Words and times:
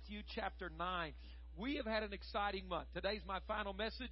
Matthew 0.00 0.22
chapter 0.34 0.70
9. 0.78 1.12
We 1.58 1.76
have 1.76 1.84
had 1.84 2.02
an 2.02 2.12
exciting 2.12 2.68
month. 2.68 2.86
Today's 2.94 3.20
my 3.26 3.38
final 3.46 3.74
message 3.74 4.08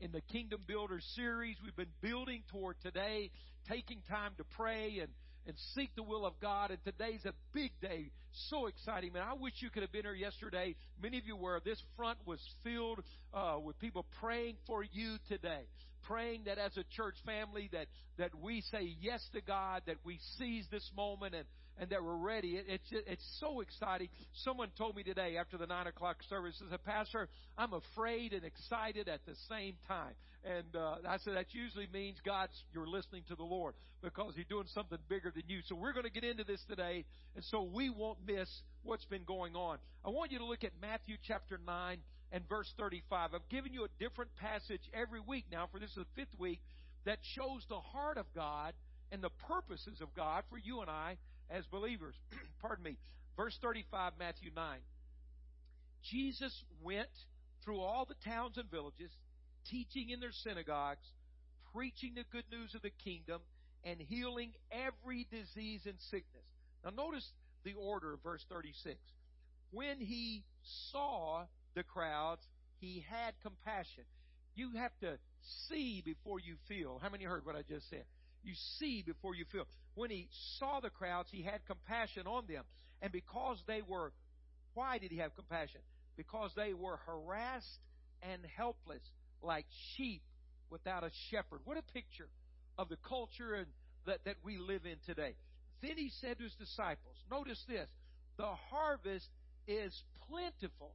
in 0.00 0.12
the 0.12 0.20
Kingdom 0.20 0.60
Builders 0.68 1.04
series. 1.16 1.56
We've 1.64 1.74
been 1.74 1.86
building 2.00 2.42
toward 2.52 2.76
today, 2.80 3.30
taking 3.68 4.02
time 4.08 4.32
to 4.38 4.44
pray 4.56 4.98
and 5.00 5.08
and 5.44 5.56
seek 5.74 5.90
the 5.96 6.02
will 6.04 6.24
of 6.24 6.34
God. 6.40 6.70
And 6.70 6.78
today's 6.84 7.24
a 7.24 7.32
big 7.52 7.72
day. 7.80 8.10
So 8.50 8.66
exciting, 8.66 9.12
man. 9.14 9.24
I 9.28 9.32
wish 9.32 9.54
you 9.58 9.70
could 9.70 9.82
have 9.82 9.90
been 9.90 10.04
here 10.04 10.14
yesterday. 10.14 10.76
Many 11.02 11.18
of 11.18 11.26
you 11.26 11.34
were. 11.34 11.60
This 11.64 11.82
front 11.96 12.18
was 12.24 12.38
filled 12.62 13.00
uh, 13.34 13.56
with 13.60 13.76
people 13.80 14.06
praying 14.20 14.56
for 14.68 14.84
you 14.84 15.16
today. 15.28 15.64
Praying 16.04 16.42
that 16.44 16.58
as 16.58 16.76
a 16.76 16.84
church 16.94 17.16
family 17.26 17.68
that, 17.72 17.86
that 18.18 18.30
we 18.40 18.60
say 18.70 18.94
yes 19.00 19.20
to 19.32 19.40
God, 19.40 19.82
that 19.86 19.96
we 20.04 20.20
seize 20.38 20.66
this 20.70 20.88
moment 20.96 21.34
and, 21.34 21.44
and 21.78 21.90
that 21.90 22.02
we're 22.02 22.16
ready. 22.16 22.56
It, 22.56 22.66
it's, 22.68 22.92
it's 23.06 23.36
so 23.40 23.60
exciting. 23.60 24.08
Someone 24.44 24.68
told 24.76 24.96
me 24.96 25.02
today 25.02 25.36
after 25.36 25.56
the 25.56 25.66
nine 25.66 25.86
o'clock 25.86 26.16
service, 26.28 26.60
said, 26.68 26.84
Pastor, 26.84 27.28
I'm 27.56 27.72
afraid 27.72 28.32
and 28.32 28.44
excited 28.44 29.08
at 29.08 29.24
the 29.26 29.34
same 29.48 29.74
time. 29.88 30.14
And 30.44 30.74
uh, 30.74 30.96
I 31.08 31.18
said, 31.18 31.36
that 31.36 31.54
usually 31.54 31.88
means 31.92 32.18
God's, 32.24 32.52
you're 32.74 32.86
listening 32.86 33.22
to 33.28 33.36
the 33.36 33.44
Lord 33.44 33.74
because 34.02 34.34
He's 34.34 34.46
doing 34.46 34.66
something 34.74 34.98
bigger 35.08 35.30
than 35.34 35.44
you. 35.46 35.60
So 35.66 35.76
we're 35.76 35.92
going 35.92 36.04
to 36.04 36.10
get 36.10 36.24
into 36.24 36.44
this 36.44 36.60
today, 36.68 37.04
and 37.36 37.44
so 37.44 37.62
we 37.62 37.90
won't 37.90 38.18
miss 38.26 38.48
what's 38.82 39.04
been 39.04 39.24
going 39.24 39.54
on. 39.54 39.78
I 40.04 40.10
want 40.10 40.32
you 40.32 40.38
to 40.38 40.44
look 40.44 40.64
at 40.64 40.72
Matthew 40.80 41.16
chapter 41.26 41.60
9 41.64 41.98
and 42.32 42.48
verse 42.48 42.72
35. 42.76 43.30
I've 43.34 43.48
given 43.50 43.72
you 43.72 43.84
a 43.84 43.88
different 44.00 44.34
passage 44.36 44.82
every 44.92 45.20
week 45.20 45.44
now, 45.52 45.68
for 45.70 45.78
this 45.78 45.90
is 45.90 45.96
the 45.96 46.06
fifth 46.16 46.38
week, 46.38 46.60
that 47.04 47.18
shows 47.36 47.64
the 47.68 47.80
heart 47.80 48.18
of 48.18 48.26
God 48.34 48.74
and 49.12 49.22
the 49.22 49.30
purposes 49.46 50.00
of 50.00 50.14
God 50.16 50.42
for 50.50 50.58
you 50.58 50.80
and 50.80 50.90
I 50.90 51.18
as 51.52 51.64
believers. 51.66 52.14
Pardon 52.60 52.84
me. 52.84 52.96
Verse 53.36 53.56
35, 53.62 54.12
Matthew 54.18 54.50
9. 54.54 54.78
Jesus 56.02 56.64
went 56.82 57.08
through 57.64 57.80
all 57.80 58.04
the 58.04 58.16
towns 58.28 58.58
and 58.58 58.70
villages, 58.70 59.10
teaching 59.70 60.10
in 60.10 60.20
their 60.20 60.32
synagogues, 60.32 61.06
preaching 61.72 62.14
the 62.14 62.24
good 62.32 62.44
news 62.50 62.74
of 62.74 62.82
the 62.82 62.90
kingdom, 63.04 63.40
and 63.84 64.00
healing 64.00 64.52
every 64.70 65.26
disease 65.30 65.82
and 65.86 65.96
sickness. 66.10 66.44
Now 66.84 66.90
notice 66.90 67.28
the 67.64 67.74
order 67.74 68.14
of 68.14 68.22
verse 68.22 68.44
36. 68.48 68.98
When 69.70 69.98
he 69.98 70.44
saw 70.90 71.44
the 71.74 71.82
crowds, 71.82 72.42
he 72.78 73.04
had 73.08 73.34
compassion. 73.42 74.04
You 74.54 74.72
have 74.76 74.92
to 75.00 75.18
see 75.68 76.02
before 76.04 76.40
you 76.40 76.56
feel. 76.68 77.00
How 77.02 77.08
many 77.08 77.24
heard 77.24 77.46
what 77.46 77.56
I 77.56 77.62
just 77.62 77.88
said? 77.88 78.04
You 78.42 78.52
see 78.78 79.02
before 79.06 79.34
you 79.34 79.44
feel. 79.50 79.66
When 79.94 80.10
he 80.10 80.28
saw 80.58 80.80
the 80.80 80.90
crowds, 80.90 81.28
he 81.30 81.42
had 81.42 81.60
compassion 81.66 82.26
on 82.26 82.46
them. 82.46 82.64
And 83.00 83.12
because 83.12 83.58
they 83.66 83.82
were, 83.86 84.12
why 84.74 84.98
did 84.98 85.10
he 85.10 85.18
have 85.18 85.34
compassion? 85.34 85.80
Because 86.16 86.52
they 86.56 86.72
were 86.72 86.98
harassed 87.06 87.80
and 88.22 88.40
helpless 88.56 89.02
like 89.42 89.66
sheep 89.96 90.22
without 90.70 91.04
a 91.04 91.10
shepherd. 91.30 91.60
What 91.64 91.76
a 91.76 91.82
picture 91.92 92.28
of 92.78 92.88
the 92.88 92.96
culture 93.08 93.54
and 93.54 93.66
that, 94.06 94.24
that 94.24 94.36
we 94.42 94.56
live 94.58 94.86
in 94.86 94.96
today. 95.04 95.34
Then 95.82 95.96
he 95.96 96.10
said 96.20 96.38
to 96.38 96.44
his 96.44 96.54
disciples, 96.54 97.16
notice 97.30 97.62
this, 97.68 97.88
the 98.36 98.48
harvest 98.70 99.28
is 99.66 99.92
plentiful. 100.28 100.94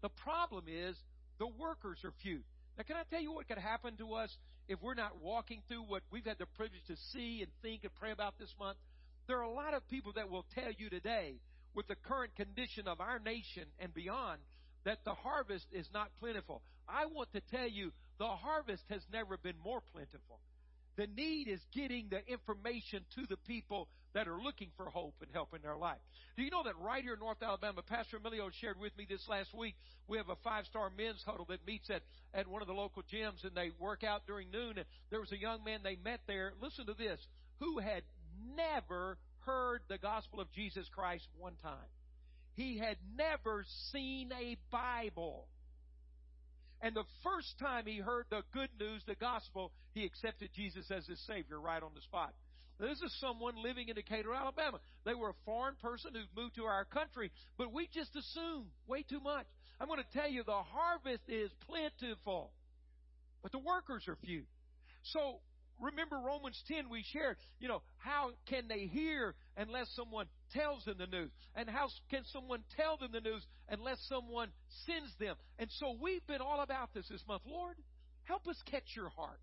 The 0.00 0.08
problem 0.08 0.64
is 0.66 0.96
the 1.38 1.46
workers 1.46 1.98
are 2.04 2.12
few. 2.22 2.40
Now, 2.76 2.84
can 2.84 2.96
I 2.96 3.02
tell 3.10 3.20
you 3.20 3.32
what 3.32 3.46
could 3.46 3.58
happen 3.58 3.96
to 3.98 4.14
us 4.14 4.30
if 4.68 4.80
we're 4.82 4.94
not 4.94 5.20
walking 5.20 5.62
through 5.68 5.82
what 5.82 6.02
we've 6.10 6.24
had 6.24 6.38
the 6.38 6.46
privilege 6.46 6.84
to 6.88 6.96
see 7.12 7.42
and 7.42 7.50
think 7.62 7.82
and 7.84 7.94
pray 7.94 8.12
about 8.12 8.38
this 8.38 8.52
month? 8.58 8.78
There 9.26 9.38
are 9.38 9.42
a 9.42 9.52
lot 9.52 9.74
of 9.74 9.88
people 9.88 10.12
that 10.14 10.30
will 10.30 10.44
tell 10.54 10.72
you 10.76 10.90
today, 10.90 11.36
with 11.74 11.86
the 11.86 11.94
current 11.94 12.34
condition 12.36 12.88
of 12.88 13.00
our 13.00 13.18
nation 13.18 13.64
and 13.78 13.94
beyond, 13.94 14.40
that 14.84 14.98
the 15.04 15.14
harvest 15.14 15.66
is 15.72 15.86
not 15.94 16.08
plentiful. 16.20 16.62
I 16.88 17.06
want 17.06 17.32
to 17.32 17.40
tell 17.50 17.68
you, 17.68 17.92
the 18.18 18.26
harvest 18.26 18.82
has 18.90 19.02
never 19.12 19.36
been 19.36 19.56
more 19.64 19.80
plentiful. 19.92 20.40
The 20.96 21.06
need 21.06 21.48
is 21.48 21.60
getting 21.72 22.08
the 22.10 22.26
information 22.30 23.04
to 23.14 23.26
the 23.26 23.38
people 23.38 23.88
that 24.14 24.28
are 24.28 24.40
looking 24.40 24.70
for 24.76 24.86
hope 24.90 25.14
and 25.22 25.30
help 25.32 25.54
in 25.54 25.62
their 25.62 25.76
life. 25.76 25.98
Do 26.36 26.42
you 26.42 26.50
know 26.50 26.62
that 26.64 26.78
right 26.78 27.02
here 27.02 27.14
in 27.14 27.20
North 27.20 27.42
Alabama, 27.42 27.82
Pastor 27.82 28.18
Emilio 28.18 28.50
shared 28.60 28.78
with 28.78 28.96
me 28.96 29.06
this 29.08 29.26
last 29.28 29.54
week, 29.54 29.74
we 30.06 30.18
have 30.18 30.28
a 30.28 30.36
five-star 30.44 30.90
men's 30.96 31.22
huddle 31.24 31.46
that 31.48 31.66
meets 31.66 31.88
at, 31.88 32.02
at 32.34 32.46
one 32.46 32.60
of 32.60 32.68
the 32.68 32.74
local 32.74 33.02
gyms 33.02 33.42
and 33.44 33.54
they 33.54 33.70
work 33.78 34.04
out 34.04 34.26
during 34.26 34.50
noon. 34.50 34.76
And 34.76 34.86
there 35.10 35.20
was 35.20 35.32
a 35.32 35.38
young 35.38 35.64
man 35.64 35.80
they 35.82 35.96
met 35.96 36.20
there, 36.26 36.52
listen 36.60 36.86
to 36.86 36.94
this, 36.94 37.20
who 37.58 37.78
had 37.78 38.02
never 38.54 39.16
heard 39.40 39.80
the 39.88 39.98
gospel 39.98 40.40
of 40.40 40.52
Jesus 40.52 40.86
Christ 40.94 41.26
one 41.38 41.54
time. 41.62 41.88
He 42.54 42.78
had 42.78 42.98
never 43.16 43.64
seen 43.92 44.30
a 44.32 44.56
Bible. 44.70 45.46
And 46.82 46.96
the 46.96 47.04
first 47.22 47.58
time 47.60 47.86
he 47.86 47.98
heard 47.98 48.26
the 48.28 48.42
good 48.52 48.68
news, 48.78 49.02
the 49.06 49.14
gospel, 49.14 49.70
he 49.94 50.04
accepted 50.04 50.50
Jesus 50.54 50.90
as 50.90 51.06
his 51.06 51.24
Savior 51.26 51.60
right 51.60 51.82
on 51.82 51.92
the 51.94 52.00
spot. 52.02 52.34
This 52.80 53.00
is 53.00 53.14
someone 53.20 53.54
living 53.62 53.88
in 53.88 53.94
Decatur, 53.94 54.34
Alabama. 54.34 54.80
They 55.04 55.14
were 55.14 55.30
a 55.30 55.44
foreign 55.44 55.76
person 55.76 56.10
who 56.14 56.40
moved 56.40 56.56
to 56.56 56.64
our 56.64 56.84
country, 56.84 57.30
but 57.56 57.72
we 57.72 57.88
just 57.94 58.16
assume 58.16 58.66
way 58.88 59.04
too 59.08 59.20
much. 59.20 59.46
I'm 59.80 59.86
going 59.86 60.00
to 60.02 60.18
tell 60.18 60.28
you 60.28 60.42
the 60.42 60.52
harvest 60.52 61.22
is 61.28 61.52
plentiful, 61.68 62.50
but 63.42 63.52
the 63.52 63.60
workers 63.60 64.08
are 64.08 64.16
few. 64.24 64.42
So 65.04 65.38
remember 65.80 66.16
Romans 66.16 66.60
10 66.66 66.88
we 66.90 67.04
shared, 67.12 67.36
you 67.60 67.68
know, 67.68 67.82
how 67.98 68.30
can 68.46 68.66
they 68.66 68.86
hear 68.86 69.34
unless 69.56 69.88
someone 69.94 70.26
tells 70.52 70.84
them 70.84 70.96
the 70.98 71.06
news? 71.06 71.30
And 71.54 71.68
how 71.68 71.88
can 72.10 72.24
someone 72.32 72.62
tell 72.76 72.96
them 72.96 73.10
the 73.12 73.20
news 73.20 73.44
unless 73.68 73.98
someone 74.08 74.48
sends 74.86 75.14
them? 75.18 75.36
And 75.58 75.68
so 75.78 75.96
we've 76.00 76.26
been 76.26 76.40
all 76.40 76.60
about 76.60 76.94
this 76.94 77.08
this 77.08 77.22
month. 77.26 77.42
Lord, 77.46 77.76
help 78.24 78.46
us 78.48 78.56
catch 78.70 78.96
your 78.96 79.08
heart. 79.10 79.40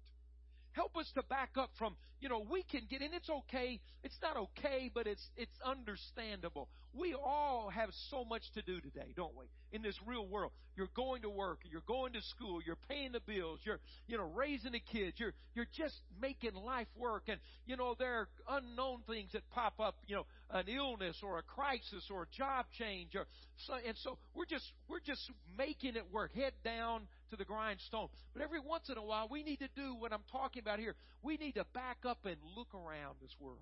Help 0.72 0.96
us 0.98 1.12
to 1.16 1.24
back 1.24 1.52
up 1.58 1.72
from, 1.78 1.96
you 2.22 2.30
know, 2.30 2.46
we 2.50 2.64
can 2.64 2.81
get 2.90 3.02
in. 3.02 3.14
It's 3.14 3.30
okay. 3.30 3.80
It's 4.03 4.18
not 4.22 4.38
okay, 4.38 4.92
but 4.94 5.08
it's, 5.08 5.28
it's 5.36 5.52
understandable. 5.66 6.69
We 6.94 7.13
all 7.13 7.69
have 7.69 7.89
so 8.09 8.25
much 8.25 8.41
to 8.53 8.61
do 8.61 8.81
today, 8.81 9.13
don't 9.16 9.35
we? 9.35 9.45
In 9.72 9.81
this 9.81 9.95
real 10.05 10.25
world. 10.25 10.51
You're 10.75 10.89
going 10.95 11.22
to 11.23 11.29
work, 11.29 11.59
you're 11.69 11.83
going 11.85 12.13
to 12.13 12.22
school, 12.22 12.61
you're 12.66 12.77
paying 12.88 13.11
the 13.11 13.19
bills, 13.19 13.59
you're, 13.63 13.79
you 14.07 14.17
know, 14.17 14.31
raising 14.33 14.72
the 14.72 14.79
kids, 14.79 15.19
you're, 15.19 15.33
you're 15.53 15.67
just 15.75 15.95
making 16.22 16.53
life 16.55 16.88
work. 16.95 17.23
And, 17.27 17.39
you 17.66 17.75
know, 17.75 17.95
there 18.00 18.13
are 18.16 18.27
unknown 18.57 19.01
things 19.05 19.31
that 19.33 19.47
pop 19.51 19.79
up, 19.79 19.97
you 20.07 20.16
know, 20.16 20.25
an 20.50 20.67
illness 20.67 21.17
or 21.22 21.38
a 21.38 21.44
crisis 21.44 22.09
or 22.09 22.23
a 22.23 22.27
job 22.35 22.66
change 22.77 23.16
or, 23.16 23.25
so, 23.67 23.73
and 23.85 23.97
so 23.97 24.17
we're 24.33 24.45
just, 24.45 24.71
we're 24.88 25.01
just 25.01 25.29
making 25.57 25.95
it 25.95 26.06
work, 26.11 26.33
head 26.33 26.53
down 26.63 27.01
to 27.29 27.35
the 27.35 27.45
grindstone. 27.45 28.07
But 28.33 28.41
every 28.41 28.61
once 28.61 28.89
in 28.89 28.97
a 28.97 29.03
while, 29.03 29.27
we 29.29 29.44
need 29.44 29.59
to 29.59 29.69
do 29.75 29.95
what 29.95 30.13
I'm 30.13 30.23
talking 30.31 30.61
about 30.61 30.79
here. 30.79 30.95
We 31.21 31.35
need 31.35 31.56
to 31.56 31.66
back 31.73 31.97
up 32.06 32.25
and 32.25 32.38
look 32.56 32.73
around 32.73 33.17
this 33.21 33.35
world. 33.39 33.59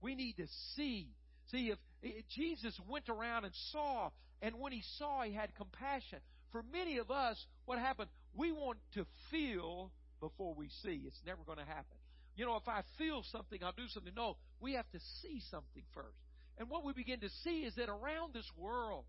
We 0.00 0.14
need 0.14 0.38
to 0.38 0.46
see. 0.74 1.08
See, 1.50 1.70
if, 1.70 1.78
if 2.02 2.26
Jesus 2.28 2.78
went 2.88 3.08
around 3.08 3.44
and 3.44 3.54
saw, 3.72 4.10
and 4.42 4.58
when 4.58 4.72
he 4.72 4.82
saw, 4.98 5.22
he 5.22 5.34
had 5.34 5.54
compassion. 5.54 6.20
For 6.52 6.62
many 6.72 6.98
of 6.98 7.10
us, 7.10 7.36
what 7.64 7.78
happened? 7.78 8.08
We 8.34 8.52
want 8.52 8.78
to 8.94 9.06
feel 9.30 9.90
before 10.20 10.54
we 10.54 10.68
see. 10.82 11.02
It's 11.06 11.20
never 11.26 11.42
going 11.44 11.58
to 11.58 11.64
happen. 11.64 11.96
You 12.36 12.46
know, 12.46 12.56
if 12.56 12.68
I 12.68 12.82
feel 12.98 13.22
something, 13.32 13.62
I'll 13.62 13.72
do 13.72 13.88
something. 13.88 14.12
No, 14.16 14.36
we 14.60 14.74
have 14.74 14.90
to 14.92 15.00
see 15.20 15.40
something 15.50 15.82
first. 15.94 16.16
And 16.58 16.68
what 16.68 16.84
we 16.84 16.92
begin 16.92 17.20
to 17.20 17.30
see 17.44 17.62
is 17.62 17.74
that 17.76 17.88
around 17.88 18.34
this 18.34 18.48
world, 18.56 19.04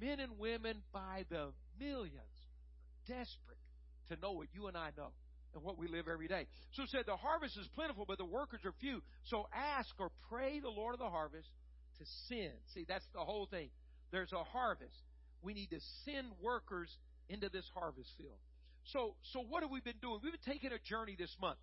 men 0.00 0.20
and 0.20 0.38
women 0.38 0.82
by 0.92 1.24
the 1.30 1.52
millions 1.78 2.12
desperate 3.06 3.58
to 4.08 4.16
know 4.20 4.32
what 4.32 4.48
you 4.52 4.66
and 4.66 4.76
I 4.76 4.90
know 4.96 5.12
and 5.54 5.62
what 5.62 5.78
we 5.78 5.88
live 5.88 6.08
every 6.08 6.28
day. 6.28 6.46
So 6.72 6.84
said 6.90 7.04
the 7.06 7.16
harvest 7.16 7.56
is 7.58 7.68
plentiful, 7.74 8.04
but 8.06 8.18
the 8.18 8.24
workers 8.24 8.60
are 8.64 8.74
few. 8.80 9.02
So 9.24 9.46
ask 9.54 9.88
or 9.98 10.10
pray 10.28 10.60
the 10.60 10.68
Lord 10.68 10.94
of 10.94 11.00
the 11.00 11.08
harvest 11.08 11.48
to 11.98 12.04
send. 12.28 12.52
See, 12.74 12.84
that's 12.88 13.04
the 13.12 13.20
whole 13.20 13.46
thing. 13.46 13.68
There's 14.10 14.32
a 14.32 14.44
harvest. 14.44 14.96
We 15.42 15.54
need 15.54 15.70
to 15.70 15.80
send 16.04 16.28
workers 16.42 16.88
into 17.28 17.48
this 17.48 17.64
harvest 17.74 18.10
field. 18.16 18.38
So, 18.92 19.14
so 19.32 19.40
what 19.40 19.62
have 19.62 19.70
we 19.70 19.80
been 19.80 20.00
doing? 20.00 20.20
We've 20.22 20.32
been 20.32 20.52
taking 20.52 20.72
a 20.72 20.78
journey 20.78 21.16
this 21.18 21.34
month. 21.40 21.58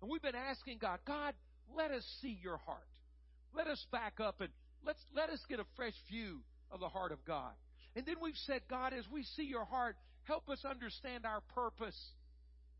And 0.00 0.10
we've 0.10 0.22
been 0.22 0.34
asking 0.34 0.78
God, 0.78 0.98
God, 1.06 1.34
let 1.76 1.90
us 1.90 2.04
see 2.20 2.38
your 2.42 2.56
heart. 2.56 2.86
Let 3.54 3.66
us 3.66 3.84
back 3.92 4.20
up 4.20 4.40
and 4.40 4.48
let's, 4.84 5.00
let 5.14 5.30
us 5.30 5.40
get 5.48 5.60
a 5.60 5.66
fresh 5.76 5.94
view 6.10 6.40
of 6.70 6.80
the 6.80 6.88
heart 6.88 7.12
of 7.12 7.24
God. 7.24 7.52
And 7.94 8.06
then 8.06 8.16
we've 8.22 8.38
said, 8.46 8.62
God, 8.68 8.92
as 8.94 9.04
we 9.12 9.22
see 9.36 9.44
your 9.44 9.64
heart, 9.64 9.96
Help 10.24 10.48
us 10.48 10.64
understand 10.64 11.26
our 11.26 11.40
purpose 11.54 11.98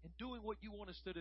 in 0.05 0.11
doing 0.19 0.43
what 0.43 0.59
you 0.61 0.71
want 0.71 0.91
us 0.91 1.01
to 1.05 1.13
do 1.13 1.21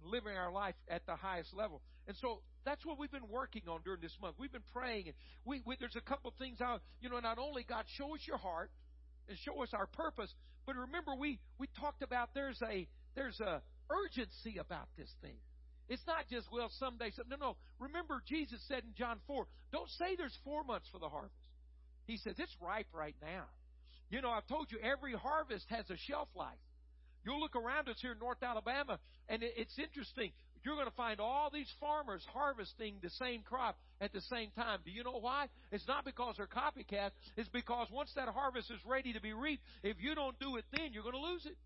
and 0.00 0.10
living 0.10 0.36
our 0.36 0.52
life 0.52 0.74
at 0.88 1.04
the 1.06 1.16
highest 1.16 1.52
level. 1.54 1.82
And 2.06 2.16
so 2.20 2.40
that's 2.68 2.84
what 2.84 2.98
we've 2.98 3.10
been 3.10 3.28
working 3.30 3.62
on 3.66 3.80
during 3.82 4.02
this 4.02 4.16
month. 4.20 4.36
We've 4.38 4.52
been 4.52 4.68
praying, 4.74 5.06
and 5.06 5.14
we, 5.46 5.62
we 5.64 5.76
there's 5.80 5.96
a 5.96 6.02
couple 6.02 6.32
things 6.38 6.60
out. 6.60 6.82
You 7.00 7.08
know, 7.08 7.18
not 7.18 7.38
only 7.38 7.64
God 7.64 7.84
show 7.96 8.14
us 8.14 8.20
your 8.26 8.36
heart 8.36 8.70
and 9.26 9.38
show 9.38 9.62
us 9.62 9.70
our 9.72 9.86
purpose, 9.86 10.32
but 10.66 10.76
remember 10.76 11.14
we 11.14 11.40
we 11.58 11.66
talked 11.80 12.02
about 12.02 12.30
there's 12.34 12.60
a 12.62 12.86
there's 13.14 13.40
a 13.40 13.62
urgency 13.90 14.58
about 14.58 14.88
this 14.98 15.08
thing. 15.22 15.40
It's 15.88 16.06
not 16.06 16.28
just 16.30 16.46
well 16.52 16.70
someday. 16.78 17.10
No, 17.30 17.36
no. 17.40 17.56
Remember 17.78 18.22
Jesus 18.28 18.60
said 18.68 18.82
in 18.84 18.92
John 18.94 19.18
four, 19.26 19.46
don't 19.72 19.88
say 19.98 20.16
there's 20.16 20.36
four 20.44 20.62
months 20.62 20.88
for 20.92 20.98
the 20.98 21.08
harvest. 21.08 21.32
He 22.06 22.18
says, 22.18 22.34
It's 22.38 22.54
ripe 22.60 22.88
right 22.92 23.16
now. 23.22 23.44
You 24.10 24.20
know, 24.20 24.30
I've 24.30 24.46
told 24.46 24.70
you 24.70 24.78
every 24.80 25.14
harvest 25.14 25.66
has 25.70 25.88
a 25.90 25.96
shelf 25.96 26.28
life. 26.34 26.60
You'll 27.24 27.40
look 27.40 27.56
around 27.56 27.88
us 27.88 27.96
here 28.00 28.12
in 28.12 28.18
North 28.18 28.42
Alabama, 28.42 28.98
and 29.28 29.42
it's 29.42 29.78
interesting. 29.78 30.32
You're 30.64 30.74
going 30.74 30.88
to 30.88 30.96
find 30.96 31.20
all 31.20 31.50
these 31.52 31.70
farmers 31.80 32.24
harvesting 32.32 32.96
the 33.02 33.10
same 33.10 33.42
crop 33.42 33.78
at 34.00 34.12
the 34.12 34.20
same 34.22 34.50
time. 34.56 34.80
Do 34.84 34.90
you 34.90 35.04
know 35.04 35.18
why? 35.20 35.46
It's 35.72 35.86
not 35.86 36.04
because 36.04 36.36
they're 36.36 36.46
copycats. 36.46 37.12
It's 37.36 37.48
because 37.48 37.88
once 37.92 38.12
that 38.16 38.28
harvest 38.28 38.70
is 38.70 38.80
ready 38.86 39.12
to 39.12 39.20
be 39.20 39.32
reaped, 39.32 39.62
if 39.82 39.96
you 40.00 40.14
don't 40.14 40.38
do 40.38 40.56
it 40.56 40.64
then, 40.72 40.92
you're 40.92 41.02
going 41.02 41.14
to 41.14 41.20
lose 41.20 41.46
it. 41.46 41.56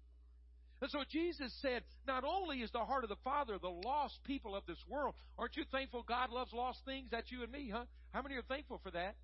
And 0.80 0.90
so 0.90 1.04
Jesus 1.08 1.52
said, 1.62 1.82
not 2.08 2.24
only 2.24 2.58
is 2.58 2.70
the 2.72 2.80
heart 2.80 3.04
of 3.04 3.08
the 3.08 3.22
Father 3.22 3.56
the 3.56 3.68
lost 3.68 4.18
people 4.24 4.56
of 4.56 4.66
this 4.66 4.82
world, 4.88 5.14
aren't 5.38 5.56
you 5.56 5.62
thankful 5.70 6.02
God 6.02 6.30
loves 6.30 6.52
lost 6.52 6.80
things? 6.84 7.08
That's 7.12 7.30
you 7.30 7.44
and 7.44 7.52
me, 7.52 7.70
huh? 7.72 7.84
How 8.12 8.20
many 8.20 8.34
are 8.34 8.42
thankful 8.42 8.80
for 8.82 8.90
that? 8.90 9.14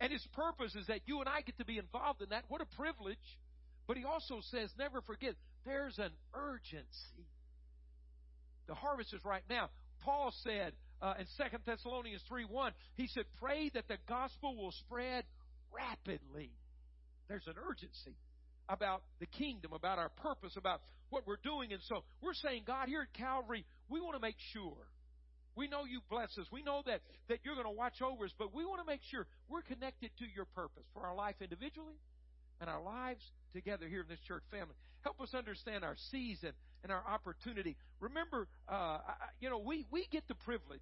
And 0.00 0.12
His 0.12 0.24
purpose 0.32 0.76
is 0.76 0.86
that 0.86 1.00
you 1.06 1.18
and 1.18 1.28
I 1.28 1.40
get 1.40 1.58
to 1.58 1.64
be 1.64 1.78
involved 1.78 2.22
in 2.22 2.28
that. 2.30 2.44
What 2.48 2.60
a 2.60 2.76
privilege. 2.76 3.18
But 3.88 3.96
He 3.96 4.04
also 4.04 4.40
says, 4.52 4.70
never 4.78 5.00
forget, 5.00 5.34
there's 5.66 5.98
an 5.98 6.12
urgency. 6.34 7.26
The 8.66 8.74
harvest 8.74 9.12
is 9.14 9.24
right 9.24 9.42
now. 9.48 9.70
Paul 10.02 10.32
said 10.42 10.72
uh, 11.00 11.14
in 11.18 11.26
2 11.36 11.58
Thessalonians 11.66 12.22
3 12.28 12.44
1, 12.44 12.72
he 12.94 13.08
said, 13.08 13.24
Pray 13.40 13.70
that 13.74 13.88
the 13.88 13.98
gospel 14.08 14.56
will 14.56 14.72
spread 14.72 15.24
rapidly. 15.72 16.50
There's 17.28 17.46
an 17.46 17.54
urgency 17.68 18.16
about 18.68 19.02
the 19.20 19.26
kingdom, 19.26 19.72
about 19.72 19.98
our 19.98 20.10
purpose, 20.10 20.54
about 20.56 20.80
what 21.10 21.26
we're 21.26 21.42
doing. 21.42 21.72
And 21.72 21.82
so 21.88 22.04
we're 22.20 22.34
saying, 22.34 22.62
God, 22.66 22.88
here 22.88 23.02
at 23.02 23.12
Calvary, 23.18 23.64
we 23.88 24.00
want 24.00 24.14
to 24.14 24.20
make 24.20 24.36
sure. 24.52 24.86
We 25.54 25.68
know 25.68 25.84
you 25.84 26.00
bless 26.08 26.36
us. 26.38 26.46
We 26.50 26.62
know 26.62 26.82
that, 26.86 27.00
that 27.28 27.40
you're 27.44 27.54
going 27.54 27.66
to 27.66 27.76
watch 27.76 28.00
over 28.00 28.24
us, 28.24 28.32
but 28.38 28.54
we 28.54 28.64
want 28.64 28.80
to 28.80 28.86
make 28.86 29.02
sure 29.10 29.26
we're 29.48 29.62
connected 29.62 30.10
to 30.18 30.24
your 30.34 30.46
purpose 30.46 30.84
for 30.94 31.04
our 31.04 31.14
life 31.14 31.36
individually 31.42 32.00
and 32.60 32.70
our 32.70 32.82
lives 32.82 33.20
together 33.52 33.86
here 33.86 34.00
in 34.00 34.08
this 34.08 34.22
church 34.26 34.44
family. 34.50 34.74
Help 35.02 35.20
us 35.20 35.34
understand 35.34 35.84
our 35.84 35.96
season 36.10 36.52
and 36.82 36.90
our 36.90 37.04
opportunity. 37.06 37.76
Remember, 38.02 38.48
uh, 38.68 38.98
you 39.40 39.48
know, 39.48 39.58
we, 39.58 39.86
we 39.92 40.08
get 40.10 40.26
the 40.26 40.34
privilege 40.34 40.80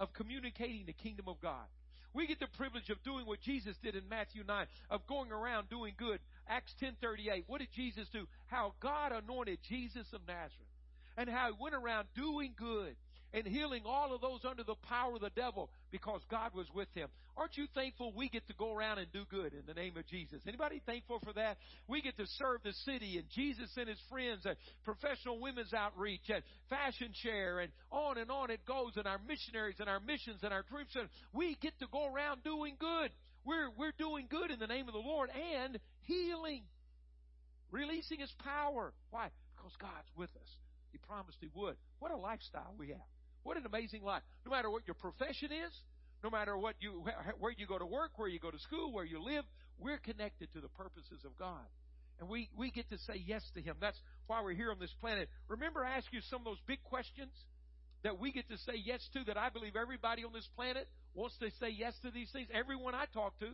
of 0.00 0.14
communicating 0.14 0.86
the 0.86 0.94
kingdom 0.94 1.28
of 1.28 1.38
God. 1.40 1.66
We 2.14 2.26
get 2.26 2.40
the 2.40 2.48
privilege 2.56 2.88
of 2.88 3.02
doing 3.02 3.26
what 3.26 3.42
Jesus 3.42 3.76
did 3.82 3.94
in 3.94 4.08
Matthew 4.08 4.44
9, 4.46 4.66
of 4.88 5.06
going 5.06 5.30
around 5.30 5.68
doing 5.68 5.94
good. 5.98 6.20
Acts 6.48 6.74
10:38. 6.80 7.44
What 7.48 7.58
did 7.58 7.72
Jesus 7.72 8.08
do? 8.12 8.26
How 8.46 8.72
God 8.80 9.12
anointed 9.12 9.58
Jesus 9.68 10.06
of 10.12 10.20
Nazareth 10.26 10.72
and 11.18 11.28
how 11.28 11.48
he 11.52 11.56
went 11.60 11.74
around 11.74 12.06
doing 12.14 12.54
good 12.56 12.96
and 13.34 13.46
healing 13.46 13.82
all 13.84 14.14
of 14.14 14.20
those 14.20 14.44
under 14.48 14.62
the 14.62 14.76
power 14.76 15.16
of 15.16 15.20
the 15.20 15.30
devil 15.30 15.70
because 15.94 16.22
God 16.28 16.50
was 16.56 16.66
with 16.74 16.88
him. 16.92 17.06
Aren't 17.36 17.56
you 17.56 17.68
thankful 17.72 18.12
we 18.16 18.28
get 18.28 18.44
to 18.48 18.54
go 18.54 18.74
around 18.74 18.98
and 18.98 19.06
do 19.12 19.22
good 19.30 19.52
in 19.52 19.62
the 19.64 19.74
name 19.74 19.96
of 19.96 20.04
Jesus? 20.08 20.42
Anybody 20.44 20.82
thankful 20.84 21.20
for 21.22 21.32
that? 21.34 21.56
We 21.86 22.02
get 22.02 22.16
to 22.16 22.26
serve 22.26 22.64
the 22.64 22.72
city 22.84 23.16
and 23.16 23.30
Jesus 23.30 23.70
and 23.76 23.88
his 23.88 24.00
friends 24.10 24.44
and 24.44 24.56
professional 24.82 25.38
women's 25.38 25.72
outreach 25.72 26.28
and 26.34 26.42
fashion 26.68 27.10
share 27.22 27.60
and 27.60 27.70
on 27.92 28.18
and 28.18 28.28
on 28.28 28.50
it 28.50 28.66
goes 28.66 28.96
and 28.96 29.06
our 29.06 29.20
missionaries 29.28 29.76
and 29.78 29.88
our 29.88 30.00
missions 30.00 30.40
and 30.42 30.52
our 30.52 30.64
dream 30.68 30.86
and 30.96 31.08
We 31.32 31.56
get 31.62 31.78
to 31.78 31.86
go 31.92 32.12
around 32.12 32.42
doing 32.42 32.74
good. 32.80 33.12
We're, 33.44 33.70
we're 33.78 33.94
doing 33.96 34.26
good 34.28 34.50
in 34.50 34.58
the 34.58 34.66
name 34.66 34.88
of 34.88 34.94
the 34.94 34.98
Lord 34.98 35.30
and 35.30 35.78
healing. 36.02 36.64
Releasing 37.70 38.18
his 38.18 38.32
power. 38.42 38.92
Why? 39.10 39.30
Because 39.54 39.72
God's 39.80 40.10
with 40.16 40.30
us. 40.42 40.50
He 40.90 40.98
promised 40.98 41.38
he 41.40 41.50
would. 41.54 41.76
What 42.00 42.10
a 42.10 42.16
lifestyle 42.16 42.74
we 42.76 42.88
have. 42.88 43.13
What 43.44 43.56
an 43.56 43.66
amazing 43.66 44.02
life. 44.02 44.22
No 44.44 44.50
matter 44.50 44.70
what 44.70 44.82
your 44.86 44.94
profession 44.94 45.52
is, 45.52 45.72
no 46.24 46.30
matter 46.30 46.56
what 46.56 46.74
you, 46.80 47.04
where 47.38 47.52
you 47.56 47.66
go 47.66 47.78
to 47.78 47.86
work, 47.86 48.12
where 48.16 48.28
you 48.28 48.40
go 48.40 48.50
to 48.50 48.58
school, 48.58 48.92
where 48.92 49.04
you 49.04 49.22
live, 49.22 49.44
we're 49.78 49.98
connected 49.98 50.50
to 50.54 50.60
the 50.60 50.68
purposes 50.68 51.20
of 51.24 51.38
God. 51.38 51.64
And 52.18 52.28
we, 52.28 52.48
we 52.56 52.70
get 52.70 52.88
to 52.90 52.98
say 52.98 53.22
yes 53.24 53.42
to 53.54 53.60
Him. 53.60 53.76
That's 53.80 53.98
why 54.26 54.42
we're 54.42 54.54
here 54.54 54.70
on 54.70 54.78
this 54.78 54.94
planet. 55.00 55.28
Remember, 55.48 55.84
I 55.84 55.96
asked 55.96 56.08
you 56.12 56.20
some 56.30 56.40
of 56.40 56.44
those 56.44 56.60
big 56.66 56.82
questions 56.84 57.32
that 58.02 58.18
we 58.18 58.32
get 58.32 58.48
to 58.48 58.56
say 58.58 58.74
yes 58.82 59.00
to 59.12 59.24
that 59.24 59.36
I 59.36 59.50
believe 59.50 59.76
everybody 59.76 60.24
on 60.24 60.32
this 60.32 60.48
planet 60.56 60.88
wants 61.14 61.36
to 61.38 61.50
say 61.60 61.70
yes 61.70 61.94
to 62.02 62.10
these 62.10 62.30
things. 62.32 62.48
Everyone 62.52 62.94
I 62.94 63.04
talk 63.12 63.38
to, 63.40 63.48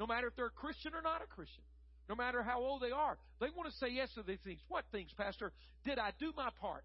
no 0.00 0.06
matter 0.06 0.28
if 0.28 0.36
they're 0.36 0.46
a 0.46 0.50
Christian 0.50 0.94
or 0.94 1.02
not 1.02 1.22
a 1.22 1.26
Christian, 1.26 1.62
no 2.08 2.14
matter 2.14 2.42
how 2.42 2.60
old 2.60 2.82
they 2.82 2.92
are, 2.92 3.18
they 3.40 3.48
want 3.56 3.70
to 3.70 3.76
say 3.78 3.92
yes 3.92 4.08
to 4.14 4.22
these 4.22 4.38
things. 4.44 4.60
What 4.68 4.84
things, 4.92 5.10
Pastor? 5.16 5.52
Did 5.84 5.98
I 5.98 6.10
do 6.18 6.32
my 6.36 6.50
part? 6.60 6.84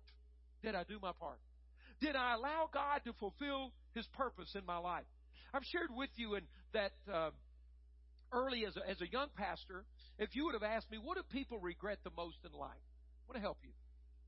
Did 0.64 0.76
I 0.76 0.84
do 0.84 0.98
my 1.02 1.12
part? 1.14 1.38
Did 2.02 2.16
I 2.16 2.34
allow 2.34 2.68
God 2.74 3.02
to 3.06 3.14
fulfill 3.14 3.72
His 3.94 4.08
purpose 4.18 4.56
in 4.56 4.66
my 4.66 4.78
life? 4.78 5.06
I've 5.54 5.64
shared 5.72 5.90
with 5.96 6.10
you 6.16 6.36
in 6.36 6.44
that 6.74 6.92
uh, 7.12 7.30
early 8.34 8.66
as 8.66 8.76
a, 8.76 8.90
as 8.90 9.00
a 9.02 9.08
young 9.08 9.28
pastor, 9.36 9.86
if 10.18 10.36
you 10.36 10.46
would 10.46 10.54
have 10.54 10.64
asked 10.64 10.90
me, 10.90 10.98
what 10.98 11.18
do 11.18 11.24
people 11.32 11.60
regret 11.60 12.00
the 12.04 12.12
most 12.18 12.38
in 12.44 12.58
life? 12.58 12.72
I 12.72 13.24
want 13.28 13.36
to 13.36 13.42
help 13.42 13.58
you. 13.64 13.72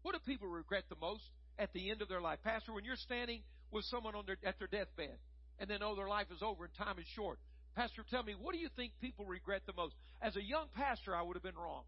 What 0.03 0.13
do 0.13 0.19
people 0.25 0.47
regret 0.47 0.83
the 0.89 0.97
most 1.01 1.23
at 1.57 1.73
the 1.73 1.89
end 1.89 2.01
of 2.01 2.09
their 2.09 2.21
life? 2.21 2.39
Pastor, 2.43 2.73
when 2.73 2.85
you're 2.85 2.95
standing 2.95 3.41
with 3.71 3.85
someone 3.85 4.15
on 4.15 4.25
their, 4.27 4.37
at 4.45 4.59
their 4.59 4.67
deathbed 4.67 5.17
and 5.57 5.69
they 5.69 5.77
know 5.77 5.95
their 5.95 6.09
life 6.09 6.27
is 6.31 6.43
over 6.43 6.65
and 6.65 6.73
time 6.75 6.99
is 6.99 7.05
short, 7.15 7.39
Pastor, 7.75 8.03
tell 8.11 8.21
me, 8.21 8.35
what 8.39 8.53
do 8.53 8.59
you 8.59 8.69
think 8.75 8.91
people 9.01 9.25
regret 9.25 9.61
the 9.65 9.73
most? 9.73 9.95
As 10.21 10.35
a 10.35 10.43
young 10.43 10.67
pastor, 10.75 11.15
I 11.15 11.23
would 11.23 11.35
have 11.35 11.43
been 11.43 11.55
wrong. 11.55 11.83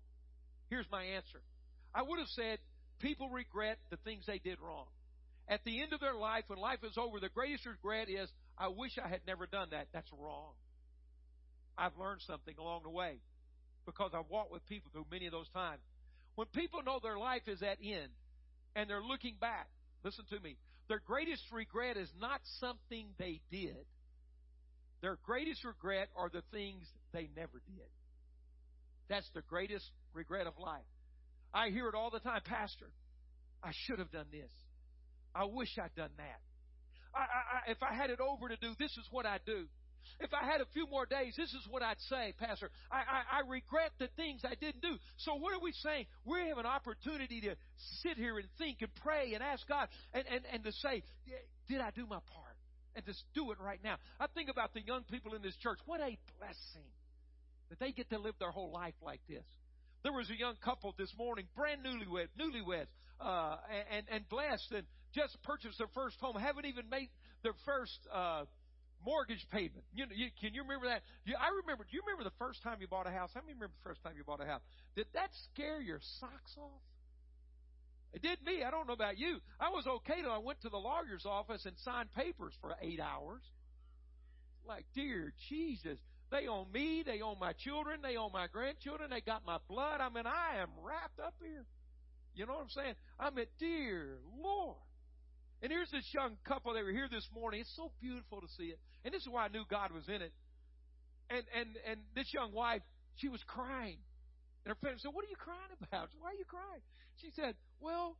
Here's 0.70 0.90
my 0.92 1.04
answer. 1.04 1.42
I 1.94 2.02
would 2.02 2.18
have 2.18 2.30
said, 2.30 2.58
people 3.00 3.30
regret 3.30 3.78
the 3.92 3.98
things 3.98 4.24
they 4.26 4.40
did 4.40 4.58
wrong 4.60 4.88
at 5.48 5.64
the 5.64 5.82
end 5.82 5.94
of 5.94 6.00
their 6.00 6.16
life, 6.16 6.46
when 6.48 6.60
life 6.60 6.80
is 6.84 6.98
over, 6.98 7.20
the 7.20 7.30
greatest 7.30 7.66
regret 7.66 8.10
is, 8.10 8.30
I 8.58 8.70
wish 8.70 8.98
I 9.04 9.08
had 9.08 9.22
never 9.28 9.46
done 9.46 9.70
that. 9.72 9.88
That's 9.94 10.12
wrong. 10.12 10.54
I've 11.78 11.98
learned 12.00 12.22
something 12.26 12.56
along 12.58 12.84
the 12.84 12.90
way 12.90 13.20
because 13.86 14.12
I've 14.14 14.30
walked 14.30 14.52
with 14.52 14.66
people 14.68 14.90
through 14.92 15.06
many 15.12 15.28
of 15.28 15.32
those 15.32 15.50
times. 15.50 15.82
When 16.36 16.48
people 16.48 16.82
know 16.84 17.00
their 17.02 17.20
life 17.20 17.48
is 17.48 17.62
at 17.62 17.78
end 17.84 18.10
and 18.76 18.90
they're 18.90 19.04
looking 19.04 19.36
back, 19.40 19.68
listen 20.04 20.26
to 20.32 20.40
me, 20.40 20.58
their 20.88 21.02
greatest 21.06 21.44
regret 21.52 21.98
is 21.98 22.10
not 22.20 22.42
something 22.60 23.08
they 23.20 23.42
did. 23.52 23.86
Their 25.02 25.18
greatest 25.24 25.64
regret 25.64 26.10
are 26.16 26.30
the 26.30 26.44
things 26.52 26.86
they 27.14 27.30
never 27.36 27.62
did. 27.68 27.90
That's 29.10 29.30
the 29.36 29.42
greatest 29.42 29.86
regret 30.14 30.48
of 30.48 30.54
life. 30.58 30.82
I 31.54 31.70
hear 31.70 31.88
it 31.88 31.96
all 31.96 32.10
the 32.10 32.20
time, 32.20 32.42
Pastor, 32.44 32.90
I 33.64 33.72
should 33.86 34.00
have 34.00 34.12
done 34.12 34.28
this. 34.32 34.52
I 35.36 35.44
wish 35.44 35.78
I'd 35.78 35.94
done 35.96 36.12
that. 36.18 36.40
I, 37.14 37.20
I, 37.20 37.72
if 37.72 37.84
I 37.84 37.94
had 37.94 38.10
it 38.10 38.20
over 38.20 38.50
to 38.50 38.56
do, 38.56 38.74
this 38.80 38.92
is 38.92 39.06
what 39.12 39.26
I'd 39.26 39.46
do. 39.46 39.68
If 40.20 40.34
I 40.34 40.46
had 40.46 40.62
a 40.62 40.66
few 40.74 40.88
more 40.88 41.06
days, 41.06 41.34
this 41.36 41.50
is 41.50 41.68
what 41.70 41.82
I'd 41.84 42.00
say, 42.10 42.34
Pastor. 42.38 42.70
I, 42.92 42.98
I, 42.98 43.38
I 43.38 43.50
regret 43.50 43.92
the 44.00 44.08
things 44.16 44.42
I 44.46 44.56
didn't 44.56 44.82
do. 44.82 44.96
So 45.18 45.36
what 45.36 45.54
are 45.54 45.60
we 45.60 45.72
saying? 45.74 46.06
We 46.26 46.48
have 46.48 46.58
an 46.58 46.66
opportunity 46.66 47.42
to 47.42 47.56
sit 48.02 48.18
here 48.18 48.38
and 48.38 48.48
think 48.58 48.78
and 48.82 48.94
pray 49.04 49.34
and 49.34 49.44
ask 49.44 49.68
God 49.68 49.90
and, 50.14 50.24
and, 50.32 50.42
and 50.54 50.64
to 50.64 50.72
say, 50.72 51.04
did 51.68 51.82
I 51.82 51.92
do 51.92 52.06
my 52.06 52.20
part? 52.34 52.56
And 52.96 53.04
just 53.06 53.24
do 53.34 53.52
it 53.52 53.60
right 53.60 53.80
now. 53.84 53.98
I 54.20 54.28
think 54.28 54.50
about 54.50 54.74
the 54.74 54.82
young 54.82 55.04
people 55.04 55.34
in 55.34 55.42
this 55.42 55.56
church. 55.58 55.80
What 55.86 56.00
a 56.00 56.18
blessing 56.40 56.88
that 57.70 57.80
they 57.80 57.92
get 57.92 58.10
to 58.12 58.20
live 58.20 58.36
their 58.40 58.52
whole 58.52 58.72
life 58.72 58.94
like 59.02 59.20
this. 59.28 59.44
There 60.04 60.14
was 60.14 60.30
a 60.30 60.38
young 60.38 60.56
couple 60.64 60.94
this 60.98 61.12
morning, 61.18 61.48
brand 61.58 61.82
newlywed, 61.84 62.28
newlyweds, 62.40 62.88
uh, 63.20 63.58
and, 63.96 64.06
and 64.12 64.30
blessed, 64.30 64.72
and 64.72 64.84
just 65.14 65.42
purchased 65.44 65.78
their 65.78 65.92
first 65.94 66.20
home, 66.20 66.36
haven't 66.36 66.66
even 66.66 66.90
made 66.90 67.10
their 67.44 67.56
first 67.66 68.00
uh, 68.14 68.44
mortgage 69.06 69.46
payment. 69.52 69.84
You 69.94 70.06
know, 70.06 70.12
you, 70.16 70.28
can 70.42 70.54
you 70.54 70.64
remember 70.64 70.88
that? 70.88 71.02
You, 71.26 71.36
I 71.36 71.50
remember. 71.62 71.86
Do 71.86 71.96
you 71.96 72.02
remember 72.06 72.24
the 72.24 72.36
first 72.38 72.64
time 72.64 72.78
you 72.82 72.88
bought 72.88 73.08
a 73.08 73.12
house? 73.12 73.32
How 73.34 73.42
many 73.42 73.54
remember 73.54 73.74
the 73.84 73.90
first 73.90 74.04
time 74.04 74.14
you 74.18 74.24
bought 74.24 74.42
a 74.42 74.46
house? 74.46 74.62
Did 74.96 75.08
that 75.14 75.30
scare 75.52 75.82
your 75.82 76.00
socks 76.20 76.56
off? 76.58 76.82
It 78.14 78.22
did 78.22 78.40
me. 78.46 78.64
I 78.64 78.72
don't 78.72 78.88
know 78.88 78.94
about 78.94 79.18
you. 79.18 79.40
I 79.60 79.70
was 79.70 79.86
okay 79.88 80.22
till 80.22 80.32
I 80.32 80.38
went 80.38 80.62
to 80.62 80.70
the 80.70 80.78
lawyer's 80.78 81.26
office 81.26 81.66
and 81.66 81.76
signed 81.84 82.14
papers 82.14 82.54
for 82.62 82.76
eight 82.82 83.00
hours. 83.00 83.42
Like, 84.66 84.86
dear 84.96 85.34
Jesus, 85.50 86.00
they 86.32 86.48
own 86.48 86.72
me, 86.72 87.04
they 87.06 87.22
own 87.22 87.38
my 87.40 87.54
children, 87.54 88.00
they 88.02 88.16
own 88.16 88.32
my 88.32 88.48
grandchildren, 88.48 89.10
they 89.10 89.22
got 89.22 89.46
my 89.46 89.58
blood. 89.68 90.02
I 90.02 90.10
mean, 90.10 90.26
I 90.26 90.62
am 90.62 90.70
wrapped 90.82 91.20
up 91.20 91.36
here. 91.42 91.66
You 92.36 92.46
know 92.46 92.54
what 92.54 92.64
I'm 92.64 92.70
saying? 92.70 92.96
I 93.20 93.30
mean, 93.32 93.48
dear 93.60 94.20
Lord. 94.44 94.78
And 95.64 95.72
here's 95.72 95.90
this 95.90 96.06
young 96.14 96.36
couple. 96.46 96.74
They 96.74 96.84
were 96.84 96.92
here 96.92 97.08
this 97.10 97.28
morning. 97.34 97.62
It's 97.62 97.76
so 97.76 97.92
beautiful 98.02 98.42
to 98.42 98.48
see 98.60 98.76
it. 98.76 98.80
And 99.04 99.14
this 99.14 99.24
is 99.24 99.30
why 99.30 99.46
I 99.46 99.48
knew 99.48 99.64
God 99.70 99.92
was 99.92 100.08
in 100.08 100.22
it. 100.22 100.34
And 101.30 101.44
and 101.58 101.70
and 101.90 102.00
this 102.14 102.28
young 102.34 102.52
wife, 102.52 102.84
she 103.16 103.30
was 103.30 103.42
crying. 103.48 103.98
And 104.64 104.70
her 104.70 104.80
friend 104.82 105.00
said, 105.00 105.10
What 105.14 105.24
are 105.24 105.32
you 105.32 105.40
crying 105.40 105.74
about? 105.82 106.10
Why 106.20 106.36
are 106.36 106.38
you 106.38 106.46
crying? 106.46 106.84
She 107.22 107.32
said, 107.36 107.56
Well, 107.80 108.18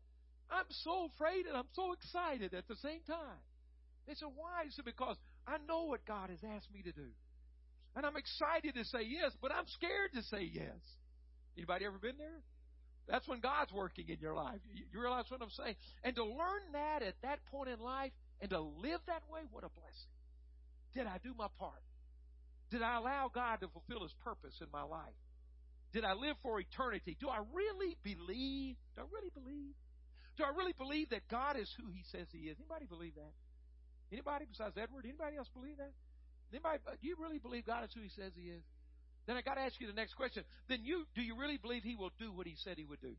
I'm 0.50 0.66
so 0.70 1.10
afraid 1.14 1.46
and 1.46 1.58
I'm 1.58 1.70
so 1.74 1.92
excited 1.94 2.54
at 2.54 2.68
the 2.68 2.78
same 2.78 3.02
time. 3.06 3.42
They 4.08 4.16
said, 4.16 4.30
Why? 4.34 4.64
She 4.66 4.72
said, 4.80 4.86
Because 4.86 5.18
I 5.46 5.58
know 5.68 5.86
what 5.86 6.06
God 6.06 6.30
has 6.30 6.40
asked 6.56 6.72
me 6.74 6.82
to 6.84 6.94
do. 6.94 7.12
And 7.96 8.06
I'm 8.06 8.16
excited 8.16 8.76
to 8.76 8.84
say 8.86 9.04
yes, 9.08 9.32
but 9.42 9.52
I'm 9.52 9.68
scared 9.68 10.14
to 10.16 10.24
say 10.24 10.50
yes. 10.52 10.80
Anybody 11.58 11.86
ever 11.86 11.98
been 11.98 12.18
there? 12.18 12.42
That's 13.08 13.28
when 13.28 13.40
God's 13.40 13.72
working 13.72 14.10
in 14.10 14.18
your 14.20 14.34
life. 14.34 14.60
You 14.74 15.00
realize 15.00 15.26
what 15.30 15.42
I'm 15.42 15.52
saying? 15.52 15.76
And 16.04 16.16
to 16.16 16.24
learn 16.24 16.62
that 16.74 17.04
at 17.04 17.16
that 17.22 17.40
point 17.52 17.70
in 17.70 17.80
life 17.80 18.12
and 18.42 18.50
to 18.50 18.60
live 18.60 19.00
that 19.08 19.22
way, 19.30 19.42
what 19.52 19.64
a 19.64 19.70
blessing. 19.70 20.14
Did 20.94 21.06
I 21.06 21.20
do 21.24 21.34
my 21.38 21.48
part? 21.60 21.84
Did 22.72 22.82
I 22.82 22.98
allow 22.98 23.30
God 23.34 23.62
to 23.62 23.68
fulfill 23.68 24.02
His 24.04 24.14
purpose 24.24 24.56
in 24.62 24.68
my 24.74 24.82
life? 24.82 25.14
Did 25.94 26.04
I 26.04 26.14
live 26.14 26.36
for 26.42 26.60
eternity? 26.60 27.16
Do 27.20 27.30
I 27.30 27.40
really 27.54 27.96
believe? 28.02 28.76
Do 28.96 29.02
I 29.02 29.06
really 29.14 29.32
believe? 29.34 29.76
Do 30.38 30.44
I 30.44 30.52
really 30.58 30.74
believe 30.74 31.10
that 31.10 31.28
God 31.30 31.58
is 31.58 31.70
who 31.80 31.92
He 31.94 32.04
says 32.12 32.28
He 32.32 32.50
is? 32.50 32.58
Anybody 32.60 32.86
believe 32.86 33.16
that? 33.16 33.32
Anybody 34.12 34.46
besides 34.50 34.76
Edward? 34.78 35.06
Anybody 35.06 35.38
else 35.38 35.48
believe 35.54 35.78
that? 35.78 35.94
Anybody? 36.52 36.80
Do 37.02 37.08
you 37.08 37.16
really 37.20 37.38
believe 37.38 37.66
God 37.66 37.86
is 37.86 37.94
who 37.94 38.02
He 38.02 38.10
says 38.10 38.34
He 38.36 38.50
is? 38.50 38.64
Then 39.28 39.38
I 39.38 39.42
got 39.42 39.56
to 39.56 39.62
ask 39.62 39.80
you 39.82 39.88
the 39.88 39.94
next 39.94 40.14
question. 40.14 40.44
Then 40.70 40.80
you 40.84 41.06
do 41.16 41.22
you 41.22 41.38
really 41.38 41.58
believe 41.58 41.84
He 41.84 41.96
will 41.96 42.12
do 42.20 42.32
what 42.32 42.46
He 42.46 42.56
said 42.64 42.78
He 42.78 42.86
would 42.86 43.02
do? 43.02 43.16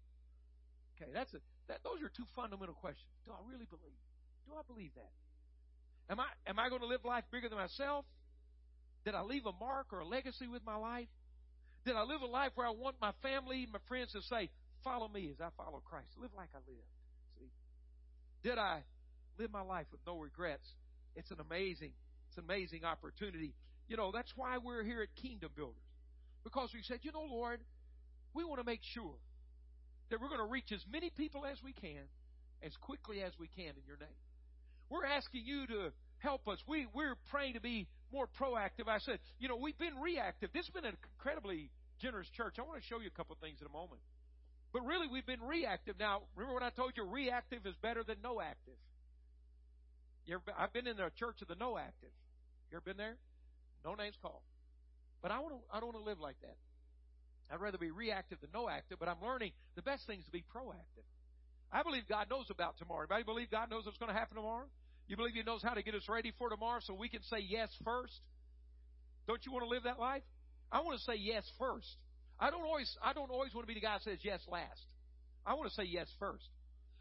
Okay, 0.97 1.11
that's 1.13 1.33
a, 1.35 1.39
that. 1.69 1.81
Those 1.85 2.01
are 2.03 2.09
two 2.09 2.25
fundamental 2.35 2.75
questions. 2.75 3.09
Do 3.25 3.33
I 3.33 3.43
really 3.51 3.67
believe? 3.67 4.01
Do 4.47 4.53
I 4.55 4.63
believe 4.67 4.95
that? 4.95 5.13
Am 6.09 6.21
I 6.21 6.27
am 6.47 6.59
I 6.59 6.69
going 6.69 6.81
to 6.81 6.87
live 6.87 7.05
life 7.05 7.25
bigger 7.31 7.49
than 7.49 7.59
myself? 7.59 8.05
Did 9.05 9.15
I 9.15 9.23
leave 9.23 9.47
a 9.47 9.53
mark 9.53 9.93
or 9.93 10.01
a 10.01 10.07
legacy 10.07 10.47
with 10.47 10.65
my 10.65 10.77
life? 10.77 11.09
Did 11.85 11.95
I 11.97 12.03
live 12.03 12.23
a 12.23 12.27
life 12.27 12.53
where 12.55 12.67
I 12.67 12.71
want 12.71 12.97
my 13.01 13.13
family, 13.23 13.67
my 13.71 13.79
friends 13.89 14.13
to 14.13 14.23
say, 14.23 14.51
"Follow 14.85 15.09
me 15.09 15.31
as 15.31 15.41
I 15.41 15.51
follow 15.57 15.83
Christ"? 15.85 16.11
Live 16.19 16.31
like 16.37 16.49
I 16.55 16.59
live. 16.67 16.87
See? 17.39 17.51
Did 18.43 18.59
I 18.59 18.83
live 19.39 19.51
my 19.51 19.63
life 19.63 19.87
with 19.91 20.01
no 20.07 20.19
regrets? 20.19 20.67
It's 21.15 21.31
an 21.31 21.41
amazing, 21.41 21.93
it's 22.29 22.39
an 22.39 22.45
amazing 22.45 22.85
opportunity. 22.85 23.55
You 23.89 23.97
know, 23.97 24.13
that's 24.13 24.33
why 24.37 24.59
we're 24.59 24.83
here 24.83 25.03
at 25.03 25.15
Kingdom 25.21 25.51
Builders. 25.55 25.86
Because 26.47 26.71
we 26.73 26.79
said, 26.87 27.01
you 27.03 27.11
know, 27.11 27.27
Lord, 27.29 27.59
we 28.33 28.45
want 28.45 28.61
to 28.61 28.65
make 28.65 28.79
sure 28.95 29.19
that 30.11 30.21
we're 30.21 30.29
going 30.29 30.39
to 30.39 30.47
reach 30.47 30.71
as 30.71 30.79
many 30.87 31.11
people 31.11 31.45
as 31.45 31.59
we 31.59 31.73
can, 31.73 32.07
as 32.63 32.71
quickly 32.81 33.21
as 33.21 33.33
we 33.37 33.49
can 33.49 33.75
in 33.75 33.83
your 33.85 33.99
name. 33.99 34.15
We're 34.89 35.07
asking 35.07 35.43
you 35.45 35.67
to 35.67 35.91
help 36.19 36.47
us. 36.47 36.63
We, 36.69 36.87
we're 36.95 37.17
praying 37.33 37.55
to 37.55 37.61
be 37.61 37.89
more 38.13 38.29
proactive. 38.41 38.87
I 38.87 38.99
said, 39.01 39.19
you 39.41 39.49
know, 39.49 39.57
we've 39.57 39.77
been 39.77 39.99
reactive. 39.99 40.51
This 40.55 40.67
has 40.67 40.73
been 40.73 40.85
an 40.85 40.95
incredibly 41.19 41.69
generous 42.01 42.29
church. 42.37 42.55
I 42.61 42.63
want 42.63 42.81
to 42.81 42.87
show 42.87 43.01
you 43.01 43.09
a 43.09 43.17
couple 43.19 43.35
of 43.35 43.41
things 43.41 43.59
in 43.61 43.67
a 43.67 43.75
moment. 43.75 44.01
But 44.73 44.87
really, 44.87 45.09
we've 45.11 45.27
been 45.27 45.43
reactive. 45.43 45.99
Now, 45.99 46.23
remember 46.37 46.55
when 46.55 46.63
I 46.63 46.71
told 46.71 46.93
you 46.95 47.03
reactive 47.03 47.67
is 47.67 47.75
better 47.83 48.05
than 48.05 48.19
no 48.23 48.41
active? 48.41 48.79
Ever, 50.31 50.55
I've 50.57 50.73
been 50.73 50.87
in 50.87 50.97
the 50.97 51.11
church 51.19 51.43
of 51.43 51.49
the 51.49 51.57
no 51.59 51.77
active. 51.77 52.15
You 52.71 52.77
ever 52.77 52.85
been 52.85 52.97
there? 52.97 53.17
No 53.85 53.97
names 53.97 54.15
called. 54.23 54.47
But 55.27 55.35
I 55.35 55.41
want 55.41 55.59
to, 55.59 55.61
I 55.75 55.83
don't 55.83 55.91
want 55.91 55.99
to 55.99 56.09
live 56.09 56.21
like 56.21 56.39
that. 56.43 56.55
I'd 57.51 57.61
rather 57.61 57.79
be 57.79 57.91
reactive 57.91 58.39
than 58.41 58.51
no 58.55 58.69
active, 58.69 59.01
but 59.01 59.09
I'm 59.09 59.19
learning 59.21 59.51
the 59.75 59.83
best 59.83 60.07
thing 60.07 60.21
is 60.21 60.25
to 60.27 60.31
be 60.31 60.45
proactive. 60.55 61.03
I 61.73 61.83
believe 61.83 62.07
God 62.09 62.31
knows 62.31 62.47
about 62.49 62.79
tomorrow. 62.79 63.11
Anybody 63.11 63.25
believe 63.25 63.51
God 63.51 63.69
knows 63.69 63.87
what's 63.87 63.99
going 63.99 64.13
to 64.13 64.17
happen 64.17 64.37
tomorrow? 64.37 64.67
You 65.09 65.17
believe 65.17 65.35
He 65.35 65.43
knows 65.43 65.65
how 65.65 65.75
to 65.75 65.83
get 65.83 65.97
us 65.97 66.07
ready 66.09 66.33
for 66.39 66.49
tomorrow 66.49 66.79
so 66.79 66.95
we 66.95 67.09
can 67.09 67.25
say 67.25 67.39
yes 67.43 67.75
first? 67.85 68.15
Don't 69.27 69.45
you 69.45 69.51
want 69.51 69.65
to 69.65 69.69
live 69.69 69.83
that 69.83 69.99
life? 69.99 70.23
I 70.71 70.83
want 70.83 70.97
to 70.97 71.03
say 71.03 71.19
yes 71.19 71.43
first. 71.59 71.91
I 72.39 72.53
don't 72.53 72.63
always 72.63 72.97
I 73.03 73.13
don't 73.13 73.33
always 73.33 73.53
want 73.53 73.67
to 73.67 73.75
be 73.75 73.75
the 73.75 73.85
guy 73.85 73.99
that 73.99 74.03
says 74.03 74.19
yes 74.23 74.39
last. 74.47 74.87
I 75.45 75.55
want 75.55 75.69
to 75.69 75.75
say 75.75 75.91
yes 75.91 76.07
first. 76.21 76.47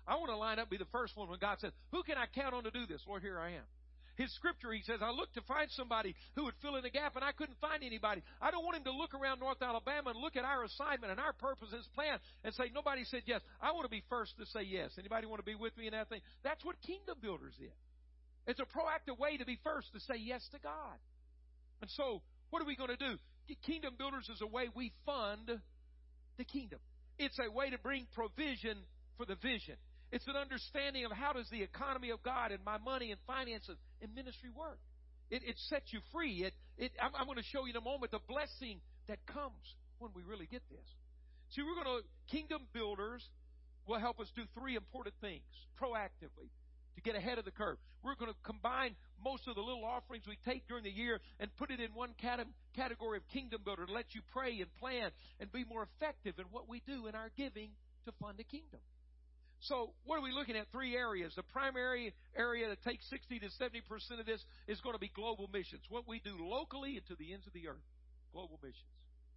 I 0.07 0.15
want 0.15 0.29
to 0.29 0.37
line 0.37 0.57
up 0.57 0.71
be 0.71 0.77
the 0.77 0.89
first 0.91 1.15
one 1.15 1.29
when 1.29 1.37
God 1.37 1.59
says, 1.61 1.73
Who 1.91 2.01
can 2.01 2.17
I 2.17 2.25
count 2.33 2.55
on 2.55 2.63
to 2.63 2.71
do 2.71 2.87
this? 2.87 3.01
Lord, 3.05 3.21
here 3.21 3.37
I 3.37 3.51
am. 3.51 3.69
His 4.15 4.33
scripture, 4.35 4.71
he 4.71 4.81
says, 4.81 4.99
I 5.01 5.11
looked 5.11 5.35
to 5.35 5.41
find 5.41 5.67
somebody 5.71 6.15
who 6.35 6.45
would 6.45 6.55
fill 6.61 6.77
in 6.77 6.83
the 6.83 6.89
gap, 6.89 7.15
and 7.15 7.23
I 7.23 7.33
couldn't 7.33 7.59
find 7.59 7.83
anybody. 7.83 8.23
I 8.41 8.49
don't 8.49 8.63
want 8.63 8.77
him 8.77 8.85
to 8.85 8.91
look 8.91 9.13
around 9.13 9.39
North 9.39 9.61
Alabama 9.61 10.11
and 10.11 10.19
look 10.19 10.35
at 10.35 10.45
our 10.45 10.63
assignment 10.63 11.11
and 11.11 11.19
our 11.19 11.33
purpose, 11.33 11.71
his 11.71 11.87
plan, 11.93 12.19
and 12.43 12.53
say, 12.55 12.71
nobody 12.73 13.03
said 13.03 13.23
yes. 13.25 13.41
I 13.61 13.73
want 13.73 13.83
to 13.83 13.89
be 13.89 14.03
first 14.09 14.37
to 14.39 14.45
say 14.45 14.63
yes. 14.63 14.91
Anybody 14.97 15.27
want 15.27 15.39
to 15.39 15.45
be 15.45 15.55
with 15.55 15.75
me 15.77 15.87
in 15.87 15.93
that 15.93 16.07
thing? 16.07 16.21
That's 16.43 16.63
what 16.63 16.75
kingdom 16.87 17.17
builders 17.21 17.55
is. 17.59 17.75
It's 18.47 18.59
a 18.59 18.63
proactive 18.63 19.19
way 19.19 19.37
to 19.37 19.45
be 19.45 19.59
first, 19.63 19.91
to 19.93 19.99
say 19.99 20.15
yes 20.17 20.47
to 20.51 20.59
God. 20.59 20.97
And 21.81 21.89
so, 21.91 22.21
what 22.51 22.61
are 22.61 22.65
we 22.65 22.75
going 22.75 22.95
to 22.95 22.97
do? 22.97 23.17
Kingdom 23.65 23.95
builders 23.97 24.29
is 24.33 24.41
a 24.41 24.47
way 24.47 24.69
we 24.73 24.93
fund 25.05 25.59
the 26.37 26.45
kingdom. 26.45 26.79
It's 27.17 27.37
a 27.39 27.51
way 27.51 27.69
to 27.69 27.77
bring 27.77 28.07
provision 28.13 28.77
for 29.17 29.25
the 29.25 29.35
vision. 29.35 29.75
It's 30.15 30.27
an 30.27 30.39
understanding 30.39 31.03
of 31.03 31.11
how 31.11 31.33
does 31.33 31.49
the 31.51 31.61
economy 31.61 32.09
of 32.11 32.23
God 32.23 32.53
and 32.55 32.63
my 32.63 32.77
money 32.77 33.11
and 33.11 33.19
finances 33.27 33.75
and 34.01 34.15
ministry 34.15 34.47
work. 34.47 34.79
It, 35.29 35.43
it 35.43 35.59
sets 35.67 35.91
you 35.91 35.99
free. 36.13 36.47
It, 36.47 36.53
it, 36.77 36.93
I'm, 37.03 37.11
I'm 37.19 37.25
going 37.25 37.35
to 37.35 37.43
show 37.43 37.65
you 37.65 37.71
in 37.71 37.75
a 37.75 37.83
moment 37.83 38.13
the 38.13 38.23
blessing 38.23 38.79
that 39.09 39.19
comes 39.27 39.75
when 39.99 40.11
we 40.15 40.23
really 40.23 40.47
get 40.47 40.63
this. 40.71 40.87
See, 41.51 41.63
we're 41.63 41.75
going 41.75 41.99
to, 41.99 42.07
kingdom 42.31 42.61
builders 42.71 43.27
will 43.85 43.99
help 43.99 44.21
us 44.21 44.31
do 44.37 44.43
three 44.57 44.77
important 44.77 45.15
things 45.19 45.43
proactively 45.75 46.47
to 46.95 47.01
get 47.03 47.17
ahead 47.19 47.37
of 47.37 47.43
the 47.43 47.51
curve. 47.51 47.75
We're 48.01 48.15
going 48.15 48.31
to 48.31 48.39
combine 48.47 48.95
most 49.21 49.49
of 49.49 49.55
the 49.55 49.61
little 49.67 49.83
offerings 49.83 50.23
we 50.31 50.39
take 50.47 50.65
during 50.69 50.85
the 50.85 50.95
year 50.95 51.19
and 51.41 51.53
put 51.57 51.71
it 51.71 51.81
in 51.81 51.91
one 51.91 52.15
category 52.21 53.17
of 53.17 53.27
kingdom 53.33 53.63
builder 53.65 53.85
to 53.85 53.91
let 53.91 54.15
you 54.15 54.21
pray 54.31 54.61
and 54.61 54.73
plan 54.79 55.11
and 55.41 55.51
be 55.51 55.65
more 55.67 55.85
effective 55.91 56.39
in 56.39 56.45
what 56.51 56.69
we 56.69 56.81
do 56.87 57.07
in 57.07 57.15
our 57.15 57.31
giving 57.35 57.71
to 58.05 58.13
fund 58.21 58.37
the 58.37 58.45
kingdom. 58.45 58.79
So, 59.67 59.93
what 60.05 60.17
are 60.17 60.21
we 60.21 60.31
looking 60.31 60.55
at? 60.55 60.67
Three 60.71 60.95
areas. 60.95 61.33
The 61.35 61.43
primary 61.43 62.13
area 62.35 62.69
that 62.69 62.83
takes 62.83 63.09
60 63.09 63.39
to 63.39 63.47
70% 63.47 64.19
of 64.19 64.25
this 64.25 64.43
is 64.67 64.79
going 64.81 64.93
to 64.93 64.99
be 64.99 65.11
global 65.13 65.49
missions. 65.51 65.81
What 65.89 66.07
we 66.07 66.19
do 66.19 66.37
locally 66.39 66.97
and 66.97 67.05
to 67.07 67.15
the 67.15 67.33
ends 67.33 67.47
of 67.47 67.53
the 67.53 67.67
earth. 67.67 67.85
Global 68.31 68.59
missions. 68.61 68.85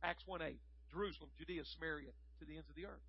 Acts 0.03 0.23
1 0.27 0.43
8. 0.43 0.57
Jerusalem, 0.93 1.31
Judea, 1.39 1.63
Samaria, 1.77 2.13
to 2.41 2.45
the 2.45 2.57
ends 2.57 2.69
of 2.69 2.77
the 2.77 2.87
earth. 2.87 3.05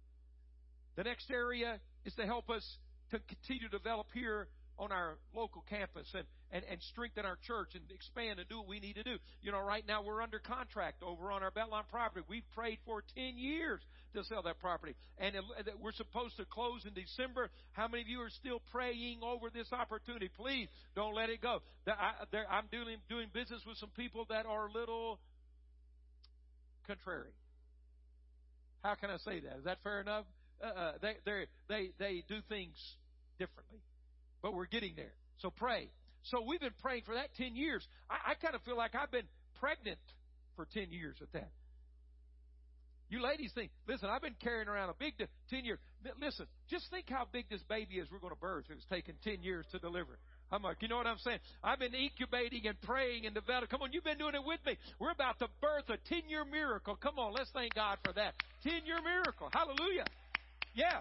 The 0.96 1.04
next 1.04 1.32
area 1.32 1.80
is 2.06 2.14
to 2.16 2.26
help 2.26 2.50
us 2.50 2.64
to 3.12 3.20
continue 3.20 3.68
to 3.70 3.78
develop 3.78 4.08
here 4.14 4.48
on 4.80 4.92
our 4.92 5.18
local 5.36 5.64
campus 5.70 6.08
and, 6.16 6.26
and, 6.52 6.64
and 6.72 6.82
strengthen 6.92 7.26
our 7.26 7.38
church 7.46 7.76
and 7.76 7.84
expand 7.92 8.40
and 8.40 8.48
do 8.48 8.58
what 8.58 8.68
we 8.68 8.80
need 8.80 8.96
to 8.96 9.04
do. 9.04 9.18
You 9.42 9.52
know, 9.52 9.60
right 9.60 9.84
now 9.86 10.02
we're 10.02 10.22
under 10.22 10.40
contract 10.40 11.04
over 11.04 11.32
on 11.32 11.44
our 11.44 11.52
Beltline 11.52 11.88
property. 11.92 12.26
We've 12.28 12.50
prayed 12.56 12.80
for 12.86 13.04
10 13.16 13.38
years 13.38 13.82
to 14.16 14.24
sell 14.24 14.42
that 14.44 14.60
property. 14.60 14.96
And 15.18 15.36
we're 15.82 15.92
supposed 15.92 16.38
to 16.38 16.46
close 16.46 16.86
in 16.86 16.94
December. 16.94 17.50
How 17.74 17.88
many 17.88 18.04
of 18.04 18.08
you 18.08 18.22
are 18.22 18.30
still 18.30 18.62
praying 18.72 19.20
over 19.22 19.50
this 19.50 19.68
opportunity? 19.72 20.30
Please 20.36 20.70
don't 20.96 21.14
let 21.14 21.30
it 21.30 21.42
go. 21.42 21.60
I'm 21.86 22.66
doing, 22.72 22.98
doing 23.10 23.28
business 23.34 23.62
with 23.68 23.78
some 23.78 23.92
people 23.96 24.26
that 24.30 24.46
are 24.46 24.68
a 24.68 24.72
little 24.72 25.20
contrary. 26.88 27.32
How 28.84 28.96
can 28.96 29.10
I 29.10 29.18
say 29.18 29.42
that? 29.42 29.58
Is 29.58 29.66
that 29.66 29.80
fair 29.84 30.00
enough? 30.02 30.26
Uh, 30.64 30.68
uh 30.68 30.92
they, 31.02 31.46
they, 31.68 31.92
they 32.00 32.24
do 32.28 32.38
things 32.48 32.76
differently. 33.38 33.80
But 34.41 34.53
we're 34.53 34.67
getting 34.67 34.96
there. 34.96 35.13
So 35.39 35.50
pray. 35.50 35.89
So 36.24 36.43
we've 36.46 36.60
been 36.60 36.75
praying 36.81 37.03
for 37.05 37.15
that 37.15 37.34
10 37.36 37.55
years. 37.55 37.86
I, 38.10 38.31
I 38.31 38.34
kind 38.36 38.55
of 38.55 38.62
feel 38.63 38.77
like 38.77 38.96
I've 38.96 39.12
been 39.12 39.27
pregnant 39.60 40.00
for 40.55 40.67
10 40.74 40.91
years 40.91 41.17
at 41.22 41.31
that. 41.34 41.51
You 43.10 43.24
ladies 43.24 43.51
think, 43.55 43.72
listen, 43.88 44.08
I've 44.08 44.22
been 44.22 44.36
carrying 44.39 44.67
around 44.67 44.89
a 44.89 44.93
big 44.93 45.13
10 45.50 45.65
years. 45.65 45.79
Listen, 46.22 46.46
just 46.69 46.91
think 46.91 47.10
how 47.10 47.25
big 47.31 47.50
this 47.50 47.63
baby 47.63 47.96
is 47.96 48.08
we're 48.12 48.19
going 48.19 48.34
to 48.34 48.39
birth 48.39 48.65
it's 48.69 48.86
taken 48.86 49.15
10 49.24 49.41
years 49.41 49.65
to 49.72 49.79
deliver. 49.79 50.19
I'm 50.51 50.62
like, 50.62 50.81
you 50.81 50.88
know 50.88 50.98
what 50.98 51.08
I'm 51.08 51.17
saying? 51.19 51.39
I've 51.63 51.79
been 51.79 51.93
incubating 51.93 52.67
and 52.67 52.79
praying 52.81 53.25
and 53.25 53.34
developing. 53.34 53.69
Come 53.69 53.81
on, 53.81 53.93
you've 53.93 54.03
been 54.03 54.17
doing 54.17 54.36
it 54.36 54.43
with 54.46 54.60
me. 54.65 54.77
We're 55.00 55.12
about 55.12 55.39
to 55.39 55.48
birth 55.60 55.89
a 55.89 55.98
10 56.08 56.29
year 56.29 56.46
miracle. 56.46 56.96
Come 56.96 57.17
on, 57.17 57.34
let's 57.34 57.50
thank 57.51 57.74
God 57.74 57.98
for 58.05 58.13
that. 58.13 58.36
10 58.63 58.86
year 58.86 59.01
miracle. 59.01 59.50
Hallelujah. 59.53 60.05
Yeah. 60.75 61.00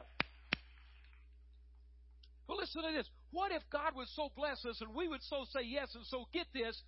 Well, 2.49 2.57
listen 2.59 2.83
to 2.83 2.93
this. 2.93 3.09
What 3.31 3.53
if 3.53 3.63
God 3.71 3.93
would 3.97 4.09
so 4.15 4.31
bless 4.37 4.65
us 4.65 4.81
and 4.81 4.95
we 4.95 5.09
would 5.09 5.23
so 5.29 5.45
say 5.53 5.65
yes 5.65 5.95
and 5.95 6.05
so 6.07 6.25
get 6.33 6.47
this 6.55 6.81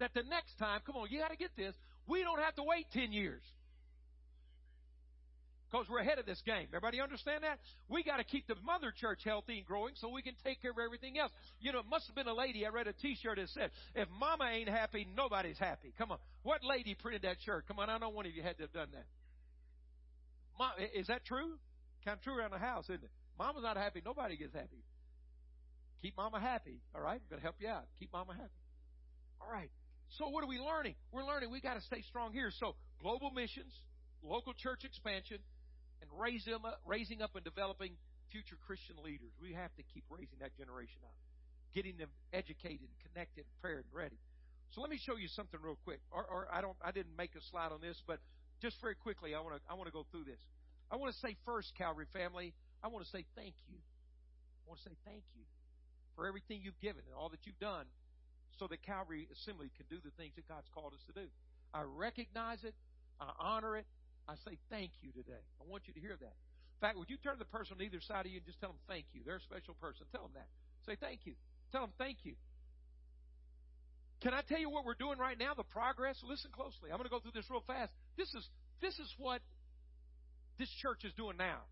that 0.00 0.10
the 0.14 0.22
next 0.28 0.58
time, 0.58 0.80
come 0.84 0.96
on, 0.96 1.08
you 1.10 1.18
got 1.18 1.30
to 1.30 1.36
get 1.36 1.54
this, 1.56 1.74
we 2.08 2.22
don't 2.22 2.40
have 2.40 2.54
to 2.56 2.62
wait 2.62 2.86
10 2.92 3.12
years. 3.12 3.42
Because 5.70 5.88
we're 5.88 6.00
ahead 6.00 6.18
of 6.18 6.26
this 6.26 6.42
game. 6.44 6.66
Everybody 6.68 7.00
understand 7.00 7.44
that? 7.44 7.58
We 7.88 8.02
got 8.02 8.18
to 8.18 8.24
keep 8.24 8.46
the 8.46 8.56
mother 8.66 8.92
church 8.94 9.20
healthy 9.24 9.58
and 9.58 9.66
growing 9.66 9.94
so 9.96 10.10
we 10.10 10.20
can 10.20 10.34
take 10.44 10.60
care 10.60 10.70
of 10.70 10.76
everything 10.84 11.18
else. 11.18 11.32
You 11.60 11.72
know, 11.72 11.78
it 11.78 11.86
must 11.88 12.06
have 12.08 12.14
been 12.14 12.28
a 12.28 12.34
lady. 12.34 12.66
I 12.66 12.68
read 12.68 12.88
a 12.88 12.92
t-shirt 12.92 13.38
that 13.38 13.48
said, 13.48 13.70
if 13.94 14.06
mama 14.20 14.44
ain't 14.52 14.68
happy, 14.68 15.06
nobody's 15.16 15.58
happy. 15.58 15.94
Come 15.96 16.12
on. 16.12 16.18
What 16.42 16.62
lady 16.62 16.94
printed 16.94 17.22
that 17.22 17.36
shirt? 17.46 17.66
Come 17.66 17.78
on. 17.78 17.88
I 17.88 17.96
know 17.96 18.10
one 18.10 18.26
of 18.26 18.32
you 18.32 18.42
had 18.42 18.58
to 18.58 18.64
have 18.64 18.72
done 18.72 18.88
that. 18.92 19.06
Mom, 20.58 20.72
is 20.94 21.06
that 21.06 21.24
true? 21.24 21.56
Kind 22.04 22.18
of 22.18 22.22
true 22.22 22.36
around 22.36 22.50
the 22.52 22.58
house, 22.58 22.84
isn't 22.84 23.04
it? 23.04 23.10
Mama's 23.38 23.62
not 23.62 23.78
happy. 23.78 24.02
Nobody 24.04 24.36
gets 24.36 24.52
happy. 24.52 24.84
Keep 26.02 26.16
mama 26.16 26.40
happy. 26.40 26.82
All 26.94 27.00
right? 27.00 27.22
I'm 27.22 27.30
going 27.30 27.38
to 27.38 27.46
help 27.46 27.56
you 27.60 27.68
out. 27.68 27.86
Keep 27.98 28.12
mama 28.12 28.34
happy. 28.34 28.50
All 29.40 29.50
right. 29.50 29.70
So 30.18 30.28
what 30.28 30.42
are 30.44 30.50
we 30.50 30.58
learning? 30.58 30.94
We're 31.12 31.24
learning 31.24 31.50
we 31.50 31.60
got 31.60 31.74
to 31.74 31.80
stay 31.86 32.02
strong 32.10 32.32
here. 32.32 32.50
So 32.58 32.74
global 33.00 33.30
missions, 33.30 33.72
local 34.22 34.52
church 34.52 34.84
expansion, 34.84 35.38
and 36.02 36.10
raise 36.18 36.44
them 36.44 36.66
up, 36.66 36.82
raising 36.84 37.22
up 37.22 37.34
and 37.34 37.44
developing 37.44 37.94
future 38.30 38.58
Christian 38.66 38.96
leaders. 39.02 39.30
We 39.40 39.54
have 39.54 39.70
to 39.78 39.82
keep 39.94 40.04
raising 40.10 40.42
that 40.42 40.58
generation 40.58 41.00
up, 41.06 41.14
getting 41.72 41.96
them 41.96 42.10
educated, 42.34 42.90
connected, 43.06 43.46
prepared, 43.56 43.86
and 43.86 43.94
ready. 43.94 44.18
So 44.74 44.82
let 44.82 44.90
me 44.90 44.98
show 44.98 45.16
you 45.16 45.28
something 45.28 45.60
real 45.62 45.78
quick. 45.84 46.00
Or, 46.10 46.24
or 46.26 46.48
I 46.50 46.60
don't, 46.60 46.76
I 46.84 46.90
didn't 46.90 47.16
make 47.16 47.32
a 47.38 47.42
slide 47.50 47.70
on 47.70 47.80
this, 47.80 47.96
but 48.06 48.18
just 48.60 48.80
very 48.82 48.96
quickly, 48.96 49.34
I 49.34 49.40
want 49.40 49.54
to, 49.56 49.60
I 49.70 49.74
want 49.74 49.86
to 49.86 49.94
go 49.94 50.04
through 50.10 50.24
this. 50.24 50.40
I 50.90 50.96
want 50.96 51.14
to 51.14 51.18
say 51.20 51.36
first, 51.46 51.72
Calvary 51.78 52.06
family, 52.12 52.52
I 52.82 52.88
want 52.88 53.04
to 53.04 53.10
say 53.10 53.24
thank 53.36 53.54
you. 53.70 53.78
I 53.78 54.68
want 54.68 54.82
to 54.82 54.90
say 54.90 54.96
thank 55.06 55.24
you 55.36 55.44
for 56.16 56.26
everything 56.26 56.60
you've 56.62 56.78
given 56.80 57.02
and 57.06 57.14
all 57.16 57.28
that 57.30 57.44
you've 57.44 57.58
done 57.58 57.86
so 58.58 58.66
that 58.68 58.82
Calvary 58.82 59.28
Assembly 59.32 59.70
can 59.76 59.86
do 59.88 59.96
the 60.04 60.12
things 60.20 60.36
that 60.36 60.46
God's 60.48 60.68
called 60.74 60.92
us 60.92 61.02
to 61.08 61.14
do. 61.16 61.26
I 61.72 61.82
recognize 61.82 62.62
it. 62.64 62.74
I 63.20 63.32
honor 63.40 63.76
it. 63.76 63.86
I 64.28 64.34
say 64.44 64.58
thank 64.70 64.92
you 65.00 65.10
today. 65.12 65.42
I 65.60 65.64
want 65.66 65.88
you 65.88 65.94
to 65.94 66.00
hear 66.00 66.16
that. 66.20 66.36
In 66.36 66.80
fact, 66.80 66.98
would 66.98 67.10
you 67.10 67.16
turn 67.16 67.34
to 67.34 67.38
the 67.38 67.50
person 67.50 67.78
on 67.78 67.82
either 67.82 68.00
side 68.00 68.26
of 68.26 68.32
you 68.32 68.38
and 68.38 68.46
just 68.46 68.60
tell 68.60 68.70
them 68.70 68.82
thank 68.88 69.06
you? 69.14 69.22
They're 69.24 69.40
a 69.40 69.46
special 69.46 69.74
person. 69.80 70.06
Tell 70.12 70.22
them 70.22 70.34
that. 70.34 70.50
Say 70.86 70.98
thank 70.98 71.24
you. 71.24 71.34
Tell 71.70 71.82
them 71.82 71.94
thank 71.98 72.18
you. 72.22 72.34
Can 74.22 74.34
I 74.34 74.42
tell 74.46 74.58
you 74.58 74.70
what 74.70 74.84
we're 74.84 74.98
doing 74.98 75.18
right 75.18 75.38
now? 75.38 75.54
The 75.54 75.66
progress. 75.66 76.18
Listen 76.22 76.50
closely. 76.54 76.90
I'm 76.90 76.98
going 76.98 77.10
to 77.10 77.14
go 77.14 77.18
through 77.18 77.34
this 77.34 77.50
real 77.50 77.64
fast. 77.66 77.90
This 78.16 78.30
is 78.34 78.46
this 78.80 78.94
is 78.98 79.10
what 79.18 79.40
this 80.58 80.70
church 80.82 81.02
is 81.04 81.12
doing 81.14 81.36
now. 81.36 81.66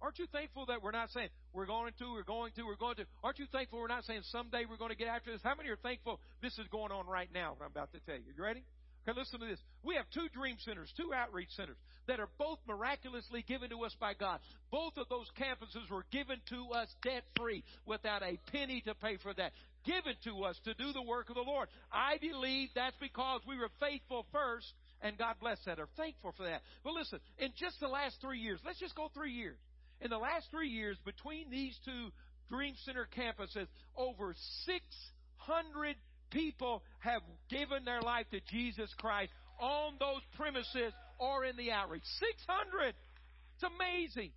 Aren't 0.00 0.18
you 0.18 0.26
thankful 0.32 0.66
that 0.66 0.82
we're 0.82 0.92
not 0.92 1.10
saying 1.10 1.28
we're 1.52 1.66
going 1.66 1.92
to, 1.98 2.12
we're 2.12 2.22
going 2.22 2.52
to, 2.56 2.62
we're 2.62 2.76
going 2.76 2.96
to? 2.96 3.06
Aren't 3.22 3.38
you 3.38 3.46
thankful 3.50 3.78
we're 3.78 3.88
not 3.88 4.04
saying 4.04 4.22
someday 4.30 4.64
we're 4.68 4.76
going 4.76 4.90
to 4.90 4.96
get 4.96 5.08
after 5.08 5.32
this? 5.32 5.40
How 5.42 5.54
many 5.54 5.68
are 5.68 5.76
thankful 5.76 6.20
this 6.42 6.58
is 6.58 6.66
going 6.70 6.92
on 6.92 7.06
right 7.06 7.28
now? 7.32 7.54
What 7.56 7.66
I'm 7.66 7.72
about 7.72 7.92
to 7.92 8.00
tell 8.00 8.16
you. 8.16 8.32
You 8.36 8.42
ready? 8.42 8.62
Okay, 9.08 9.18
listen 9.18 9.40
to 9.40 9.46
this. 9.46 9.58
We 9.82 9.94
have 9.96 10.04
two 10.12 10.28
dream 10.34 10.56
centers, 10.64 10.92
two 10.96 11.14
outreach 11.14 11.48
centers 11.56 11.76
that 12.08 12.20
are 12.20 12.28
both 12.38 12.58
miraculously 12.66 13.44
given 13.46 13.70
to 13.70 13.84
us 13.84 13.94
by 14.00 14.14
God. 14.14 14.40
Both 14.70 14.96
of 14.96 15.08
those 15.08 15.26
campuses 15.38 15.90
were 15.90 16.04
given 16.10 16.40
to 16.50 16.74
us 16.74 16.88
debt 17.02 17.24
free 17.36 17.64
without 17.86 18.22
a 18.22 18.38
penny 18.52 18.82
to 18.86 18.94
pay 18.94 19.16
for 19.22 19.32
that. 19.34 19.52
Given 19.84 20.14
to 20.24 20.44
us 20.44 20.58
to 20.64 20.74
do 20.74 20.92
the 20.92 21.02
work 21.02 21.30
of 21.30 21.36
the 21.36 21.42
Lord. 21.42 21.68
I 21.92 22.18
believe 22.18 22.68
that's 22.74 22.96
because 23.00 23.40
we 23.46 23.58
were 23.58 23.70
faithful 23.80 24.26
first 24.32 24.66
and 25.00 25.16
God 25.16 25.36
bless 25.40 25.58
that, 25.66 25.78
are 25.78 25.88
thankful 25.96 26.34
for 26.36 26.44
that. 26.44 26.62
But 26.82 26.92
listen, 26.94 27.20
in 27.38 27.50
just 27.56 27.78
the 27.80 27.88
last 27.88 28.16
three 28.20 28.38
years, 28.40 28.60
let's 28.66 28.80
just 28.80 28.96
go 28.96 29.10
three 29.14 29.32
years. 29.32 29.56
In 30.00 30.10
the 30.10 30.18
last 30.18 30.46
three 30.50 30.68
years, 30.68 30.96
between 31.04 31.50
these 31.50 31.76
two 31.84 32.10
Dream 32.48 32.74
Center 32.84 33.06
campuses, 33.16 33.66
over 33.96 34.34
600 34.64 35.96
people 36.30 36.82
have 37.00 37.22
given 37.50 37.84
their 37.84 38.00
life 38.00 38.26
to 38.30 38.40
Jesus 38.48 38.92
Christ 38.98 39.32
on 39.60 39.94
those 39.98 40.22
premises 40.36 40.92
or 41.18 41.44
in 41.44 41.56
the 41.56 41.72
outreach. 41.72 42.04
600! 42.20 42.94
It's 43.54 43.64
amazing. 43.64 44.30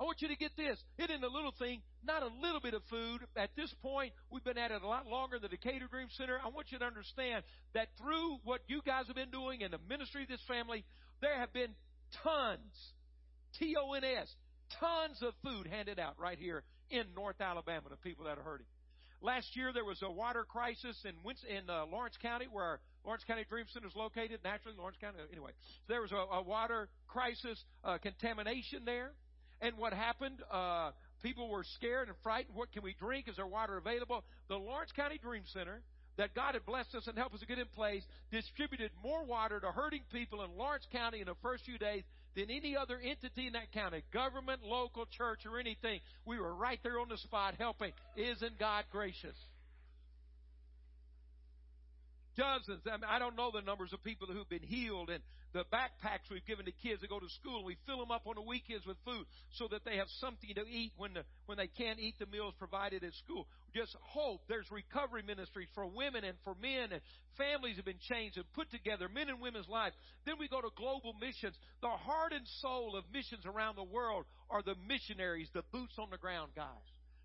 I 0.00 0.04
want 0.04 0.22
you 0.22 0.28
to 0.28 0.36
get 0.36 0.56
this. 0.56 0.78
It 0.98 1.10
isn't 1.10 1.24
a 1.24 1.28
little 1.28 1.52
thing, 1.58 1.82
not 2.04 2.22
a 2.22 2.30
little 2.40 2.60
bit 2.60 2.74
of 2.74 2.82
food. 2.88 3.20
At 3.36 3.50
this 3.56 3.72
point, 3.82 4.12
we've 4.30 4.44
been 4.44 4.58
at 4.58 4.70
it 4.70 4.82
a 4.82 4.86
lot 4.86 5.06
longer 5.06 5.38
than 5.38 5.50
the 5.50 5.56
Decatur 5.56 5.86
Dream 5.86 6.08
Center. 6.16 6.40
I 6.42 6.48
want 6.48 6.72
you 6.72 6.78
to 6.78 6.84
understand 6.84 7.44
that 7.74 7.88
through 7.98 8.38
what 8.44 8.60
you 8.68 8.80
guys 8.84 9.06
have 9.06 9.16
been 9.16 9.30
doing 9.30 9.60
in 9.60 9.70
the 9.70 9.78
ministry 9.88 10.22
of 10.22 10.28
this 10.28 10.40
family, 10.48 10.84
there 11.20 11.38
have 11.38 11.52
been 11.52 11.70
tons, 12.22 12.74
T 13.58 13.76
O 13.78 13.92
N 13.92 14.02
S, 14.02 14.28
tons 14.80 15.22
of 15.22 15.34
food 15.42 15.66
handed 15.66 15.98
out 15.98 16.14
right 16.18 16.38
here 16.38 16.62
in 16.90 17.04
North 17.14 17.40
Alabama 17.40 17.88
to 17.90 17.96
people 17.96 18.24
that 18.26 18.38
are 18.38 18.42
hurting. 18.42 18.66
Last 19.20 19.54
year 19.54 19.72
there 19.72 19.84
was 19.84 20.02
a 20.02 20.10
water 20.10 20.44
crisis 20.44 20.96
in 21.04 21.14
in 21.48 21.70
uh, 21.70 21.86
Lawrence 21.86 22.16
County 22.20 22.46
where 22.50 22.80
Lawrence 23.04 23.24
County 23.24 23.44
Dream 23.48 23.66
Center 23.72 23.86
is 23.86 23.96
located. 23.96 24.40
Naturally, 24.44 24.76
Lawrence 24.76 24.98
County. 25.00 25.18
Anyway, 25.30 25.52
so 25.86 25.92
there 25.92 26.02
was 26.02 26.12
a, 26.12 26.16
a 26.16 26.42
water 26.42 26.88
crisis, 27.06 27.62
uh, 27.84 27.98
contamination 27.98 28.84
there, 28.84 29.12
and 29.60 29.76
what 29.76 29.92
happened? 29.92 30.42
Uh, 30.50 30.90
people 31.22 31.48
were 31.48 31.64
scared 31.76 32.08
and 32.08 32.16
frightened. 32.22 32.56
What 32.56 32.72
can 32.72 32.82
we 32.82 32.94
drink? 32.98 33.28
Is 33.28 33.36
there 33.36 33.46
water 33.46 33.76
available? 33.76 34.24
The 34.48 34.56
Lawrence 34.56 34.92
County 34.92 35.18
Dream 35.18 35.42
Center 35.52 35.82
that 36.16 36.34
God 36.34 36.54
had 36.54 36.66
blessed 36.66 36.94
us 36.94 37.06
and 37.06 37.16
helped 37.16 37.34
us 37.34 37.40
to 37.40 37.46
get 37.46 37.58
in 37.58 37.66
place, 37.74 38.02
distributed 38.30 38.90
more 39.02 39.24
water 39.24 39.60
to 39.60 39.68
hurting 39.68 40.02
people 40.12 40.42
in 40.42 40.50
Lawrence 40.58 40.86
County 40.92 41.20
in 41.20 41.26
the 41.26 41.36
first 41.42 41.64
few 41.64 41.78
days 41.78 42.02
than 42.34 42.50
any 42.50 42.76
other 42.76 42.98
entity 43.02 43.46
in 43.46 43.52
that 43.54 43.72
county, 43.72 44.02
government, 44.12 44.62
local 44.64 45.06
church, 45.16 45.40
or 45.46 45.58
anything. 45.58 46.00
We 46.24 46.38
were 46.38 46.54
right 46.54 46.78
there 46.82 46.98
on 46.98 47.08
the 47.08 47.18
spot 47.18 47.54
helping. 47.58 47.92
Isn't 48.16 48.58
God 48.58 48.84
gracious? 48.90 49.36
Dozens. 52.36 52.80
I, 52.86 52.96
mean, 52.96 53.04
I 53.08 53.18
don't 53.18 53.36
know 53.36 53.50
the 53.52 53.60
numbers 53.60 53.92
of 53.92 54.02
people 54.02 54.26
who've 54.26 54.48
been 54.48 54.62
healed 54.62 55.10
and 55.10 55.22
the 55.52 55.64
backpacks 55.68 56.30
we've 56.30 56.46
given 56.46 56.64
to 56.64 56.72
kids 56.72 57.02
that 57.02 57.10
go 57.10 57.20
to 57.20 57.28
school. 57.40 57.64
We 57.64 57.76
fill 57.86 57.98
them 57.98 58.10
up 58.10 58.22
on 58.26 58.36
the 58.36 58.42
weekends 58.42 58.86
with 58.86 58.96
food 59.04 59.26
so 59.52 59.68
that 59.70 59.84
they 59.84 59.96
have 59.98 60.08
something 60.18 60.48
to 60.54 60.64
eat 60.66 60.92
when 60.96 61.12
the, 61.12 61.24
when 61.44 61.58
they 61.58 61.68
can't 61.68 62.00
eat 62.00 62.14
the 62.18 62.26
meals 62.26 62.54
provided 62.58 63.04
at 63.04 63.12
school. 63.14 63.46
Just 63.74 63.96
hope. 64.00 64.42
There's 64.48 64.70
recovery 64.70 65.22
ministries 65.26 65.68
for 65.74 65.86
women 65.86 66.24
and 66.24 66.36
for 66.44 66.54
men 66.60 66.92
and 66.92 67.00
families 67.38 67.76
have 67.76 67.84
been 67.84 68.02
changed 68.10 68.36
and 68.36 68.44
put 68.52 68.70
together, 68.70 69.08
men 69.08 69.28
and 69.28 69.40
women's 69.40 69.68
lives. 69.68 69.96
Then 70.26 70.34
we 70.38 70.48
go 70.48 70.60
to 70.60 70.68
global 70.76 71.14
missions. 71.20 71.56
The 71.80 71.88
heart 71.88 72.32
and 72.32 72.46
soul 72.60 72.96
of 72.96 73.04
missions 73.12 73.46
around 73.46 73.76
the 73.76 73.84
world 73.84 74.26
are 74.50 74.62
the 74.62 74.74
missionaries, 74.86 75.48
the 75.54 75.64
boots 75.72 75.94
on 75.98 76.10
the 76.10 76.18
ground 76.18 76.52
guys. 76.54 76.66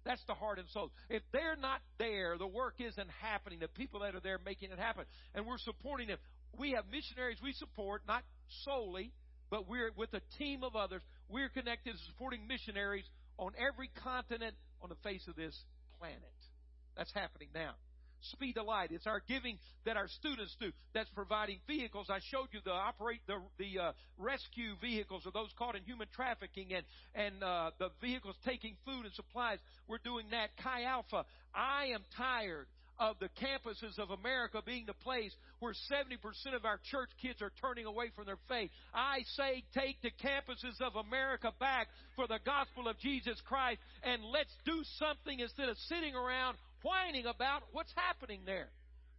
That's 0.05 0.23
the 0.25 0.35
heart 0.35 0.57
and 0.57 0.69
soul. 0.69 0.91
If 1.09 1.21
they're 1.33 1.57
not 1.59 1.81
there, 1.99 2.37
the 2.37 2.47
work 2.47 2.75
isn't 2.79 3.09
happening. 3.21 3.59
The 3.59 3.67
people 3.67 3.99
that 4.01 4.15
are 4.15 4.21
there 4.21 4.39
making 4.43 4.71
it 4.71 4.79
happen. 4.79 5.03
And 5.35 5.45
we're 5.45 5.57
supporting 5.57 6.07
them. 6.07 6.17
We 6.57 6.71
have 6.71 6.85
missionaries 6.89 7.39
we 7.43 7.51
support, 7.51 8.03
not 8.07 8.23
solely, 8.63 9.11
but 9.49 9.67
we're 9.67 9.91
with 9.97 10.13
a 10.13 10.21
team 10.37 10.63
of 10.63 10.77
others. 10.77 11.01
We're 11.27 11.49
connected 11.49 11.91
to 11.91 11.97
supporting 12.07 12.47
missionaries 12.47 13.03
on 13.37 13.51
every 13.59 13.89
continent 14.01 14.55
on 14.81 14.87
the 14.87 14.95
face 15.03 15.27
of 15.27 15.35
this 15.35 15.53
planet. 15.99 16.36
That's 16.97 17.13
happening 17.13 17.49
now. 17.53 17.71
Speed 18.21 18.55
the 18.55 18.63
light. 18.63 18.91
It's 18.91 19.05
our 19.05 19.21
giving 19.27 19.59
that 19.85 19.95
our 19.95 20.07
students 20.07 20.55
do 20.59 20.71
that's 20.93 21.09
providing 21.11 21.59
vehicles. 21.67 22.07
I 22.09 22.19
showed 22.31 22.47
you 22.51 22.59
the 22.65 22.71
operate 22.71 23.21
the 23.27 23.37
the 23.59 23.79
uh, 23.79 23.91
rescue 24.17 24.73
vehicles 24.81 25.21
or 25.25 25.31
those 25.31 25.51
caught 25.57 25.75
in 25.75 25.83
human 25.83 26.07
trafficking 26.15 26.73
and 26.73 26.83
and 27.13 27.43
uh, 27.43 27.71
the 27.77 27.89
vehicles 28.01 28.35
taking 28.43 28.75
food 28.85 29.05
and 29.05 29.13
supplies. 29.13 29.59
We're 29.87 29.99
doing 30.03 30.25
that. 30.31 30.49
Chi 30.61 30.83
Alpha. 30.83 31.25
I 31.53 31.91
am 31.93 32.01
tired 32.17 32.65
of 32.99 33.17
the 33.19 33.29
campuses 33.39 33.99
of 33.99 34.09
America 34.09 34.61
being 34.65 34.85
the 34.85 34.93
place 34.93 35.31
where 35.59 35.73
70% 35.91 36.17
of 36.55 36.65
our 36.65 36.79
church 36.89 37.09
kids 37.21 37.41
are 37.41 37.51
turning 37.61 37.85
away 37.85 38.09
from 38.15 38.25
their 38.25 38.39
faith. 38.47 38.71
I 38.93 39.19
say 39.35 39.63
take 39.73 40.01
the 40.01 40.11
campuses 40.23 40.81
of 40.81 40.95
America 40.95 41.51
back 41.59 41.87
for 42.15 42.27
the 42.27 42.39
gospel 42.45 42.87
of 42.87 42.97
Jesus 42.99 43.39
Christ 43.47 43.79
and 44.03 44.23
let's 44.23 44.53
do 44.65 44.81
something 44.97 45.39
instead 45.39 45.69
of 45.69 45.77
sitting 45.87 46.15
around 46.15 46.57
whining 46.87 47.25
about 47.25 47.63
what's 47.71 47.91
happening 47.95 48.41
there. 48.45 48.69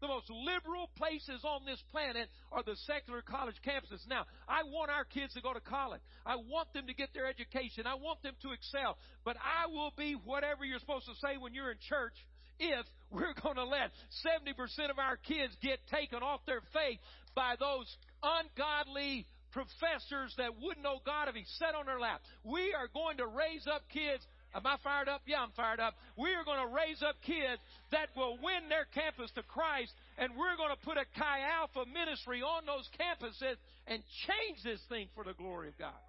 The 0.01 0.07
most 0.07 0.31
liberal 0.31 0.89
places 0.97 1.43
on 1.43 1.67
this 1.67 1.83
planet 1.91 2.29
are 2.53 2.63
the 2.63 2.77
secular 2.87 3.21
college 3.21 3.57
campuses. 3.67 4.07
Now, 4.09 4.27
I 4.49 4.63
want 4.63 4.91
our 4.91 5.05
kids 5.05 5.35
to 5.35 5.43
go 5.43 5.53
to 5.53 5.61
college. 5.61 6.01
I 6.25 6.37
want 6.37 6.73
them 6.73 6.87
to 6.87 6.95
get 6.95 7.11
their 7.13 7.27
education. 7.27 7.85
I 7.85 7.95
want 7.95 8.23
them 8.23 8.35
to 8.43 8.53
excel. 8.53 8.97
But 9.25 9.37
I 9.43 9.67
will 9.67 9.93
be 9.99 10.15
whatever 10.25 10.65
you're 10.65 10.79
supposed 10.79 11.07
to 11.07 11.19
say 11.21 11.37
when 11.37 11.53
you're 11.53 11.73
in 11.73 11.79
church 11.89 12.15
if 12.61 12.87
we're 13.11 13.35
going 13.43 13.57
to 13.57 13.65
let 13.65 13.91
70% 14.23 14.91
of 14.91 14.99
our 14.99 15.17
kids 15.17 15.55
get 15.63 15.79
taken 15.91 16.23
off 16.23 16.41
their 16.47 16.63
faith 16.73 17.01
by 17.35 17.57
those 17.59 17.91
ungodly 18.23 19.27
professors 19.51 20.35
that 20.39 20.61
wouldn't 20.61 20.85
know 20.85 21.01
God 21.05 21.29
if 21.29 21.35
He 21.35 21.45
sat 21.59 21.75
on 21.75 21.87
their 21.87 21.99
lap. 21.99 22.21
We 22.45 22.75
are 22.75 22.89
going 22.93 23.19
to 23.19 23.27
raise 23.27 23.67
up 23.67 23.83
kids 23.93 24.25
Am 24.55 24.67
I 24.67 24.77
fired 24.83 25.09
up? 25.09 25.23
Yeah, 25.27 25.43
I'm 25.43 25.53
fired 25.53 25.81
up. 25.81 25.95
We 26.17 26.33
are 26.35 26.45
going 26.45 26.61
to 26.67 26.73
raise 26.73 27.03
up 27.03 27.17
kids 27.21 27.61
that 27.93 28.09
will 28.17 28.39
win 28.43 28.69
their 28.69 28.87
campus 28.95 29.31
to 29.37 29.43
Christ, 29.43 29.93
and 30.17 30.33
we're 30.37 30.57
going 30.57 30.73
to 30.73 30.85
put 30.85 30.97
a 30.97 31.05
Chi 31.19 31.41
Alpha 31.45 31.85
ministry 31.93 32.41
on 32.41 32.65
those 32.65 32.89
campuses 32.97 33.61
and 33.87 34.03
change 34.27 34.63
this 34.65 34.81
thing 34.89 35.09
for 35.15 35.25
the 35.25 35.35
glory 35.35 35.69
of 35.69 35.79
God. 35.79 36.01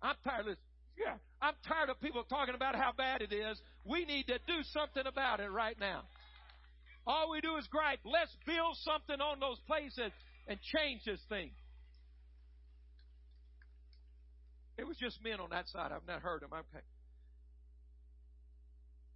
I'm 0.00 0.16
tired 0.24 0.48
of. 0.48 0.56
Yeah, 0.96 1.18
I'm 1.42 1.54
tired 1.66 1.90
of 1.90 2.00
people 2.00 2.22
talking 2.22 2.54
about 2.54 2.76
how 2.76 2.92
bad 2.96 3.20
it 3.20 3.32
is. 3.32 3.58
We 3.84 4.04
need 4.04 4.28
to 4.28 4.38
do 4.46 4.62
something 4.72 5.02
about 5.06 5.40
it 5.40 5.50
right 5.50 5.76
now. 5.80 6.02
All 7.06 7.30
we 7.30 7.40
do 7.40 7.56
is 7.56 7.66
gripe. 7.66 7.98
Let's 8.04 8.30
build 8.46 8.76
something 8.84 9.20
on 9.20 9.40
those 9.40 9.58
places 9.66 10.12
and 10.46 10.58
change 10.76 11.02
this 11.04 11.20
thing. 11.28 11.50
It 14.76 14.86
was 14.86 14.96
just 14.96 15.22
men 15.22 15.40
on 15.40 15.50
that 15.50 15.68
side. 15.68 15.92
I've 15.92 16.06
not 16.06 16.20
heard 16.20 16.42
them. 16.42 16.50
Okay. 16.52 16.84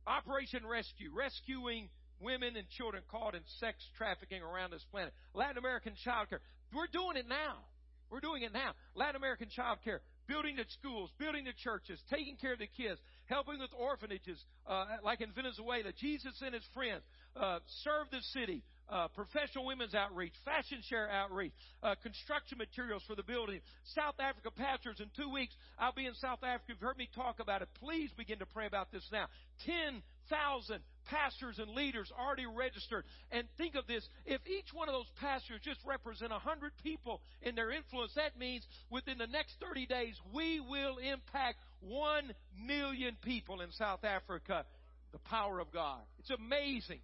Operation 0.07 0.67
Rescue, 0.67 1.11
rescuing 1.13 1.89
women 2.21 2.57
and 2.57 2.69
children 2.71 3.03
caught 3.11 3.35
in 3.35 3.43
sex 3.61 3.77
trafficking 3.97 4.43
around 4.43 4.71
this 4.71 4.85
planet. 4.91 5.13
Latin 5.35 5.59
American 5.59 5.95
child 6.05 6.29
care. 6.29 6.41
We're 6.75 6.91
doing 6.93 7.17
it 7.17 7.29
now. 7.29 7.65
We're 8.11 8.21
doing 8.21 8.43
it 8.43 8.53
now. 8.53 8.73
Latin 8.95 9.17
American 9.17 9.49
child 9.51 9.79
care, 9.85 10.01
building 10.27 10.57
the 10.57 10.65
schools, 10.81 11.11
building 11.19 11.45
the 11.45 11.53
churches, 11.63 12.01
taking 12.09 12.37
care 12.37 12.55
of 12.55 12.59
the 12.59 12.69
kids, 12.77 12.99
helping 13.27 13.61
with 13.61 13.71
orphanages, 13.77 14.43
uh, 14.67 14.87
like 15.05 15.21
in 15.21 15.33
Venezuela. 15.33 15.93
Jesus 15.93 16.33
and 16.41 16.55
his 16.55 16.65
friends 16.73 17.03
uh, 17.37 17.59
serve 17.85 18.09
the 18.11 18.23
city, 18.33 18.63
uh, 18.91 19.09
professional 19.09 19.67
women's 19.67 19.95
outreach, 19.95 20.33
fashion 20.45 20.79
share 20.89 21.11
outreach, 21.11 21.53
uh, 21.83 21.95
construction 22.03 22.59
materials 22.59 23.03
for 23.07 23.15
the 23.15 23.23
building. 23.23 23.61
South 23.95 24.15
Africa 24.19 24.51
pastors 24.51 25.01
in 25.01 25.11
two 25.17 25.31
weeks. 25.31 25.55
I'll 25.79 25.93
be 25.93 26.07
in 26.07 26.15
South 26.15 26.43
Africa. 26.43 26.65
You've 26.69 26.81
heard 26.81 26.97
me 26.97 27.09
talk 27.15 27.41
about 27.41 27.63
it. 27.63 27.69
Please 27.81 28.11
begin 28.17 28.39
to 28.39 28.47
pray 28.47 28.67
about 28.67 28.91
this 28.93 29.07
now. 29.13 29.27
10,000 29.67 30.81
pastors 31.05 31.59
and 31.59 31.71
leaders 31.73 32.11
already 32.19 32.47
registered. 32.47 33.05
And 33.31 33.47
think 33.57 33.75
of 33.75 33.87
this. 33.87 34.07
If 34.27 34.41
each 34.47 34.73
one 34.73 34.89
of 34.89 34.95
those 34.95 35.11
pastors 35.21 35.61
just 35.63 35.81
represent 35.87 36.31
100 36.31 36.73
people 36.83 37.21
in 37.43 37.55
their 37.55 37.71
influence, 37.71 38.13
that 38.17 38.39
means 38.39 38.65
within 38.91 39.19
the 39.19 39.27
next 39.27 39.57
30 39.61 39.87
days, 39.87 40.15
we 40.35 40.61
will 40.61 40.99
impact 40.99 41.59
1 41.81 42.33
million 42.67 43.17
people 43.23 43.61
in 43.61 43.71
South 43.73 44.05
Africa. 44.05 44.65
The 45.13 45.19
power 45.21 45.59
of 45.59 45.73
God. 45.73 46.01
It's 46.19 46.31
amazing. 46.31 47.01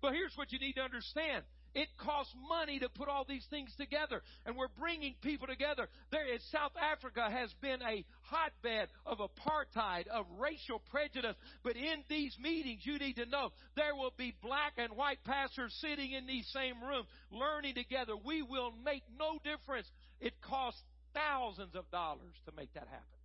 But 0.00 0.12
here's 0.12 0.36
what 0.36 0.52
you 0.52 0.58
need 0.58 0.74
to 0.74 0.82
understand. 0.82 1.44
It 1.74 1.88
costs 1.98 2.34
money 2.48 2.78
to 2.78 2.88
put 2.88 3.08
all 3.08 3.26
these 3.28 3.44
things 3.50 3.70
together. 3.76 4.22
And 4.46 4.56
we're 4.56 4.72
bringing 4.78 5.14
people 5.20 5.46
together. 5.46 5.88
There 6.10 6.26
is 6.26 6.40
South 6.50 6.72
Africa 6.80 7.28
has 7.30 7.52
been 7.60 7.82
a 7.82 8.02
hotbed 8.22 8.88
of 9.04 9.18
apartheid, 9.18 10.06
of 10.06 10.24
racial 10.38 10.80
prejudice. 10.90 11.36
But 11.62 11.76
in 11.76 12.02
these 12.08 12.34
meetings, 12.40 12.80
you 12.84 12.98
need 12.98 13.16
to 13.16 13.26
know 13.26 13.52
there 13.76 13.94
will 13.94 14.14
be 14.16 14.34
black 14.40 14.72
and 14.78 14.96
white 14.96 15.22
pastors 15.24 15.76
sitting 15.82 16.12
in 16.12 16.26
these 16.26 16.48
same 16.50 16.82
rooms, 16.82 17.08
learning 17.30 17.74
together. 17.74 18.14
We 18.16 18.40
will 18.40 18.72
make 18.82 19.02
no 19.18 19.38
difference. 19.44 19.86
It 20.18 20.32
costs 20.40 20.80
thousands 21.12 21.74
of 21.74 21.90
dollars 21.90 22.34
to 22.46 22.52
make 22.56 22.72
that 22.72 22.88
happen. 22.88 23.20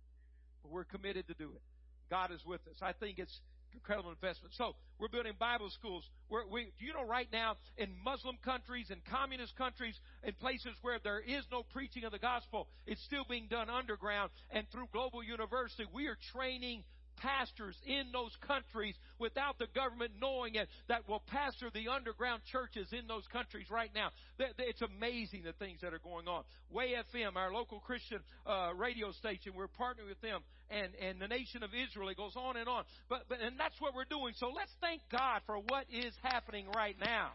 But 0.62 0.72
we're 0.72 0.84
committed 0.84 1.26
to 1.28 1.34
do 1.34 1.52
it. 1.56 1.62
God 2.10 2.30
is 2.32 2.44
with 2.44 2.60
us. 2.68 2.76
I 2.82 2.92
think 2.92 3.18
it's 3.18 3.40
incredible 3.74 4.10
investment. 4.10 4.54
So 4.56 4.74
we're 4.98 5.08
building 5.08 5.32
Bible 5.38 5.70
schools. 5.70 6.04
We're, 6.28 6.46
we, 6.46 6.72
you 6.78 6.92
know, 6.92 7.04
right 7.04 7.28
now 7.32 7.56
in 7.76 7.90
Muslim 8.04 8.36
countries 8.44 8.90
and 8.90 9.04
communist 9.04 9.56
countries, 9.56 9.98
in 10.22 10.34
places 10.34 10.72
where 10.82 10.98
there 11.02 11.20
is 11.20 11.44
no 11.50 11.62
preaching 11.62 12.04
of 12.04 12.12
the 12.12 12.18
gospel, 12.18 12.68
it's 12.86 13.02
still 13.02 13.24
being 13.28 13.46
done 13.48 13.68
underground. 13.70 14.30
And 14.50 14.66
through 14.70 14.88
Global 14.92 15.22
University, 15.22 15.84
we 15.92 16.06
are 16.06 16.16
training 16.32 16.84
pastors 17.16 17.76
in 17.86 18.12
those 18.12 18.32
countries 18.46 18.94
without 19.18 19.58
the 19.58 19.66
government 19.74 20.12
knowing 20.20 20.54
it 20.54 20.68
that 20.88 21.08
will 21.08 21.22
pastor 21.26 21.70
the 21.72 21.88
underground 21.88 22.42
churches 22.50 22.88
in 22.92 23.06
those 23.06 23.26
countries 23.32 23.66
right 23.70 23.90
now. 23.94 24.10
It's 24.38 24.82
amazing 24.82 25.42
the 25.44 25.52
things 25.52 25.80
that 25.82 25.92
are 25.92 26.02
going 26.02 26.28
on. 26.28 26.44
Way 26.70 26.94
FM, 27.14 27.36
our 27.36 27.52
local 27.52 27.80
Christian 27.80 28.20
uh, 28.46 28.70
radio 28.76 29.12
station, 29.12 29.52
we're 29.54 29.68
partnering 29.68 30.08
with 30.08 30.20
them, 30.20 30.40
and 30.70 30.94
and 31.00 31.20
the 31.20 31.28
nation 31.28 31.62
of 31.62 31.70
Israel. 31.74 32.08
It 32.08 32.16
goes 32.16 32.34
on 32.36 32.56
and 32.56 32.68
on. 32.68 32.84
But 33.08 33.24
but 33.28 33.40
and 33.40 33.58
that's 33.58 33.80
what 33.80 33.94
we're 33.94 34.04
doing. 34.04 34.34
So 34.36 34.48
let's 34.54 34.72
thank 34.80 35.02
God 35.10 35.42
for 35.46 35.56
what 35.56 35.84
is 35.90 36.14
happening 36.22 36.66
right 36.74 36.96
now. 36.98 37.30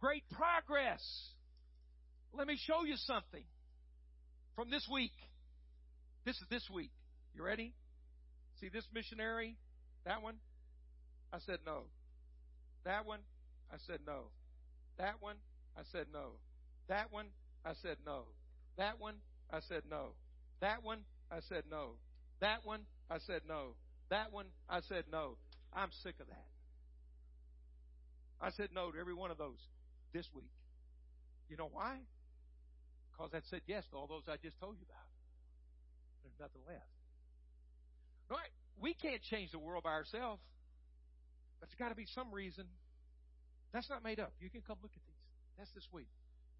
Great 0.00 0.24
progress. 0.30 1.00
Let 2.32 2.46
me 2.46 2.58
show 2.66 2.84
you 2.84 2.96
something 2.96 3.44
from 4.56 4.70
this 4.70 4.86
week. 4.90 5.12
This 6.24 6.36
is 6.36 6.46
this 6.48 6.70
week. 6.70 6.90
You 7.34 7.42
ready? 7.42 7.74
See 8.60 8.68
this 8.68 8.86
missionary? 8.94 9.56
That 10.04 10.22
one? 10.22 10.36
I 11.32 11.38
said 11.38 11.58
no. 11.66 11.82
That 12.84 13.06
one? 13.06 13.20
I 13.72 13.76
said 13.86 14.00
no. 14.06 14.30
That 14.98 15.14
one? 15.20 15.36
I 15.76 15.82
said 15.90 16.06
no. 16.12 16.38
That 16.88 17.10
one? 17.10 17.26
I 17.64 17.72
said 17.82 17.96
no. 18.06 18.24
That 18.76 19.00
one? 19.00 19.16
I 19.52 19.60
said 19.60 19.82
no. 19.90 20.12
That 20.60 20.84
one? 20.84 21.00
I 21.30 21.40
said 21.48 21.64
no. 21.68 21.94
That 22.40 22.64
one? 22.64 22.82
I 23.10 23.18
said 23.18 23.42
no. 23.48 23.74
That 24.10 24.32
one? 24.32 24.46
I 24.68 24.80
said 24.80 25.04
no. 25.10 25.36
I'm 25.72 25.90
sick 26.02 26.14
of 26.20 26.28
that. 26.28 26.46
I 28.40 28.50
said 28.50 28.68
no 28.74 28.90
to 28.90 28.98
every 28.98 29.14
one 29.14 29.30
of 29.30 29.38
those 29.38 29.58
this 30.12 30.28
week. 30.34 30.50
You 31.48 31.56
know 31.56 31.68
why? 31.72 31.96
Because 33.10 33.30
I 33.34 33.40
said 33.50 33.62
yes 33.66 33.84
to 33.90 33.96
all 33.96 34.06
those 34.06 34.22
I 34.28 34.36
just 34.42 34.58
told 34.60 34.76
you 34.78 34.86
about. 34.88 35.01
There's 36.22 36.38
nothing 36.38 36.62
left. 36.66 36.88
Right? 38.30 38.52
We 38.80 38.94
can't 38.94 39.22
change 39.22 39.52
the 39.52 39.58
world 39.58 39.84
by 39.84 39.92
ourselves. 39.92 40.42
But 41.60 41.68
there's 41.68 41.78
got 41.78 41.90
to 41.90 41.98
be 41.98 42.06
some 42.10 42.32
reason. 42.32 42.66
That's 43.72 43.88
not 43.88 44.02
made 44.02 44.18
up. 44.18 44.32
You 44.40 44.50
can 44.50 44.62
come 44.62 44.78
look 44.82 44.94
at 44.94 45.04
these. 45.06 45.24
That's 45.58 45.70
this 45.72 45.86
week. 45.92 46.10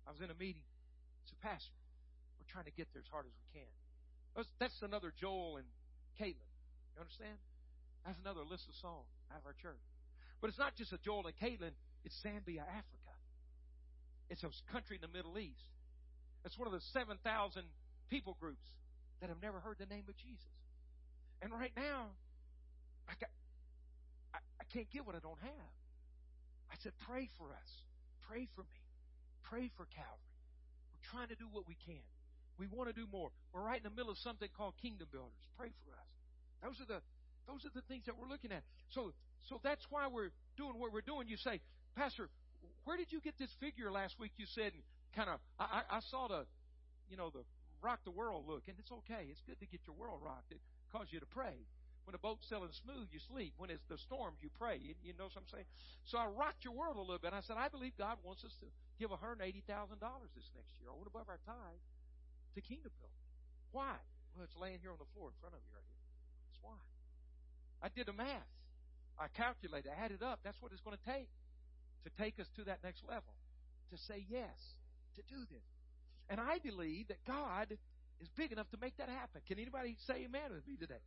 I 0.07 0.11
was 0.11 0.21
in 0.21 0.31
a 0.31 0.39
meeting. 0.39 0.63
It's 1.25 1.33
a 1.33 1.41
pastor. 1.43 1.75
We're 2.39 2.51
trying 2.51 2.67
to 2.67 2.75
get 2.75 2.87
there 2.93 3.03
as 3.03 3.11
hard 3.11 3.27
as 3.27 3.35
we 3.35 3.61
can. 3.61 3.71
That's 4.59 4.79
another 4.83 5.13
Joel 5.19 5.59
and 5.59 5.67
Caitlin. 6.19 6.51
You 6.95 7.01
understand? 7.01 7.39
That's 8.07 8.19
another 8.23 8.43
list 8.43 8.67
of 8.69 8.75
songs 8.83 9.11
out 9.31 9.41
of 9.41 9.47
our 9.47 9.55
church. 9.59 9.83
But 10.41 10.51
it's 10.51 10.59
not 10.59 10.75
just 10.75 10.93
a 10.93 10.99
Joel 10.99 11.31
and 11.31 11.37
Caitlin. 11.39 11.75
It's 12.05 12.19
Zambia, 12.23 12.67
Africa. 12.67 13.15
It's 14.29 14.43
a 14.43 14.51
country 14.73 14.97
in 14.99 15.03
the 15.03 15.13
Middle 15.13 15.39
East. 15.39 15.67
It's 16.45 16.59
one 16.59 16.67
of 16.67 16.75
the 16.75 16.83
7,000 16.93 17.19
people 18.11 18.37
groups 18.41 18.67
that 19.23 19.31
have 19.31 19.41
never 19.41 19.63
heard 19.63 19.79
the 19.79 19.87
name 19.87 20.05
of 20.11 20.17
Jesus. 20.19 20.51
And 21.41 21.55
right 21.55 21.73
now, 21.79 22.11
I, 23.07 23.15
got, 23.23 23.31
I, 24.35 24.39
I 24.61 24.65
can't 24.75 24.91
get 24.91 25.07
what 25.07 25.15
I 25.15 25.23
don't 25.23 25.39
have. 25.41 25.73
I 26.71 26.77
said, 26.83 26.93
pray 27.07 27.31
for 27.39 27.55
us. 27.55 27.71
Pray 28.27 28.51
for 28.59 28.67
me. 28.67 28.83
Pray 29.47 29.71
for 29.79 29.87
Calvary. 29.95 30.39
We're 30.91 31.07
trying 31.15 31.31
to 31.31 31.39
do 31.39 31.47
what 31.51 31.71
we 31.71 31.79
can. 31.87 32.03
We 32.59 32.67
want 32.67 32.91
to 32.91 32.97
do 32.97 33.07
more. 33.11 33.31
We're 33.55 33.63
right 33.63 33.79
in 33.79 33.87
the 33.87 33.95
middle 33.95 34.11
of 34.11 34.19
something 34.19 34.49
called 34.59 34.75
Kingdom 34.83 35.09
Builders. 35.11 35.43
Pray 35.57 35.71
for 35.87 35.95
us. 35.95 36.11
Those 36.63 36.79
are 36.83 36.89
the 36.99 37.01
those 37.43 37.67
are 37.67 37.75
the 37.75 37.83
things 37.91 38.07
that 38.07 38.15
we're 38.15 38.31
looking 38.31 38.53
at. 38.53 38.63
So 38.95 39.11
so 39.49 39.59
that's 39.65 39.83
why 39.91 40.07
we're 40.07 40.31
doing 40.57 40.79
what 40.79 40.93
we're 40.93 41.03
doing. 41.03 41.27
You 41.27 41.37
say, 41.37 41.59
Pastor, 41.97 42.29
where 42.85 42.97
did 42.97 43.11
you 43.11 43.21
get 43.21 43.35
this 43.39 43.51
figure 43.59 43.91
last 43.91 44.15
week? 44.19 44.33
You 44.37 44.47
said, 44.55 44.73
kind 45.15 45.29
of, 45.29 45.41
I, 45.59 45.83
I 45.91 46.01
saw 46.11 46.29
the, 46.29 46.47
you 47.11 47.17
know, 47.17 47.31
the 47.31 47.43
rock 47.83 48.01
the 48.07 48.15
world 48.15 48.47
look, 48.47 48.65
and 48.71 48.79
it's 48.79 48.91
okay. 49.05 49.29
It's 49.29 49.43
good 49.43 49.59
to 49.61 49.67
get 49.67 49.83
your 49.87 49.99
world 49.99 50.23
rocked. 50.23 50.55
It 50.55 50.63
causes 50.91 51.13
you 51.13 51.21
to 51.21 51.27
pray. 51.27 51.67
When 52.07 52.15
the 52.15 52.23
boat's 52.23 52.49
sailing 52.51 52.75
smooth, 52.83 53.11
you 53.15 53.23
sleep. 53.31 53.55
When 53.59 53.71
it's 53.71 53.87
the 53.87 53.99
storms, 53.99 54.43
you 54.43 54.51
pray. 54.59 54.79
You, 54.83 54.95
you 55.07 55.15
know 55.15 55.31
what 55.31 55.39
I'm 55.39 55.47
saying? 55.51 55.71
So 56.07 56.19
I 56.19 56.27
rocked 56.27 56.67
your 56.67 56.75
world 56.75 56.99
a 56.99 57.05
little 57.05 57.23
bit. 57.23 57.31
I 57.31 57.43
said, 57.47 57.59
I 57.59 57.71
believe 57.71 57.95
God 57.95 58.19
wants 58.27 58.43
us 58.43 58.55
to 58.59 58.67
give 58.99 59.15
$180,000 59.15 59.39
this 59.39 60.51
next 60.55 60.75
year, 60.83 60.91
over 60.91 61.07
above 61.07 61.31
our 61.31 61.39
tithe, 61.47 61.83
to 62.55 62.61
kingdom 62.63 62.91
building. 62.99 63.27
Why? 63.71 63.95
Well, 64.35 64.43
it's 64.43 64.59
laying 64.59 64.83
here 64.83 64.91
on 64.91 64.99
the 64.99 65.11
floor 65.15 65.31
in 65.31 65.37
front 65.39 65.55
of 65.55 65.63
you 65.63 65.71
right 65.71 65.87
here. 65.87 66.07
That's 66.51 66.61
why. 66.63 66.81
I 67.83 67.89
did 67.91 68.11
the 68.11 68.17
math. 68.17 68.51
I 69.15 69.31
calculated, 69.31 69.91
I 69.93 69.99
added 70.03 70.23
up. 70.23 70.41
That's 70.43 70.59
what 70.59 70.73
it's 70.75 70.83
going 70.83 70.97
to 70.99 71.07
take 71.07 71.31
to 72.03 72.11
take 72.19 72.41
us 72.43 72.51
to 72.59 72.65
that 72.67 72.83
next 72.83 73.07
level. 73.07 73.31
To 73.95 73.97
say 73.99 74.25
yes, 74.27 74.57
to 75.15 75.23
do 75.29 75.39
this. 75.47 75.69
And 76.31 76.41
I 76.41 76.59
believe 76.63 77.09
that 77.09 77.25
God 77.27 77.77
is 78.21 78.29
big 78.37 78.53
enough 78.53 78.71
to 78.71 78.79
make 78.81 78.97
that 78.99 79.09
happen. 79.09 79.43
Can 79.47 79.59
anybody 79.59 79.97
say 80.07 80.25
amen 80.25 80.55
with 80.55 80.67
me 80.67 80.77
today? 80.77 81.03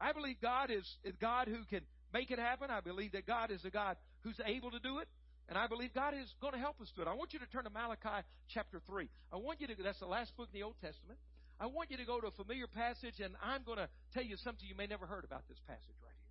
I 0.00 0.12
believe 0.12 0.36
God 0.42 0.70
is, 0.70 0.84
is 1.04 1.14
God 1.20 1.48
who 1.48 1.64
can 1.70 1.80
make 2.12 2.30
it 2.30 2.38
happen. 2.38 2.70
I 2.70 2.80
believe 2.80 3.12
that 3.12 3.26
God 3.26 3.50
is 3.50 3.64
a 3.64 3.70
God 3.70 3.96
who's 4.22 4.38
able 4.44 4.70
to 4.70 4.80
do 4.80 4.98
it. 4.98 5.08
And 5.48 5.56
I 5.56 5.68
believe 5.68 5.94
God 5.94 6.12
is 6.12 6.26
going 6.40 6.54
to 6.54 6.58
help 6.58 6.80
us 6.80 6.90
do 6.96 7.02
it. 7.02 7.08
I 7.08 7.14
want 7.14 7.32
you 7.32 7.38
to 7.38 7.46
turn 7.46 7.64
to 7.64 7.70
Malachi 7.70 8.26
chapter 8.48 8.80
3. 8.86 9.08
I 9.32 9.36
want 9.36 9.60
you 9.60 9.68
to, 9.68 9.74
that's 9.82 10.00
the 10.00 10.06
last 10.06 10.36
book 10.36 10.48
in 10.52 10.58
the 10.60 10.64
Old 10.64 10.74
Testament. 10.82 11.18
I 11.60 11.66
want 11.66 11.90
you 11.90 11.96
to 11.96 12.04
go 12.04 12.20
to 12.20 12.26
a 12.26 12.30
familiar 12.32 12.66
passage, 12.66 13.20
and 13.22 13.34
I'm 13.40 13.62
going 13.62 13.78
to 13.78 13.88
tell 14.12 14.24
you 14.24 14.36
something 14.42 14.66
you 14.68 14.74
may 14.74 14.86
never 14.86 15.06
heard 15.06 15.24
about 15.24 15.46
this 15.48 15.58
passage 15.66 15.96
right 16.02 16.12
here. 16.12 16.26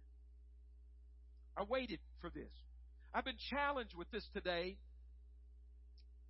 I 1.57 1.63
waited 1.63 1.99
for 2.19 2.29
this. 2.29 2.51
I've 3.13 3.25
been 3.25 3.39
challenged 3.49 3.95
with 3.95 4.11
this 4.11 4.27
today 4.33 4.75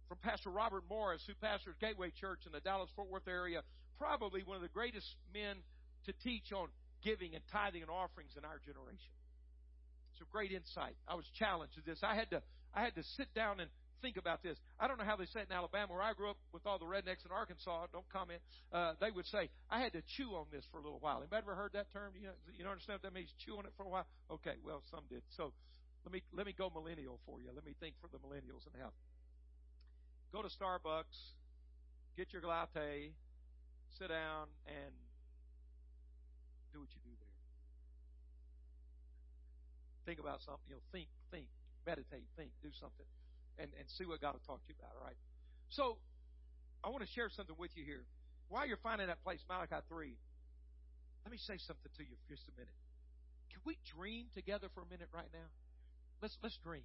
from 0.08 0.18
Pastor 0.22 0.50
Robert 0.50 0.84
Morris, 0.90 1.22
who 1.28 1.34
pastors 1.42 1.76
Gateway 1.80 2.12
Church 2.20 2.46
in 2.46 2.52
the 2.52 2.60
Dallas 2.60 2.90
Fort 2.96 3.10
Worth 3.10 3.28
area, 3.28 3.62
probably 3.98 4.44
one 4.44 4.56
of 4.56 4.62
the 4.62 4.70
greatest 4.70 5.08
men 5.34 5.58
to 6.06 6.14
teach 6.24 6.52
on 6.52 6.68
giving 7.04 7.36
and 7.36 7.44
tithing 7.52 7.82
and 7.82 7.90
offerings 7.90 8.32
in 8.38 8.46
our 8.46 8.60
generation. 8.66 9.14
Some 10.18 10.28
great 10.32 10.52
insight. 10.52 10.96
I 11.08 11.16
was 11.16 11.26
challenged 11.38 11.76
with 11.76 11.86
this. 11.86 12.00
I 12.02 12.16
had 12.16 12.30
to 12.32 12.42
I 12.74 12.84
had 12.84 12.96
to 12.96 13.04
sit 13.16 13.34
down 13.34 13.60
and 13.60 13.70
think 14.02 14.18
about 14.18 14.44
this. 14.44 14.58
I 14.80 14.88
don't 14.88 15.00
know 15.00 15.08
how 15.08 15.16
they 15.16 15.26
say 15.26 15.42
it 15.42 15.48
in 15.50 15.56
Alabama, 15.56 15.94
where 15.94 16.04
I 16.04 16.14
grew 16.14 16.30
up 16.30 16.38
with 16.52 16.68
all 16.68 16.78
the 16.78 16.86
rednecks 16.86 17.24
in 17.24 17.32
Arkansas. 17.32 17.88
Don't 17.92 18.08
comment. 18.12 18.40
Uh, 18.72 18.94
they 19.00 19.12
would 19.12 19.26
say, 19.28 19.50
I 19.72 19.80
had 19.80 19.94
to 19.94 20.04
chew 20.16 20.36
on 20.36 20.46
this 20.52 20.64
for 20.72 20.80
a 20.80 20.84
little 20.84 21.00
while. 21.00 21.20
Anybody 21.20 21.42
ever 21.42 21.56
heard 21.56 21.72
that 21.74 21.92
term? 21.92 22.14
You 22.20 22.28
know, 22.28 22.38
you 22.52 22.64
don't 22.64 22.76
understand 22.76 23.00
what 23.02 23.08
that 23.08 23.16
means? 23.16 23.32
Chew 23.46 23.58
on 23.58 23.66
it 23.66 23.74
for 23.78 23.84
a 23.84 23.90
while? 23.90 24.06
Okay, 24.30 24.60
well, 24.64 24.84
some 24.92 25.08
did. 25.10 25.24
So 25.36 25.52
let 26.06 26.14
me 26.14 26.22
let 26.36 26.46
me 26.46 26.54
go 26.54 26.70
millennial 26.70 27.20
for 27.26 27.42
you. 27.42 27.50
Let 27.56 27.66
me 27.66 27.74
think 27.80 27.96
for 28.00 28.08
the 28.12 28.20
millennials 28.20 28.68
and 28.68 28.76
how 28.78 28.92
go 30.36 30.44
to 30.44 30.52
Starbucks, 30.52 31.32
get 32.20 32.34
your 32.36 32.44
latte, 32.44 33.16
sit 33.96 34.10
down, 34.12 34.52
and 34.68 34.92
do 36.76 36.84
what 36.84 36.92
you 36.92 37.00
do 37.08 37.16
there. 37.24 37.40
Think 40.04 40.20
about 40.20 40.44
something. 40.44 40.68
You 40.68 40.76
know, 40.76 40.84
think, 40.92 41.08
think, 41.32 41.48
meditate, 41.88 42.28
think, 42.36 42.52
do 42.60 42.68
something, 42.76 43.08
and 43.56 43.72
and 43.80 43.88
see 43.88 44.04
what 44.04 44.20
God 44.20 44.36
will 44.36 44.44
talk 44.44 44.60
to 44.60 44.68
you 44.68 44.76
about. 44.76 44.92
All 45.00 45.08
right. 45.08 45.16
So, 45.72 46.04
I 46.84 46.92
want 46.92 47.08
to 47.08 47.12
share 47.16 47.32
something 47.32 47.56
with 47.58 47.72
you 47.80 47.88
here. 47.88 48.04
While 48.52 48.68
you're 48.68 48.84
finding 48.84 49.08
that 49.08 49.24
place, 49.24 49.40
Malachi 49.48 49.80
three, 49.88 50.20
let 51.24 51.32
me 51.32 51.40
say 51.40 51.56
something 51.64 51.92
to 51.96 52.04
you 52.04 52.20
for 52.20 52.28
just 52.28 52.44
a 52.52 52.54
minute. 52.60 52.76
Can 53.56 53.64
we 53.64 53.80
dream 53.88 54.28
together 54.36 54.68
for 54.76 54.84
a 54.84 54.90
minute 54.92 55.08
right 55.16 55.32
now? 55.32 55.48
Let's 56.20 56.36
let's 56.44 56.60
dream. 56.60 56.84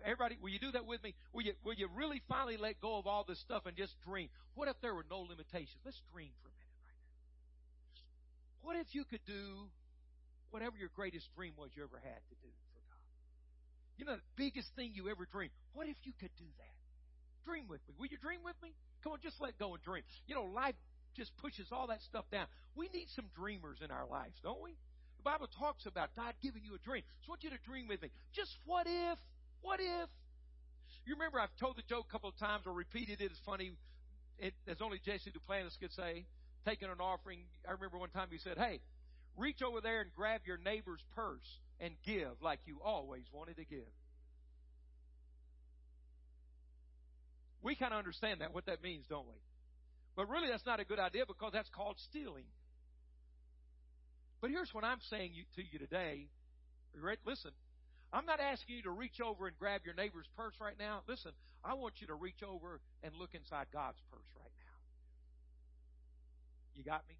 Everybody, 0.00 0.38
will 0.40 0.48
you 0.48 0.58
do 0.58 0.72
that 0.72 0.86
with 0.86 1.02
me? 1.02 1.14
Will 1.32 1.42
you, 1.42 1.52
will 1.64 1.74
you 1.74 1.88
really 1.94 2.22
finally 2.28 2.56
let 2.56 2.80
go 2.80 2.96
of 2.96 3.06
all 3.06 3.24
this 3.28 3.38
stuff 3.40 3.66
and 3.66 3.76
just 3.76 3.92
dream? 4.00 4.28
What 4.54 4.68
if 4.68 4.76
there 4.80 4.94
were 4.94 5.04
no 5.10 5.20
limitations? 5.20 5.76
Let's 5.84 6.00
dream 6.12 6.32
for 6.40 6.48
a 6.48 6.56
minute 6.56 6.80
right 6.88 7.04
now. 7.04 7.12
What 8.62 8.76
if 8.76 8.94
you 8.94 9.04
could 9.04 9.24
do 9.26 9.68
whatever 10.50 10.76
your 10.76 10.90
greatest 10.94 11.28
dream 11.36 11.52
was 11.56 11.70
you 11.76 11.82
ever 11.82 12.00
had 12.02 12.20
to 12.28 12.36
do 12.40 12.48
for 12.72 12.80
God? 12.88 13.04
You 13.98 14.04
know, 14.04 14.16
the 14.16 14.32
biggest 14.36 14.72
thing 14.76 14.92
you 14.94 15.10
ever 15.10 15.28
dreamed. 15.30 15.52
What 15.72 15.88
if 15.88 15.96
you 16.04 16.12
could 16.18 16.32
do 16.38 16.48
that? 16.58 16.76
Dream 17.44 17.66
with 17.68 17.80
me. 17.88 17.94
Will 17.98 18.06
you 18.06 18.18
dream 18.18 18.40
with 18.44 18.56
me? 18.62 18.72
Come 19.02 19.12
on, 19.12 19.18
just 19.22 19.40
let 19.40 19.58
go 19.58 19.74
and 19.74 19.82
dream. 19.82 20.04
You 20.26 20.34
know, 20.34 20.44
life 20.44 20.76
just 21.16 21.36
pushes 21.36 21.68
all 21.72 21.88
that 21.88 22.00
stuff 22.02 22.24
down. 22.30 22.46
We 22.74 22.88
need 22.88 23.08
some 23.14 23.26
dreamers 23.36 23.78
in 23.84 23.90
our 23.90 24.06
lives, 24.06 24.38
don't 24.42 24.62
we? 24.62 24.76
The 25.18 25.30
Bible 25.30 25.48
talks 25.58 25.86
about 25.86 26.14
God 26.16 26.34
giving 26.42 26.64
you 26.64 26.74
a 26.74 26.78
dream. 26.78 27.02
So 27.22 27.30
I 27.30 27.30
want 27.32 27.44
you 27.44 27.50
to 27.50 27.62
dream 27.66 27.86
with 27.88 28.02
me. 28.02 28.10
Just 28.32 28.56
what 28.64 28.86
if? 28.86 29.18
What 29.62 29.80
if? 29.80 30.08
You 31.06 31.14
remember 31.14 31.40
I've 31.40 31.54
told 31.58 31.76
the 31.76 31.82
joke 31.88 32.06
a 32.08 32.12
couple 32.12 32.28
of 32.28 32.36
times 32.38 32.66
or 32.66 32.72
repeated 32.72 33.20
it. 33.20 33.30
It's 33.30 33.40
funny. 33.46 33.72
It, 34.38 34.54
as 34.68 34.80
only 34.80 35.00
Jesse 35.04 35.30
Duplantis 35.30 35.78
could 35.80 35.92
say. 35.92 36.26
Taking 36.64 36.88
an 36.88 37.00
offering. 37.00 37.40
I 37.66 37.72
remember 37.72 37.98
one 37.98 38.10
time 38.10 38.28
he 38.30 38.38
said, 38.38 38.56
"Hey, 38.56 38.78
reach 39.36 39.62
over 39.62 39.80
there 39.80 40.00
and 40.00 40.12
grab 40.14 40.42
your 40.46 40.58
neighbor's 40.58 41.02
purse 41.16 41.58
and 41.80 41.94
give 42.04 42.40
like 42.40 42.60
you 42.66 42.78
always 42.84 43.24
wanted 43.32 43.56
to 43.56 43.64
give." 43.64 43.90
We 47.62 47.74
kind 47.74 47.92
of 47.92 47.98
understand 47.98 48.42
that 48.42 48.54
what 48.54 48.66
that 48.66 48.82
means, 48.82 49.06
don't 49.08 49.26
we? 49.26 49.34
But 50.14 50.28
really, 50.28 50.48
that's 50.48 50.66
not 50.66 50.78
a 50.78 50.84
good 50.84 51.00
idea 51.00 51.24
because 51.26 51.52
that's 51.52 51.68
called 51.70 51.96
stealing. 52.10 52.44
But 54.40 54.50
here's 54.50 54.72
what 54.72 54.84
I'm 54.84 55.00
saying 55.10 55.32
to 55.56 55.62
you 55.62 55.78
today. 55.78 56.28
Listen, 57.24 57.52
I'm 58.12 58.26
not 58.26 58.40
asking 58.40 58.76
you 58.76 58.82
to 58.82 58.90
reach 58.90 59.20
over 59.20 59.46
and 59.46 59.58
grab 59.58 59.82
your 59.84 59.94
neighbor's 59.94 60.28
purse 60.36 60.54
right 60.60 60.76
now. 60.78 61.00
Listen, 61.08 61.32
I 61.64 61.74
want 61.74 62.00
you 62.00 62.06
to 62.08 62.14
reach 62.14 62.42
over 62.42 62.80
and 63.02 63.14
look 63.16 63.34
inside 63.34 63.66
God's 63.72 63.98
purse 64.10 64.28
right 64.36 64.52
now. 64.60 64.76
You 66.76 66.84
got 66.84 67.08
me? 67.08 67.16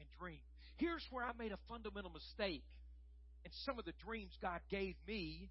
And 0.00 0.08
dream. 0.18 0.40
Here's 0.76 1.04
where 1.10 1.24
I 1.24 1.32
made 1.38 1.52
a 1.52 1.58
fundamental 1.68 2.10
mistake 2.10 2.64
in 3.44 3.50
some 3.66 3.78
of 3.78 3.84
the 3.84 3.92
dreams 4.04 4.32
God 4.40 4.60
gave 4.70 4.94
me. 5.06 5.50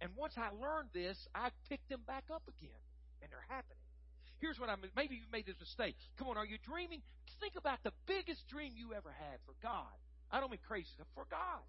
And 0.00 0.10
once 0.16 0.34
I 0.36 0.50
learned 0.54 0.90
this, 0.92 1.16
I 1.34 1.50
picked 1.68 1.88
them 1.88 2.02
back 2.06 2.24
up 2.32 2.42
again. 2.46 2.82
And 3.22 3.30
they're 3.32 3.46
happening. 3.48 3.82
Here's 4.38 4.60
what 4.60 4.68
I 4.68 4.76
mean. 4.76 4.90
Maybe 4.94 5.16
you've 5.16 5.32
made 5.32 5.46
this 5.46 5.58
mistake. 5.58 5.96
Come 6.18 6.28
on, 6.28 6.36
are 6.36 6.44
you 6.44 6.58
dreaming? 6.62 7.00
Think 7.40 7.54
about 7.56 7.78
the 7.82 7.92
biggest 8.06 8.46
dream 8.48 8.74
you 8.76 8.92
ever 8.92 9.10
had 9.10 9.38
for 9.46 9.54
God. 9.62 9.96
I 10.30 10.40
don't 10.40 10.50
mean 10.50 10.60
crazy 10.68 10.88
stuff, 10.94 11.06
for 11.14 11.24
God. 11.30 11.64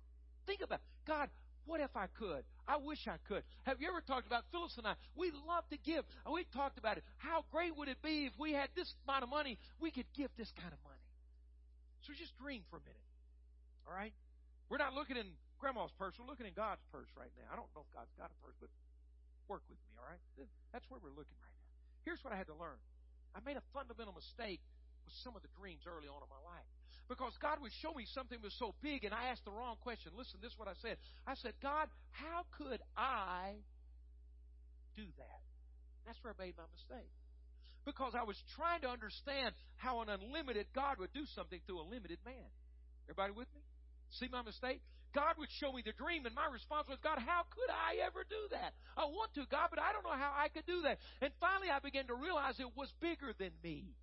Think 0.46 0.62
about 0.62 0.82
God, 1.08 1.30
what 1.68 1.80
if 1.80 1.92
I 1.96 2.08
could? 2.18 2.44
I 2.68 2.78
wish 2.80 3.08
I 3.08 3.20
could. 3.28 3.44
Have 3.64 3.80
you 3.80 3.88
ever 3.88 4.02
talked 4.02 4.26
about 4.26 4.44
Phyllis 4.52 4.76
and 4.80 4.88
I? 4.88 4.96
We 5.16 5.32
love 5.46 5.68
to 5.70 5.78
give. 5.78 6.04
We 6.26 6.48
talked 6.56 6.80
about 6.80 6.98
it. 6.98 7.04
How 7.20 7.44
great 7.52 7.76
would 7.76 7.88
it 7.88 8.02
be 8.02 8.26
if 8.26 8.34
we 8.40 8.52
had 8.56 8.72
this 8.76 8.88
amount 9.06 9.24
of 9.24 9.30
money? 9.30 9.60
We 9.80 9.92
could 9.92 10.08
give 10.16 10.32
this 10.40 10.52
kind 10.56 10.72
of 10.72 10.80
money. 10.84 11.04
So 12.08 12.16
just 12.16 12.36
dream 12.40 12.64
for 12.72 12.80
a 12.80 12.84
minute. 12.88 13.08
All 13.86 13.94
right? 13.94 14.16
We're 14.72 14.80
not 14.80 14.96
looking 14.96 15.16
in 15.20 15.28
grandma's 15.60 15.92
purse. 16.00 16.16
We're 16.20 16.28
looking 16.28 16.48
in 16.48 16.56
God's 16.56 16.84
purse 16.92 17.12
right 17.20 17.32
now. 17.36 17.52
I 17.52 17.56
don't 17.60 17.68
know 17.76 17.84
if 17.84 17.92
God's 17.92 18.12
got 18.16 18.32
a 18.32 18.38
purse, 18.44 18.56
but 18.60 18.72
work 19.48 19.64
with 19.72 19.80
me, 19.80 19.92
all 20.00 20.08
right? 20.08 20.20
That's 20.72 20.88
where 20.92 21.00
we're 21.00 21.16
looking 21.16 21.40
right 21.40 21.56
now. 21.56 21.72
Here's 22.04 22.20
what 22.24 22.36
I 22.36 22.38
had 22.40 22.52
to 22.52 22.58
learn. 22.60 22.80
I 23.36 23.40
made 23.44 23.56
a 23.56 23.64
fundamental 23.72 24.12
mistake 24.12 24.60
with 25.08 25.16
some 25.24 25.36
of 25.36 25.42
the 25.44 25.52
dreams 25.56 25.88
early 25.88 26.08
on 26.08 26.20
in 26.20 26.30
my 26.32 26.44
life. 26.44 26.68
Because 27.08 27.32
God 27.42 27.62
would 27.62 27.72
show 27.82 27.94
me 27.94 28.06
something 28.14 28.38
was 28.44 28.54
so 28.60 28.76
big, 28.84 29.04
and 29.04 29.14
I 29.14 29.32
asked 29.32 29.46
the 29.46 29.52
wrong 29.52 29.76
question. 29.82 30.12
Listen, 30.18 30.40
this 30.42 30.52
is 30.52 30.60
what 30.60 30.68
I 30.68 30.76
said. 30.82 30.98
I 31.26 31.36
said, 31.36 31.54
God, 31.64 31.88
how 32.12 32.44
could 32.58 32.82
I 32.96 33.56
do 34.96 35.08
that? 35.18 35.42
That's 36.06 36.20
where 36.24 36.36
I 36.36 36.44
made 36.44 36.56
my 36.58 36.68
mistake. 36.76 37.12
Because 37.86 38.12
I 38.12 38.28
was 38.28 38.36
trying 38.60 38.82
to 38.84 38.90
understand 38.92 39.56
how 39.80 40.02
an 40.04 40.10
unlimited 40.12 40.68
God 40.76 41.00
would 41.00 41.14
do 41.14 41.24
something 41.36 41.60
through 41.66 41.80
a 41.80 41.88
limited 41.88 42.20
man. 42.26 42.52
Everybody 43.08 43.32
with 43.32 43.48
me? 43.56 43.64
See 44.20 44.28
my 44.28 44.44
mistake? 44.44 44.84
God 45.16 45.40
would 45.40 45.48
show 45.64 45.72
me 45.72 45.82
the 45.86 45.96
dream, 45.96 46.26
and 46.28 46.36
my 46.36 46.52
response 46.52 46.88
was, 46.92 47.00
God, 47.00 47.20
how 47.24 47.48
could 47.48 47.72
I 47.72 48.04
ever 48.04 48.28
do 48.28 48.52
that? 48.52 48.76
I 49.00 49.08
want 49.08 49.34
to, 49.36 49.48
God, 49.48 49.72
but 49.72 49.80
I 49.80 49.96
don't 49.96 50.04
know 50.04 50.16
how 50.16 50.36
I 50.36 50.52
could 50.52 50.68
do 50.68 50.84
that. 50.84 51.00
And 51.22 51.32
finally, 51.40 51.72
I 51.72 51.80
began 51.80 52.08
to 52.08 52.16
realize 52.16 52.60
it 52.60 52.76
was 52.76 52.92
bigger 53.00 53.32
than 53.40 53.56
me. 53.64 53.96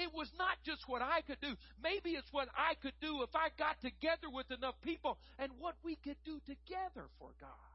It 0.00 0.08
was 0.16 0.32
not 0.38 0.56
just 0.64 0.88
what 0.88 1.02
I 1.02 1.20
could 1.20 1.40
do. 1.42 1.52
Maybe 1.82 2.16
it's 2.16 2.32
what 2.32 2.48
I 2.56 2.72
could 2.80 2.96
do 3.02 3.20
if 3.22 3.36
I 3.36 3.52
got 3.58 3.76
together 3.84 4.32
with 4.32 4.50
enough 4.50 4.80
people 4.80 5.18
and 5.38 5.52
what 5.60 5.76
we 5.84 5.96
could 5.96 6.16
do 6.24 6.40
together 6.48 7.04
for 7.18 7.28
God. 7.38 7.70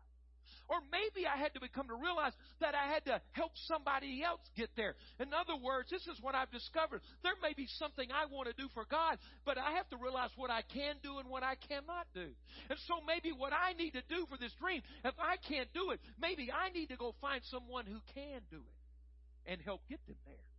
Or 0.68 0.82
maybe 0.90 1.28
I 1.28 1.38
had 1.38 1.54
to 1.54 1.62
become 1.62 1.88
to 1.90 1.94
realize 1.94 2.34
that 2.60 2.74
I 2.74 2.90
had 2.90 3.06
to 3.06 3.22
help 3.34 3.52
somebody 3.70 4.24
else 4.24 4.42
get 4.58 4.70
there. 4.76 4.96
In 5.20 5.30
other 5.30 5.54
words, 5.54 5.92
this 5.92 6.08
is 6.08 6.18
what 6.22 6.34
I've 6.34 6.50
discovered. 6.50 7.02
There 7.22 7.38
may 7.44 7.54
be 7.54 7.68
something 7.78 8.10
I 8.10 8.26
want 8.26 8.50
to 8.50 8.58
do 8.58 8.68
for 8.74 8.86
God, 8.90 9.20
but 9.46 9.60
I 9.60 9.78
have 9.78 9.88
to 9.90 9.98
realize 9.98 10.32
what 10.36 10.50
I 10.50 10.64
can 10.74 10.96
do 11.04 11.20
and 11.20 11.30
what 11.30 11.44
I 11.44 11.54
cannot 11.70 12.10
do. 12.16 12.34
And 12.70 12.80
so 12.88 12.96
maybe 13.06 13.30
what 13.30 13.54
I 13.54 13.74
need 13.78 13.94
to 13.94 14.02
do 14.10 14.26
for 14.26 14.38
this 14.42 14.54
dream, 14.60 14.82
if 15.04 15.14
I 15.22 15.38
can't 15.48 15.70
do 15.74 15.92
it, 15.92 16.00
maybe 16.20 16.50
I 16.50 16.74
need 16.74 16.90
to 16.90 16.98
go 16.98 17.14
find 17.22 17.42
someone 17.52 17.86
who 17.86 18.02
can 18.16 18.42
do 18.50 18.58
it 18.58 19.52
and 19.52 19.62
help 19.62 19.82
get 19.88 20.02
them 20.08 20.18
there. 20.26 20.55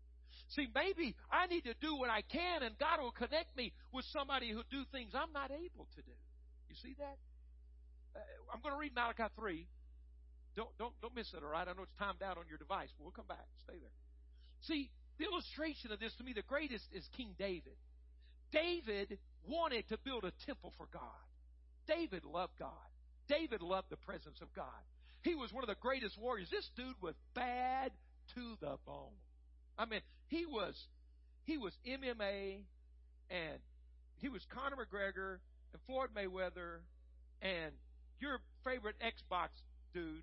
See, 0.48 0.68
maybe 0.74 1.16
I 1.30 1.46
need 1.46 1.64
to 1.64 1.74
do 1.80 1.96
what 1.96 2.10
I 2.10 2.22
can 2.22 2.62
and 2.62 2.78
God 2.78 3.00
will 3.00 3.10
connect 3.10 3.56
me 3.56 3.72
with 3.92 4.04
somebody 4.12 4.50
who'll 4.50 4.70
do 4.70 4.84
things 4.92 5.12
I'm 5.14 5.32
not 5.32 5.50
able 5.50 5.88
to 5.96 6.02
do. 6.02 6.16
You 6.68 6.76
see 6.82 6.94
that? 6.98 7.18
Uh, 8.14 8.20
I'm 8.54 8.60
going 8.62 8.74
to 8.74 8.78
read 8.78 8.94
Malachi 8.94 9.26
3. 9.36 9.66
Don't, 10.56 10.70
don't, 10.78 10.94
don't 11.02 11.14
miss 11.14 11.32
it, 11.34 11.42
all 11.42 11.50
right? 11.50 11.66
I 11.68 11.72
know 11.72 11.82
it's 11.82 11.98
timed 11.98 12.22
out 12.22 12.38
on 12.38 12.44
your 12.48 12.58
device. 12.58 12.88
We'll 12.98 13.10
come 13.10 13.26
back. 13.28 13.44
Stay 13.64 13.78
there. 13.78 13.96
See, 14.62 14.90
the 15.18 15.24
illustration 15.24 15.92
of 15.92 16.00
this 16.00 16.14
to 16.16 16.24
me, 16.24 16.32
the 16.32 16.42
greatest 16.42 16.84
is 16.92 17.04
King 17.16 17.34
David. 17.38 17.76
David 18.52 19.18
wanted 19.46 19.88
to 19.88 19.98
build 19.98 20.24
a 20.24 20.32
temple 20.46 20.72
for 20.78 20.86
God. 20.92 21.26
David 21.86 22.24
loved 22.24 22.54
God. 22.58 22.88
David 23.28 23.62
loved 23.62 23.90
the 23.90 23.96
presence 23.96 24.40
of 24.40 24.52
God. 24.54 24.84
He 25.22 25.34
was 25.34 25.52
one 25.52 25.64
of 25.64 25.68
the 25.68 25.76
greatest 25.80 26.16
warriors. 26.18 26.48
This 26.50 26.68
dude 26.76 27.00
was 27.02 27.14
bad 27.34 27.90
to 28.34 28.56
the 28.60 28.76
bone. 28.86 29.18
I 29.78 29.84
mean, 29.84 30.00
he 30.28 30.46
was 30.46 30.74
he 31.44 31.58
was 31.58 31.72
MMA 31.86 32.64
and 33.30 33.58
he 34.18 34.28
was 34.28 34.44
Conor 34.50 34.76
McGregor 34.76 35.38
and 35.72 35.82
Floyd 35.86 36.10
Mayweather 36.16 36.80
and 37.42 37.72
your 38.18 38.40
favorite 38.64 38.96
Xbox 39.00 39.48
dude 39.92 40.22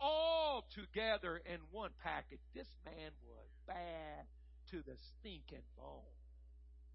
all 0.00 0.64
together 0.74 1.40
in 1.46 1.58
one 1.70 1.90
package. 2.02 2.40
This 2.54 2.68
man 2.84 3.10
was 3.26 3.48
bad 3.66 4.26
to 4.70 4.78
the 4.78 4.96
stinking 4.98 5.64
bone. 5.76 6.02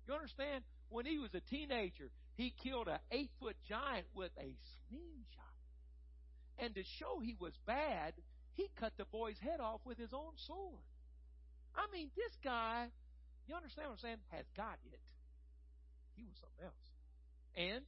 You 0.07 0.13
understand? 0.13 0.63
When 0.89 1.05
he 1.05 1.17
was 1.17 1.33
a 1.33 1.41
teenager, 1.41 2.09
he 2.35 2.53
killed 2.63 2.87
an 2.87 2.99
eight 3.11 3.31
foot 3.39 3.55
giant 3.67 4.05
with 4.13 4.31
a 4.37 4.55
slingshot. 4.87 5.47
And 6.59 6.75
to 6.75 6.83
show 6.99 7.19
he 7.19 7.35
was 7.39 7.53
bad, 7.65 8.13
he 8.53 8.69
cut 8.79 8.93
the 8.97 9.05
boy's 9.05 9.39
head 9.39 9.59
off 9.59 9.81
with 9.85 9.97
his 9.97 10.13
own 10.13 10.33
sword. 10.35 10.83
I 11.77 11.85
mean, 11.93 12.09
this 12.17 12.33
guy, 12.43 12.89
you 13.45 13.53
understand 13.53 13.93
what 13.93 14.01
I'm 14.01 14.03
saying, 14.03 14.21
has 14.33 14.49
got 14.57 14.81
it. 14.91 14.99
He 16.17 16.25
was 16.25 16.33
something 16.41 16.65
else. 16.65 16.87
And 17.53 17.85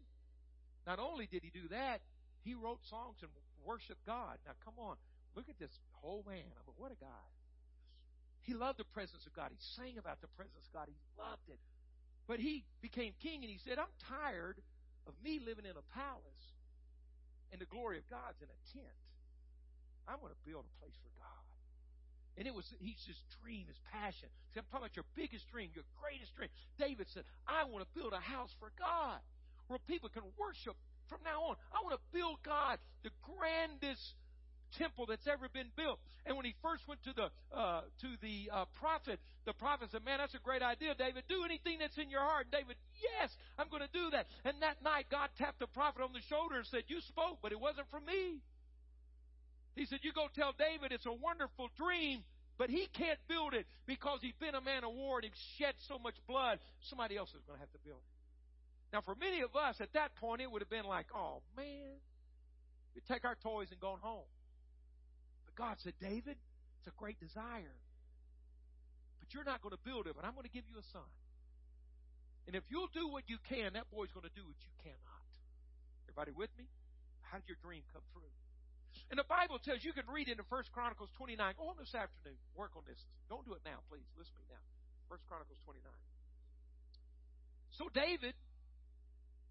not 0.85 1.01
only 1.01 1.25
did 1.25 1.41
he 1.41 1.49
do 1.49 1.67
that, 1.73 2.01
he 2.45 2.53
wrote 2.53 2.79
songs 2.85 3.17
and 3.25 3.29
worshiped 3.65 4.05
God. 4.05 4.37
Now, 4.45 4.53
come 4.63 4.77
on. 4.77 4.95
Look 5.35 5.49
at 5.49 5.57
this 5.57 5.73
whole 6.01 6.23
man. 6.25 6.45
I 6.45 6.61
mean, 6.65 6.77
what 6.77 6.93
a 6.93 6.99
guy. 7.01 7.27
He 8.45 8.53
loved 8.53 8.79
the 8.79 8.89
presence 8.93 9.25
of 9.25 9.33
God. 9.33 9.49
He 9.51 9.61
sang 9.75 9.97
about 9.97 10.21
the 10.21 10.31
presence 10.37 10.65
of 10.69 10.73
God. 10.73 10.87
He 10.87 10.97
loved 11.17 11.49
it. 11.49 11.59
But 12.25 12.39
he 12.39 12.65
became 12.81 13.13
king 13.21 13.41
and 13.41 13.49
he 13.49 13.57
said, 13.57 13.77
I'm 13.77 13.93
tired 14.05 14.61
of 15.09 15.13
me 15.25 15.41
living 15.41 15.65
in 15.65 15.73
a 15.73 15.85
palace 15.97 16.45
and 17.51 17.59
the 17.59 17.65
glory 17.65 17.97
of 17.97 18.05
God's 18.09 18.37
in 18.41 18.49
a 18.49 18.59
tent. 18.73 18.97
I'm 20.05 20.21
going 20.21 20.33
to 20.33 20.43
build 20.45 20.65
a 20.65 20.73
place 20.81 20.97
for 21.01 21.13
God. 21.17 21.48
And 22.39 22.47
it 22.47 22.55
was 22.55 22.63
he's 22.79 23.03
just 23.03 23.19
dream, 23.43 23.67
his 23.67 23.75
passion. 23.91 24.31
See, 24.55 24.63
I'm 24.63 24.65
talking 24.71 24.87
about 24.87 24.95
your 24.95 25.09
biggest 25.11 25.43
dream, 25.51 25.75
your 25.75 25.83
greatest 25.99 26.31
dream. 26.39 26.47
David 26.79 27.11
said, 27.11 27.27
I 27.43 27.67
want 27.67 27.83
to 27.83 27.89
build 27.91 28.15
a 28.15 28.23
house 28.23 28.55
for 28.63 28.71
God 28.79 29.19
where 29.67 29.77
people 29.91 30.07
can 30.07 30.23
worship 30.39 30.79
from 31.11 31.19
now 31.27 31.51
on. 31.51 31.59
I 31.75 31.83
want 31.83 31.99
to 31.99 32.03
build 32.15 32.39
God 32.47 32.79
the 33.03 33.11
grandest 33.27 34.15
temple 34.79 35.03
that's 35.03 35.27
ever 35.27 35.51
been 35.51 35.67
built. 35.75 35.99
And 36.23 36.37
when 36.39 36.45
he 36.45 36.55
first 36.63 36.87
went 36.87 37.03
to 37.03 37.13
the 37.13 37.27
uh, 37.51 37.83
to 38.05 38.09
the 38.23 38.47
uh, 38.53 38.65
prophet, 38.79 39.19
the 39.43 39.53
prophet 39.53 39.89
said, 39.91 40.05
"Man, 40.05 40.19
that's 40.19 40.35
a 40.35 40.39
great 40.39 40.61
idea, 40.61 40.95
David. 40.95 41.27
Do 41.27 41.43
anything 41.43 41.79
that's 41.79 41.97
in 41.97 42.09
your 42.09 42.21
heart." 42.21 42.47
David, 42.51 42.75
yes, 43.03 43.31
I'm 43.57 43.67
going 43.67 43.83
to 43.83 43.91
do 43.91 44.11
that. 44.11 44.27
And 44.45 44.61
that 44.61 44.79
night, 44.83 45.11
God 45.11 45.29
tapped 45.37 45.59
the 45.59 45.67
prophet 45.67 46.03
on 46.03 46.13
the 46.13 46.23
shoulder 46.29 46.55
and 46.55 46.67
said, 46.67 46.87
"You 46.87 47.01
spoke, 47.07 47.39
but 47.41 47.51
it 47.51 47.59
wasn't 47.59 47.89
from 47.89 48.05
me." 48.05 48.39
He 49.79 49.85
said, 49.87 50.03
You 50.03 50.11
go 50.11 50.27
tell 50.35 50.51
David 50.59 50.91
it's 50.91 51.07
a 51.07 51.15
wonderful 51.15 51.71
dream, 51.79 52.19
but 52.59 52.69
he 52.69 52.91
can't 52.91 53.17
build 53.31 53.55
it 53.55 53.63
because 53.87 54.19
he's 54.19 54.35
been 54.35 54.51
a 54.53 54.59
man 54.59 54.83
of 54.83 54.91
war 54.91 55.23
and 55.23 55.31
he's 55.31 55.39
shed 55.55 55.71
so 55.87 55.95
much 55.95 56.19
blood. 56.27 56.59
Somebody 56.91 57.15
else 57.15 57.31
is 57.31 57.39
going 57.47 57.55
to 57.55 57.63
have 57.63 57.71
to 57.71 57.79
build 57.87 58.03
it. 58.03 58.15
Now, 58.91 58.99
for 58.99 59.15
many 59.15 59.39
of 59.39 59.55
us 59.55 59.79
at 59.79 59.95
that 59.95 60.19
point, 60.19 60.43
it 60.43 60.51
would 60.51 60.59
have 60.59 60.69
been 60.69 60.83
like, 60.83 61.07
Oh, 61.15 61.39
man, 61.55 61.95
we 62.91 62.99
take 63.07 63.23
our 63.23 63.39
toys 63.39 63.71
and 63.71 63.79
go 63.79 63.95
home. 64.03 64.27
But 65.47 65.55
God 65.55 65.79
said, 65.79 65.95
David, 66.03 66.35
it's 66.35 66.91
a 66.91 66.95
great 66.99 67.15
desire. 67.23 67.79
But 69.23 69.31
you're 69.31 69.47
not 69.47 69.63
going 69.63 69.71
to 69.71 69.83
build 69.87 70.11
it, 70.11 70.13
but 70.19 70.27
I'm 70.27 70.35
going 70.35 70.43
to 70.43 70.51
give 70.51 70.67
you 70.67 70.75
a 70.75 70.87
son. 70.91 71.07
And 72.51 72.55
if 72.57 72.67
you'll 72.67 72.91
do 72.91 73.07
what 73.07 73.23
you 73.31 73.39
can, 73.47 73.79
that 73.79 73.87
boy's 73.95 74.11
going 74.11 74.27
to 74.27 74.35
do 74.35 74.43
what 74.43 74.59
you 74.59 74.73
cannot. 74.83 75.23
Everybody 76.03 76.35
with 76.35 76.51
me? 76.59 76.67
How 77.31 77.39
did 77.39 77.47
your 77.47 77.61
dream 77.63 77.87
come 77.95 78.03
true? 78.11 78.27
And 79.09 79.17
the 79.17 79.25
Bible 79.25 79.57
tells 79.57 79.81
you 79.81 79.93
can 79.93 80.05
read 80.05 80.29
into 80.29 80.45
First 80.49 80.71
Chronicles 80.71 81.09
29. 81.17 81.37
Go 81.57 81.69
on 81.69 81.77
this 81.81 81.93
afternoon. 81.95 82.37
Work 82.53 82.77
on 82.77 82.85
this. 82.85 83.01
Don't 83.27 83.45
do 83.45 83.57
it 83.57 83.65
now, 83.65 83.81
please. 83.89 84.05
Listen 84.17 84.37
to 84.37 84.41
me 84.45 84.49
now. 84.53 84.61
First 85.09 85.25
Chronicles 85.25 85.57
29. 85.65 85.81
So 87.73 87.89
David 87.89 88.37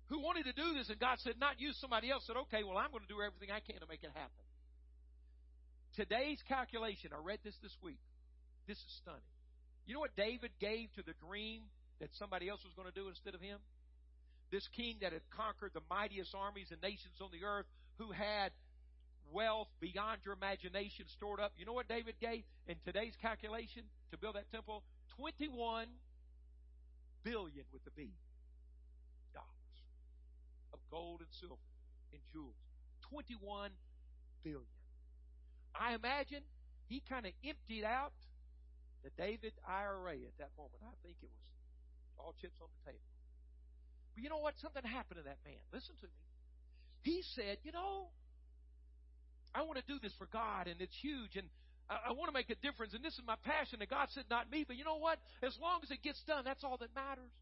who 0.09 0.21
wanted 0.21 0.49
to 0.49 0.57
do 0.57 0.73
this, 0.73 0.89
and 0.89 0.99
God 0.99 1.21
said, 1.21 1.37
not 1.39 1.61
use 1.61 1.77
somebody 1.81 2.11
else, 2.11 2.25
said, 2.27 2.37
okay, 2.49 2.65
well, 2.65 2.81
I'm 2.81 2.91
going 2.91 3.05
to 3.05 3.13
do 3.13 3.21
everything 3.21 3.53
I 3.53 3.61
can 3.61 3.81
to 3.81 3.89
make 3.89 4.01
it 4.03 4.13
happen. 4.17 4.45
Today's 5.97 6.41
calculation, 6.49 7.13
I 7.13 7.21
read 7.21 7.41
this 7.45 7.57
this 7.63 7.77
week. 7.83 8.01
This 8.67 8.79
is 8.79 8.93
stunning. 9.05 9.29
You 9.85 9.95
know 9.95 10.01
what 10.01 10.17
David 10.17 10.53
gave 10.61 10.89
to 10.97 11.05
the 11.05 11.13
dream 11.21 11.69
that 12.01 12.09
somebody 12.17 12.49
else 12.49 12.65
was 12.65 12.73
going 12.73 12.89
to 12.89 12.95
do 12.95 13.09
instead 13.09 13.35
of 13.35 13.41
him? 13.41 13.61
This 14.49 14.65
king 14.73 14.97
that 15.05 15.13
had 15.13 15.25
conquered 15.29 15.73
the 15.77 15.85
mightiest 15.93 16.33
armies 16.33 16.73
and 16.73 16.81
nations 16.81 17.21
on 17.21 17.29
the 17.29 17.45
earth, 17.45 17.69
who 18.01 18.13
had 18.13 18.53
wealth 19.33 19.69
beyond 19.81 20.21
your 20.25 20.35
imagination 20.35 21.07
stored 21.09 21.41
up. 21.41 21.53
You 21.57 21.67
know 21.67 21.73
what 21.73 21.89
David 21.89 22.15
gave 22.21 22.45
in 22.67 22.77
today's 22.85 23.15
calculation 23.21 23.83
to 24.11 24.19
build 24.19 24.37
that 24.37 24.51
temple? 24.51 24.83
21 25.17 25.89
billion 27.25 27.65
with 27.73 27.85
the 27.85 27.91
B 27.91 28.13
dollars 29.35 29.79
of 30.73 30.79
gold 30.91 31.21
and 31.21 31.29
silver 31.41 31.57
and 32.13 32.21
jewels. 32.33 32.57
21 33.11 33.71
billion. 34.43 34.63
I 35.75 35.95
imagine 35.95 36.43
he 36.89 37.03
kind 37.09 37.27
of 37.27 37.33
emptied 37.45 37.85
out 37.85 38.13
the 39.05 39.11
David 39.17 39.53
IRA 39.67 40.17
at 40.27 40.37
that 40.39 40.51
moment. 40.57 40.83
I 40.83 40.95
think 41.03 41.17
it 41.23 41.31
was 41.31 41.47
all 42.19 42.35
chips 42.41 42.59
on 42.61 42.69
the 42.69 42.93
table. 42.93 43.05
But 44.15 44.25
you 44.25 44.31
know 44.31 44.39
what? 44.43 44.59
Something 44.59 44.83
happened 44.83 45.23
to 45.23 45.27
that 45.31 45.39
man. 45.45 45.61
Listen 45.73 45.95
to 46.01 46.07
me. 46.07 46.19
He 47.03 47.23
said, 47.37 47.59
You 47.63 47.73
know, 47.73 48.11
I 49.55 49.63
want 49.63 49.79
to 49.79 49.87
do 49.87 49.99
this 50.01 50.13
for 50.19 50.29
God, 50.33 50.67
and 50.67 50.81
it's 50.81 50.95
huge, 51.01 51.37
and 51.37 51.49
I, 51.89 52.11
I 52.11 52.13
want 52.13 52.29
to 52.29 52.37
make 52.37 52.51
a 52.51 52.59
difference, 52.61 52.95
and 52.95 53.05
this 53.05 53.15
is 53.15 53.25
my 53.27 53.37
passion. 53.45 53.81
And 53.81 53.89
God 53.89 54.09
said, 54.13 54.25
Not 54.31 54.51
me, 54.51 54.65
but 54.67 54.77
you 54.77 54.85
know 54.85 55.01
what? 55.01 55.19
As 55.43 55.57
long 55.61 55.81
as 55.83 55.91
it 55.91 56.03
gets 56.03 56.21
done, 56.29 56.45
that's 56.45 56.63
all 56.65 56.77
that 56.79 56.95
matters. 56.95 57.33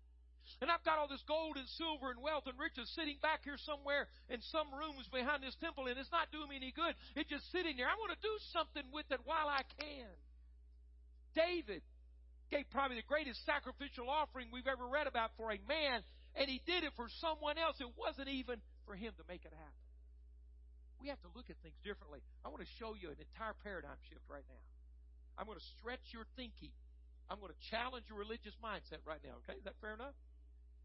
And 0.63 0.71
I've 0.71 0.85
got 0.87 1.03
all 1.03 1.11
this 1.11 1.27
gold 1.27 1.59
and 1.59 1.67
silver 1.75 2.15
and 2.15 2.23
wealth 2.23 2.47
and 2.47 2.55
riches 2.55 2.87
sitting 2.95 3.19
back 3.19 3.43
here 3.43 3.59
somewhere 3.67 4.07
in 4.31 4.39
some 4.55 4.71
rooms 4.71 5.11
behind 5.11 5.43
this 5.43 5.59
temple, 5.59 5.91
and 5.91 5.99
it's 5.99 6.13
not 6.15 6.31
doing 6.31 6.49
me 6.49 6.57
any 6.57 6.71
good. 6.71 6.95
It's 7.19 7.27
just 7.27 7.51
sitting 7.51 7.75
there. 7.75 7.91
I 7.91 7.99
want 7.99 8.15
to 8.15 8.23
do 8.23 8.35
something 8.55 8.87
with 8.95 9.11
it 9.11 9.19
while 9.27 9.51
I 9.51 9.67
can. 9.83 10.15
David 11.35 11.83
gave 12.49 12.71
probably 12.71 13.03
the 13.03 13.11
greatest 13.11 13.43
sacrificial 13.43 14.07
offering 14.07 14.55
we've 14.55 14.71
ever 14.71 14.87
read 14.87 15.11
about 15.11 15.35
for 15.37 15.51
a 15.51 15.59
man 15.67 16.07
and 16.37 16.49
he 16.49 16.61
did 16.67 16.85
it 16.85 16.93
for 16.97 17.09
someone 17.21 17.59
else. 17.59 17.77
It 17.81 17.89
wasn't 17.97 18.29
even 18.29 18.61
for 18.85 18.95
him 18.95 19.13
to 19.17 19.25
make 19.29 19.45
it 19.45 19.53
happen. 19.53 19.86
We 21.01 21.13
have 21.13 21.21
to 21.23 21.31
look 21.37 21.53
at 21.53 21.57
things 21.61 21.77
differently. 21.85 22.25
I 22.43 22.49
want 22.49 22.65
to 22.65 22.71
show 22.81 22.97
you 22.97 23.13
an 23.13 23.21
entire 23.21 23.55
paradigm 23.63 24.01
shift 24.09 24.25
right 24.27 24.45
now. 24.49 24.63
I'm 25.37 25.45
going 25.45 25.61
to 25.61 25.69
stretch 25.77 26.03
your 26.17 26.25
thinking. 26.35 26.73
I'm 27.29 27.43
going 27.43 27.53
to 27.53 27.63
challenge 27.69 28.09
your 28.09 28.17
religious 28.17 28.57
mindset 28.63 29.05
right 29.05 29.21
now. 29.21 29.43
Okay? 29.45 29.59
Is 29.61 29.65
that 29.69 29.77
fair 29.83 29.93
enough? 29.93 30.17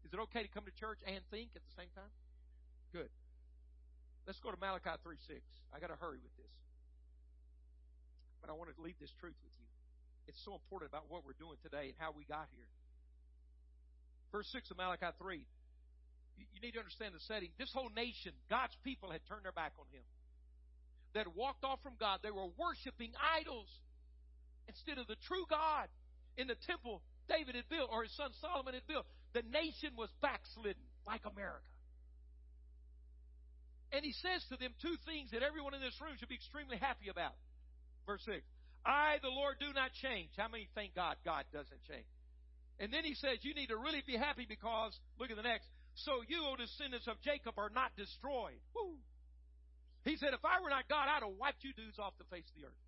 Is 0.04 0.12
it 0.12 0.20
okay 0.30 0.42
to 0.42 0.50
come 0.50 0.66
to 0.66 0.74
church 0.74 0.98
and 1.06 1.22
think 1.30 1.54
at 1.56 1.62
the 1.62 1.74
same 1.78 1.88
time? 1.94 2.10
Good. 2.92 3.08
Let's 4.26 4.38
go 4.42 4.50
to 4.50 4.58
Malachi 4.58 4.92
3 5.02 5.16
6. 5.16 5.40
I 5.72 5.80
got 5.80 5.88
to 5.88 5.98
hurry 5.98 6.20
with 6.20 6.34
this. 6.36 6.52
But 8.42 8.50
I 8.50 8.54
want 8.58 8.74
to 8.74 8.76
leave 8.82 8.98
this 8.98 9.14
truth 9.22 9.38
with 9.42 9.54
you. 9.56 9.66
It's 10.26 10.38
so 10.44 10.54
important 10.54 10.90
about 10.90 11.06
what 11.08 11.26
we're 11.26 11.38
doing 11.38 11.58
today 11.62 11.94
and 11.94 11.96
how 11.98 12.14
we 12.14 12.26
got 12.26 12.46
here. 12.54 12.68
Verse 14.30 14.50
6 14.50 14.70
of 14.70 14.76
Malachi 14.76 15.10
3. 15.18 15.46
You 16.38 16.60
need 16.60 16.72
to 16.72 16.80
understand 16.80 17.14
the 17.14 17.24
setting. 17.26 17.50
This 17.58 17.72
whole 17.72 17.90
nation, 17.94 18.32
God's 18.48 18.76
people, 18.84 19.10
had 19.10 19.20
turned 19.28 19.44
their 19.44 19.52
back 19.52 19.72
on 19.78 19.86
Him. 19.90 20.02
They 21.12 21.20
had 21.20 21.34
walked 21.34 21.64
off 21.64 21.82
from 21.82 21.94
God. 22.00 22.20
They 22.22 22.30
were 22.30 22.48
worshiping 22.56 23.12
idols 23.20 23.68
instead 24.68 24.98
of 24.98 25.06
the 25.06 25.16
true 25.28 25.44
God 25.50 25.88
in 26.36 26.48
the 26.48 26.56
temple 26.66 27.02
David 27.28 27.54
had 27.54 27.68
built 27.68 27.90
or 27.92 28.02
his 28.02 28.14
son 28.16 28.30
Solomon 28.40 28.74
had 28.74 28.86
built. 28.86 29.06
The 29.32 29.42
nation 29.52 29.92
was 29.96 30.08
backslidden 30.20 30.82
like 31.06 31.22
America. 31.28 31.68
And 33.92 34.04
he 34.04 34.12
says 34.24 34.40
to 34.48 34.56
them 34.56 34.72
two 34.80 34.96
things 35.04 35.30
that 35.32 35.44
everyone 35.44 35.74
in 35.76 35.84
this 35.84 35.96
room 36.00 36.16
should 36.16 36.32
be 36.32 36.40
extremely 36.40 36.80
happy 36.80 37.12
about. 37.12 37.36
Verse 38.06 38.24
6 38.24 38.40
I, 38.84 39.20
the 39.22 39.28
Lord, 39.30 39.60
do 39.60 39.70
not 39.72 39.92
change. 40.00 40.30
How 40.36 40.48
many 40.48 40.68
thank 40.74 40.94
God 40.96 41.16
God 41.24 41.44
doesn't 41.52 41.82
change? 41.86 42.08
And 42.80 42.92
then 42.92 43.04
he 43.04 43.14
says, 43.14 43.38
You 43.42 43.54
need 43.54 43.68
to 43.68 43.76
really 43.76 44.02
be 44.06 44.16
happy 44.16 44.46
because, 44.48 44.98
look 45.20 45.30
at 45.30 45.36
the 45.36 45.44
next. 45.44 45.68
So 45.94 46.22
you, 46.26 46.44
O 46.46 46.56
descendants 46.56 47.06
of 47.06 47.20
Jacob, 47.20 47.58
are 47.58 47.70
not 47.70 47.92
destroyed. 47.96 48.60
Woo. 48.74 48.96
He 50.04 50.16
said, 50.16 50.34
If 50.34 50.44
I 50.44 50.60
were 50.60 50.70
not 50.70 50.88
God, 50.88 51.06
I'd 51.08 51.22
have 51.22 51.38
wiped 51.38 51.62
you 51.62 51.72
dudes 51.72 51.98
off 51.98 52.14
the 52.18 52.24
face 52.24 52.48
of 52.48 52.56
the 52.60 52.66
earth. 52.66 52.82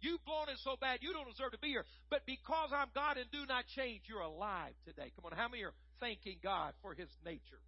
You've 0.00 0.24
blown 0.26 0.52
it 0.52 0.60
so 0.60 0.76
bad, 0.76 1.00
you 1.00 1.12
don't 1.12 1.30
deserve 1.30 1.52
to 1.52 1.58
be 1.58 1.68
here. 1.68 1.86
But 2.10 2.26
because 2.26 2.70
I'm 2.74 2.92
God 2.94 3.16
and 3.16 3.30
do 3.32 3.46
not 3.48 3.64
change, 3.72 4.02
you're 4.04 4.20
alive 4.20 4.74
today. 4.84 5.12
Come 5.16 5.24
on, 5.24 5.32
how 5.32 5.48
many 5.48 5.64
are 5.64 5.72
thanking 6.00 6.36
God 6.42 6.74
for 6.82 6.92
his 6.92 7.08
nature? 7.24 7.62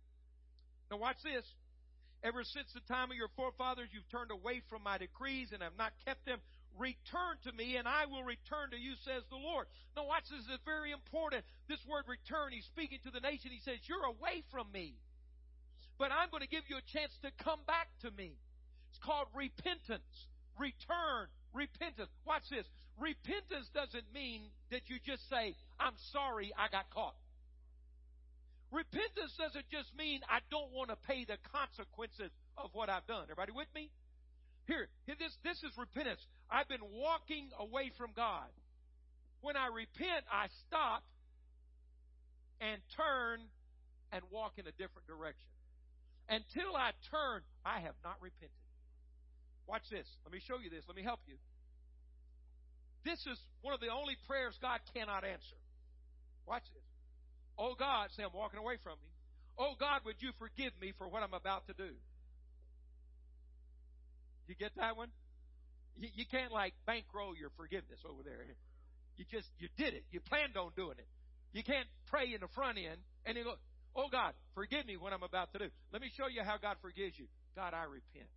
Now, 0.91 0.99
watch 0.99 1.17
this. 1.25 1.45
Ever 2.25 2.45
since 2.45 2.73
the 2.73 2.81
time 2.93 3.11
of 3.11 3.17
your 3.17 3.31
forefathers, 3.37 3.89
you've 3.93 4.09
turned 4.09 4.31
away 4.31 4.63
from 4.69 4.83
my 4.83 4.99
decrees 4.99 5.53
and 5.53 5.63
have 5.63 5.77
not 5.79 5.93
kept 6.05 6.25
them. 6.25 6.41
Return 6.79 7.41
to 7.45 7.53
me, 7.53 7.77
and 7.77 7.89
I 7.89 8.05
will 8.05 8.25
return 8.25 8.71
to 8.71 8.77
you, 8.77 8.93
says 9.05 9.23
the 9.31 9.41
Lord. 9.41 9.67
Now, 9.97 10.05
watch 10.07 10.29
this. 10.29 10.45
is 10.45 10.61
very 10.65 10.93
important. 10.93 11.45
This 11.69 11.81
word 11.89 12.05
return, 12.07 12.53
he's 12.53 12.69
speaking 12.69 12.99
to 13.05 13.11
the 13.11 13.21
nation. 13.21 13.51
He 13.51 13.61
says, 13.65 13.81
You're 13.89 14.05
away 14.05 14.45
from 14.53 14.71
me. 14.73 14.95
But 15.99 16.13
I'm 16.13 16.29
going 16.29 16.43
to 16.43 16.49
give 16.49 16.69
you 16.69 16.77
a 16.77 16.93
chance 16.93 17.13
to 17.23 17.33
come 17.43 17.61
back 17.67 17.89
to 18.03 18.11
me. 18.11 18.37
It's 18.91 19.01
called 19.01 19.29
repentance. 19.33 20.05
Return. 20.59 21.29
Repentance. 21.55 22.11
Watch 22.27 22.45
this. 22.51 22.67
Repentance 22.99 23.69
doesn't 23.73 24.13
mean 24.13 24.43
that 24.71 24.89
you 24.89 24.97
just 25.05 25.29
say, 25.29 25.55
I'm 25.81 25.97
sorry 26.13 26.53
I 26.57 26.69
got 26.69 26.89
caught. 26.91 27.17
Repentance 28.73 29.33
doesn't 29.39 29.69
just 29.71 29.95
mean 29.97 30.21
I 30.29 30.41
don't 30.51 30.73
want 30.73 30.91
to 30.91 30.99
pay 31.07 31.25
the 31.25 31.39
consequences 31.55 32.31
of 32.59 32.71
what 32.73 32.91
I've 32.91 33.07
done. 33.07 33.31
Everybody 33.31 33.53
with 33.53 33.71
me? 33.75 33.91
Here, 34.67 34.89
this, 35.07 35.31
this 35.45 35.63
is 35.63 35.71
repentance. 35.79 36.21
I've 36.51 36.69
been 36.69 36.83
walking 36.83 37.51
away 37.59 37.93
from 37.97 38.11
God. 38.17 38.51
When 39.41 39.57
I 39.57 39.71
repent, 39.71 40.27
I 40.27 40.51
stop 40.67 41.05
and 42.61 42.83
turn 42.99 43.39
and 44.11 44.23
walk 44.31 44.59
in 44.59 44.67
a 44.67 44.75
different 44.75 45.07
direction. 45.07 45.47
Until 46.29 46.75
I 46.75 46.91
turn, 47.15 47.47
I 47.63 47.79
have 47.87 47.95
not 48.03 48.19
repented. 48.19 48.51
Watch 49.69 49.87
this. 49.91 50.07
Let 50.25 50.33
me 50.33 50.41
show 50.43 50.59
you 50.59 50.71
this. 50.71 50.83
Let 50.89 50.97
me 50.97 51.03
help 51.07 51.21
you. 51.27 51.39
This 53.05 53.23
is 53.31 53.39
one 53.63 53.75
of 53.75 53.79
the 53.79 53.95
only 53.95 54.17
prayers 54.27 54.59
God 54.61 54.81
cannot 54.95 55.23
answer. 55.23 55.59
Watch 56.47 56.67
this. 56.75 56.83
Oh 57.59 57.75
God, 57.79 58.09
say 58.17 58.23
I'm 58.23 58.35
walking 58.35 58.59
away 58.59 58.77
from 58.83 58.99
me. 59.03 59.11
Oh 59.59 59.73
God, 59.79 60.01
would 60.05 60.17
you 60.21 60.31
forgive 60.39 60.73
me 60.81 60.93
for 60.99 61.09
what 61.09 61.23
I'm 61.23 61.35
about 61.35 61.67
to 61.69 61.75
do? 61.75 61.91
You 64.47 64.55
get 64.55 64.73
that 64.77 64.97
one? 64.97 65.09
You, 65.97 66.09
you 66.15 66.25
can't 66.31 66.53
like 66.53 66.75
bankroll 66.87 67.35
your 67.37 67.51
forgiveness 67.57 68.01
over 68.05 68.23
there. 68.23 68.45
You 69.17 69.25
just, 69.31 69.49
you 69.59 69.69
did 69.77 69.95
it. 69.95 70.05
You 70.11 70.21
planned 70.21 70.57
on 70.57 70.73
doing 70.77 70.99
it. 70.99 71.09
You 71.53 71.65
can't 71.65 71.89
pray 72.09 72.35
in 72.35 72.41
the 72.41 72.49
front 72.55 72.77
end 72.77 73.01
and 73.25 73.37
then 73.37 73.45
go, 73.45 73.55
oh 73.97 74.09
God, 74.13 74.35
forgive 74.55 74.85
me 74.87 74.97
what 74.97 75.13
I'm 75.13 75.23
about 75.23 75.53
to 75.55 75.59
do. 75.59 75.69
Let 75.93 76.03
me 76.03 76.11
show 76.17 76.29
you 76.29 76.43
how 76.43 76.59
God 76.61 76.77
forgives 76.83 77.19
you. 77.19 77.27
God, 77.57 77.73
I 77.73 77.85
repent. 77.85 78.29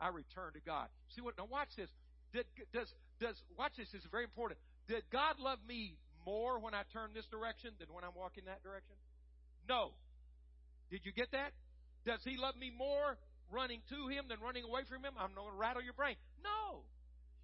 I 0.00 0.08
return 0.08 0.52
to 0.54 0.60
God. 0.66 0.88
See 1.14 1.20
what? 1.20 1.38
Now 1.38 1.46
watch 1.50 1.68
this. 1.76 1.88
Did, 2.32 2.46
does 2.72 2.88
does 3.20 3.36
watch 3.58 3.72
this? 3.76 3.86
This 3.92 4.02
is 4.02 4.08
very 4.10 4.24
important. 4.24 4.58
Did 4.88 5.02
God 5.12 5.38
love 5.38 5.58
me 5.68 5.94
more 6.30 6.62
when 6.62 6.74
I 6.74 6.86
turn 6.94 7.10
this 7.10 7.26
direction 7.26 7.74
than 7.82 7.90
when 7.90 8.06
I'm 8.06 8.14
walking 8.14 8.46
that 8.46 8.62
direction? 8.62 8.94
No. 9.66 9.90
Did 10.90 11.02
you 11.02 11.10
get 11.10 11.32
that? 11.32 11.50
Does 12.06 12.22
He 12.22 12.38
love 12.38 12.54
me 12.54 12.70
more 12.70 13.18
running 13.50 13.82
to 13.90 14.06
him 14.06 14.26
than 14.28 14.38
running 14.40 14.62
away 14.62 14.82
from 14.88 15.02
him, 15.02 15.12
I'm 15.18 15.34
not 15.34 15.42
going 15.42 15.54
to 15.54 15.58
rattle 15.58 15.82
your 15.82 15.92
brain. 15.92 16.14
No. 16.42 16.86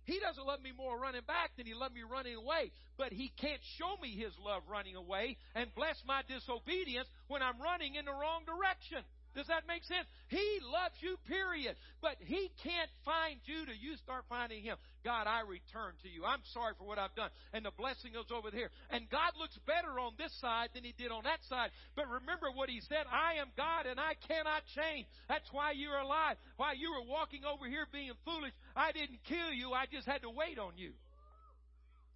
He 0.06 0.20
doesn't 0.20 0.46
love 0.46 0.62
me 0.62 0.70
more 0.70 0.94
running 0.98 1.26
back 1.26 1.50
than 1.56 1.66
he 1.66 1.74
loved 1.74 1.94
me 1.94 2.02
running 2.06 2.36
away. 2.36 2.70
But 2.96 3.12
he 3.12 3.32
can't 3.42 3.60
show 3.76 3.98
me 4.00 4.14
his 4.14 4.32
love 4.38 4.62
running 4.70 4.94
away 4.94 5.36
and 5.54 5.74
bless 5.74 5.98
my 6.06 6.22
disobedience 6.28 7.08
when 7.26 7.42
I'm 7.42 7.60
running 7.60 7.96
in 7.96 8.04
the 8.04 8.14
wrong 8.14 8.46
direction. 8.46 9.02
Does 9.36 9.52
that 9.52 9.68
make 9.68 9.84
sense? 9.84 10.08
He 10.32 10.58
loves 10.64 10.96
you, 11.04 11.20
period. 11.28 11.76
But 12.00 12.16
He 12.24 12.48
can't 12.64 12.88
find 13.04 13.36
you 13.44 13.68
till 13.68 13.76
you 13.76 14.00
start 14.00 14.24
finding 14.32 14.64
Him. 14.64 14.80
God, 15.04 15.28
I 15.28 15.44
return 15.44 15.92
to 16.02 16.08
you. 16.08 16.24
I'm 16.24 16.40
sorry 16.56 16.72
for 16.80 16.88
what 16.88 16.98
I've 16.98 17.14
done. 17.14 17.28
And 17.52 17.62
the 17.62 17.76
blessing 17.76 18.16
goes 18.16 18.32
over 18.32 18.48
here. 18.48 18.72
And 18.88 19.04
God 19.12 19.36
looks 19.38 19.52
better 19.68 20.00
on 20.00 20.16
this 20.16 20.32
side 20.40 20.72
than 20.72 20.88
He 20.88 20.96
did 20.96 21.12
on 21.12 21.28
that 21.28 21.44
side. 21.52 21.68
But 21.94 22.08
remember 22.08 22.48
what 22.48 22.72
He 22.72 22.80
said 22.80 23.04
I 23.12 23.36
am 23.36 23.52
God 23.60 23.84
and 23.84 24.00
I 24.00 24.16
cannot 24.26 24.64
change. 24.72 25.04
That's 25.28 25.52
why 25.52 25.76
you're 25.76 26.00
alive. 26.00 26.40
Why 26.56 26.72
you 26.72 26.96
were 26.96 27.04
walking 27.04 27.44
over 27.44 27.68
here 27.68 27.84
being 27.92 28.16
foolish, 28.24 28.56
I 28.74 28.92
didn't 28.92 29.20
kill 29.28 29.52
you. 29.52 29.76
I 29.76 29.84
just 29.84 30.08
had 30.08 30.24
to 30.24 30.30
wait 30.32 30.58
on 30.58 30.80
you. 30.80 30.96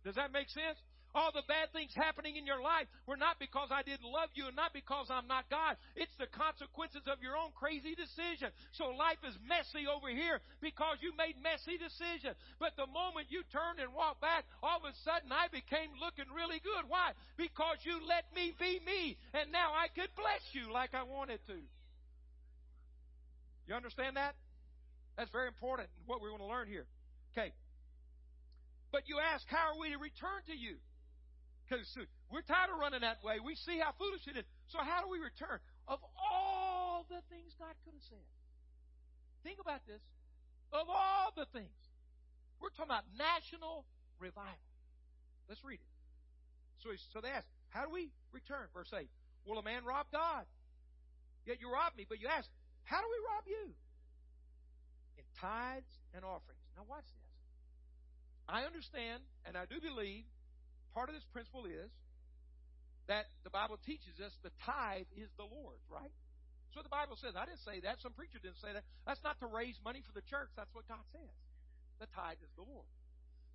Does 0.08 0.16
that 0.16 0.32
make 0.32 0.48
sense? 0.48 0.80
All 1.14 1.34
the 1.34 1.42
bad 1.50 1.74
things 1.74 1.90
happening 1.94 2.36
in 2.38 2.46
your 2.46 2.62
life 2.62 2.86
were 3.06 3.18
not 3.18 3.42
because 3.42 3.74
I 3.74 3.82
didn't 3.82 4.06
love 4.06 4.30
you 4.38 4.46
and 4.46 4.54
not 4.54 4.70
because 4.70 5.10
I'm 5.10 5.26
not 5.26 5.50
God. 5.50 5.74
It's 5.98 6.14
the 6.22 6.30
consequences 6.30 7.02
of 7.10 7.18
your 7.18 7.34
own 7.34 7.50
crazy 7.58 7.98
decision. 7.98 8.54
So 8.78 8.94
life 8.94 9.18
is 9.26 9.34
messy 9.42 9.90
over 9.90 10.06
here 10.06 10.38
because 10.62 11.02
you 11.02 11.10
made 11.18 11.34
messy 11.42 11.82
decisions. 11.82 12.38
But 12.62 12.78
the 12.78 12.86
moment 12.86 13.26
you 13.34 13.42
turned 13.50 13.82
and 13.82 13.90
walked 13.90 14.22
back, 14.22 14.46
all 14.62 14.78
of 14.78 14.86
a 14.86 14.94
sudden 15.02 15.34
I 15.34 15.50
became 15.50 15.90
looking 15.98 16.30
really 16.30 16.62
good. 16.62 16.86
Why? 16.86 17.10
Because 17.34 17.82
you 17.82 17.98
let 18.06 18.30
me 18.30 18.54
be 18.54 18.78
me. 18.86 19.18
And 19.34 19.50
now 19.50 19.74
I 19.74 19.90
could 19.90 20.14
bless 20.14 20.46
you 20.54 20.70
like 20.70 20.94
I 20.94 21.02
wanted 21.02 21.42
to. 21.50 21.58
You 23.66 23.74
understand 23.74 24.14
that? 24.14 24.38
That's 25.18 25.30
very 25.30 25.50
important 25.50 25.90
what 26.06 26.22
we 26.22 26.30
want 26.30 26.42
to 26.42 26.48
learn 26.48 26.70
here. 26.70 26.86
Okay. 27.34 27.50
But 28.92 29.10
you 29.10 29.18
ask, 29.18 29.46
how 29.46 29.74
are 29.74 29.78
we 29.78 29.90
to 29.90 29.98
return 29.98 30.42
to 30.46 30.54
you? 30.54 30.78
Because 31.70 31.86
we're 32.34 32.42
tired 32.42 32.74
of 32.74 32.82
running 32.82 33.06
that 33.06 33.22
way. 33.22 33.38
We 33.38 33.54
see 33.54 33.78
how 33.78 33.94
foolish 33.94 34.26
it 34.26 34.34
is. 34.34 34.42
So 34.74 34.82
how 34.82 35.06
do 35.06 35.08
we 35.08 35.22
return? 35.22 35.62
Of 35.86 36.02
all 36.18 37.06
the 37.06 37.22
things 37.30 37.54
God 37.62 37.78
could 37.86 37.94
have 37.94 38.02
said. 38.10 38.26
Think 39.46 39.62
about 39.62 39.86
this. 39.86 40.02
Of 40.74 40.90
all 40.90 41.30
the 41.38 41.46
things. 41.54 41.70
We're 42.58 42.74
talking 42.74 42.90
about 42.90 43.06
national 43.14 43.86
revival. 44.18 44.66
Let's 45.46 45.62
read 45.62 45.78
it. 45.78 45.92
So, 46.82 46.90
so 47.14 47.22
they 47.22 47.30
ask, 47.30 47.46
how 47.70 47.86
do 47.86 47.90
we 47.94 48.10
return? 48.34 48.66
Verse 48.74 48.90
8. 48.90 49.06
Will 49.46 49.62
a 49.62 49.62
man 49.62 49.86
rob 49.86 50.10
God? 50.10 50.50
Yet 51.46 51.62
you 51.62 51.70
rob 51.70 51.94
me. 51.94 52.02
But 52.02 52.18
you 52.18 52.26
ask, 52.26 52.50
how 52.82 52.98
do 52.98 53.06
we 53.06 53.20
rob 53.30 53.46
you? 53.46 53.64
In 55.22 55.24
tithes 55.38 55.94
and 56.18 56.26
offerings. 56.26 56.66
Now 56.74 56.82
watch 56.90 57.06
this. 57.06 57.30
I 58.50 58.66
understand, 58.66 59.22
and 59.46 59.54
I 59.54 59.70
do 59.70 59.78
believe, 59.78 60.26
part 60.94 61.08
of 61.08 61.14
this 61.14 61.26
principle 61.32 61.66
is 61.66 61.90
that 63.08 63.26
the 63.42 63.50
Bible 63.50 63.78
teaches 63.82 64.18
us 64.22 64.30
the 64.42 64.54
tithe 64.62 65.10
is 65.18 65.30
the 65.34 65.46
Lord's, 65.46 65.82
right? 65.90 66.14
So 66.74 66.82
the 66.82 66.92
Bible 66.92 67.18
says. 67.18 67.34
I 67.34 67.46
didn't 67.46 67.66
say 67.66 67.82
that. 67.82 67.98
Some 67.98 68.14
preacher 68.14 68.38
didn't 68.38 68.62
say 68.62 68.70
that. 68.70 68.86
That's 69.06 69.22
not 69.26 69.38
to 69.42 69.50
raise 69.50 69.74
money 69.82 70.02
for 70.06 70.14
the 70.14 70.22
church. 70.30 70.50
That's 70.54 70.70
what 70.70 70.86
God 70.86 71.02
says. 71.10 71.34
The 71.98 72.06
tithe 72.14 72.38
is 72.42 72.52
the 72.54 72.62
Lord. 72.62 72.86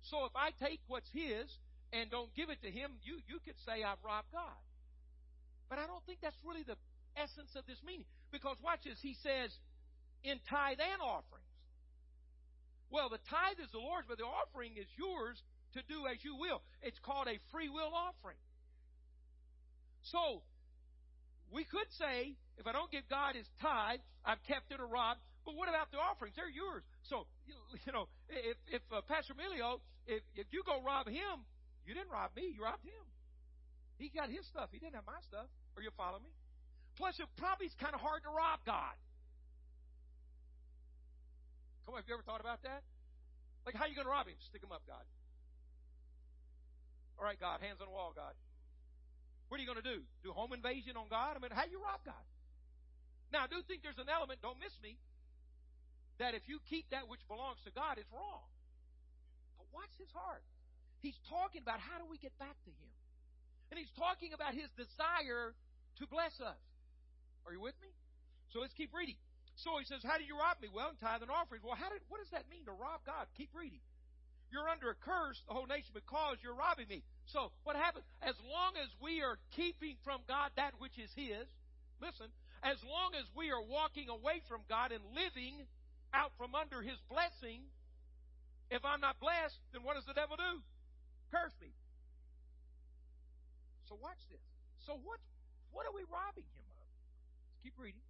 So 0.04 0.28
if 0.28 0.34
I 0.36 0.52
take 0.60 0.84
what's 0.86 1.08
His 1.10 1.48
and 1.92 2.12
don't 2.12 2.28
give 2.36 2.52
it 2.52 2.60
to 2.62 2.70
Him, 2.70 3.00
you, 3.00 3.18
you 3.24 3.40
could 3.40 3.56
say 3.64 3.80
I've 3.80 4.00
robbed 4.04 4.28
God. 4.36 4.60
But 5.72 5.80
I 5.80 5.88
don't 5.88 6.04
think 6.04 6.20
that's 6.20 6.38
really 6.44 6.62
the 6.62 6.76
essence 7.16 7.56
of 7.56 7.64
this 7.64 7.80
meaning. 7.80 8.06
Because 8.30 8.60
watch 8.60 8.84
this. 8.84 9.00
He 9.00 9.16
says, 9.24 9.50
in 10.22 10.38
tithe 10.46 10.78
and 10.78 11.00
offerings. 11.00 11.48
Well, 12.92 13.08
the 13.08 13.22
tithe 13.26 13.58
is 13.58 13.72
the 13.72 13.82
Lord's, 13.82 14.06
but 14.06 14.20
the 14.20 14.28
offering 14.28 14.76
is 14.78 14.86
yours 14.94 15.42
to 15.76 15.86
do 15.88 16.06
as 16.06 16.18
you 16.24 16.36
will. 16.36 16.62
It's 16.82 16.98
called 17.00 17.28
a 17.28 17.38
free 17.52 17.68
will 17.68 17.92
offering. 17.92 18.40
So, 20.12 20.42
we 21.50 21.64
could 21.64 21.86
say, 21.98 22.34
if 22.58 22.66
I 22.66 22.72
don't 22.72 22.90
give 22.90 23.08
God 23.08 23.34
his 23.34 23.46
tithe, 23.60 24.00
I've 24.24 24.42
kept 24.46 24.72
it 24.72 24.80
or 24.80 24.86
robbed. 24.86 25.20
But 25.44 25.54
what 25.54 25.68
about 25.68 25.94
the 25.94 25.98
offerings? 25.98 26.34
They're 26.34 26.50
yours. 26.50 26.82
So, 27.06 27.26
you 27.46 27.92
know, 27.94 28.10
if, 28.28 28.58
if 28.66 28.82
uh, 28.90 29.02
Pastor 29.06 29.34
Emilio, 29.34 29.78
if, 30.06 30.22
if 30.34 30.46
you 30.50 30.62
go 30.66 30.82
rob 30.82 31.06
him, 31.06 31.46
you 31.86 31.94
didn't 31.94 32.10
rob 32.10 32.34
me, 32.34 32.50
you 32.50 32.62
robbed 32.62 32.82
him. 32.82 33.06
He 33.98 34.10
got 34.10 34.28
his 34.28 34.44
stuff. 34.50 34.68
He 34.74 34.78
didn't 34.78 34.98
have 34.98 35.06
my 35.06 35.22
stuff. 35.30 35.46
Are 35.78 35.82
you 35.82 35.94
follow 35.96 36.18
me? 36.18 36.34
Plus, 36.98 37.14
it 37.20 37.30
probably 37.38 37.66
is 37.66 37.76
kind 37.78 37.94
of 37.94 38.00
hard 38.00 38.22
to 38.24 38.30
rob 38.32 38.58
God. 38.66 38.96
Come 41.86 41.94
on, 41.94 42.02
have 42.02 42.08
you 42.08 42.14
ever 42.18 42.26
thought 42.26 42.42
about 42.42 42.66
that? 42.66 42.82
Like, 43.64 43.78
how 43.78 43.86
are 43.86 43.90
you 43.90 43.94
going 43.94 44.06
to 44.06 44.10
rob 44.10 44.26
him? 44.26 44.34
Stick 44.50 44.62
him 44.62 44.72
up, 44.74 44.82
God. 44.86 45.06
All 47.16 47.24
right, 47.24 47.38
God, 47.40 47.64
hands 47.64 47.80
on 47.80 47.88
the 47.88 47.96
wall, 47.96 48.12
God. 48.12 48.36
What 49.48 49.56
are 49.58 49.62
you 49.62 49.70
going 49.70 49.80
to 49.80 49.86
do? 49.86 50.04
Do 50.26 50.32
home 50.32 50.52
invasion 50.52 50.98
on 50.98 51.08
God? 51.08 51.36
I 51.36 51.38
mean, 51.38 51.54
how 51.54 51.64
you 51.64 51.80
rob 51.80 52.02
God? 52.04 52.26
Now, 53.32 53.46
I 53.46 53.48
do 53.50 53.62
think 53.64 53.82
there's 53.82 53.98
an 53.98 54.10
element, 54.10 54.42
don't 54.42 54.58
miss 54.58 54.74
me, 54.82 54.98
that 56.18 56.34
if 56.34 56.44
you 56.50 56.58
keep 56.66 56.90
that 56.90 57.06
which 57.06 57.22
belongs 57.28 57.60
to 57.64 57.72
God, 57.72 57.98
it's 57.98 58.10
wrong. 58.10 58.46
But 59.58 59.66
watch 59.72 59.92
his 59.98 60.10
heart. 60.12 60.42
He's 61.00 61.18
talking 61.28 61.62
about 61.62 61.78
how 61.78 61.98
do 62.00 62.06
we 62.08 62.18
get 62.18 62.34
back 62.38 62.56
to 62.64 62.72
him. 62.72 62.90
And 63.70 63.76
he's 63.78 63.92
talking 63.98 64.32
about 64.32 64.54
his 64.54 64.70
desire 64.78 65.52
to 65.98 66.04
bless 66.06 66.38
us. 66.40 66.60
Are 67.44 67.52
you 67.52 67.60
with 67.60 67.76
me? 67.82 67.90
So 68.50 68.62
let's 68.62 68.74
keep 68.74 68.94
reading. 68.94 69.18
So 69.58 69.78
he 69.78 69.86
says, 69.86 70.04
How 70.04 70.18
do 70.18 70.24
you 70.24 70.38
rob 70.38 70.60
me? 70.60 70.68
Well, 70.70 70.92
in 70.92 70.98
tithe 71.00 71.22
and 71.22 71.30
offerings. 71.30 71.64
Well, 71.64 71.78
how 71.78 71.90
did, 71.90 72.02
what 72.08 72.20
does 72.20 72.30
that 72.30 72.46
mean 72.50 72.66
to 72.66 72.74
rob 72.74 73.02
God? 73.06 73.26
Keep 73.36 73.50
reading. 73.54 73.82
You're 74.50 74.68
under 74.68 74.90
a 74.90 74.94
curse, 74.94 75.42
the 75.46 75.54
whole 75.54 75.66
nation, 75.66 75.90
because 75.92 76.38
you're 76.42 76.54
robbing 76.54 76.88
me. 76.88 77.02
So 77.26 77.50
what 77.64 77.76
happens? 77.76 78.04
As 78.22 78.34
long 78.46 78.78
as 78.78 78.88
we 79.02 79.22
are 79.22 79.38
keeping 79.54 79.96
from 80.04 80.20
God 80.28 80.50
that 80.56 80.78
which 80.78 80.98
is 80.98 81.10
His, 81.14 81.46
listen, 82.00 82.30
as 82.62 82.78
long 82.86 83.14
as 83.18 83.26
we 83.34 83.50
are 83.50 83.62
walking 83.62 84.08
away 84.08 84.40
from 84.48 84.62
God 84.68 84.92
and 84.92 85.02
living 85.14 85.66
out 86.14 86.32
from 86.38 86.54
under 86.54 86.80
His 86.80 86.98
blessing, 87.10 87.66
if 88.70 88.84
I'm 88.84 89.00
not 89.00 89.18
blessed, 89.18 89.58
then 89.72 89.82
what 89.82 89.94
does 89.94 90.06
the 90.06 90.14
devil 90.14 90.36
do? 90.36 90.62
Curse 91.30 91.54
me. 91.60 91.74
So 93.88 93.98
watch 94.02 94.18
this. 94.30 94.42
So 94.86 94.98
what 95.02 95.18
what 95.70 95.86
are 95.86 95.94
we 95.94 96.02
robbing 96.08 96.46
him 96.56 96.66
of? 96.80 96.88
Let's 97.52 97.60
keep 97.62 97.76
reading. 97.78 98.02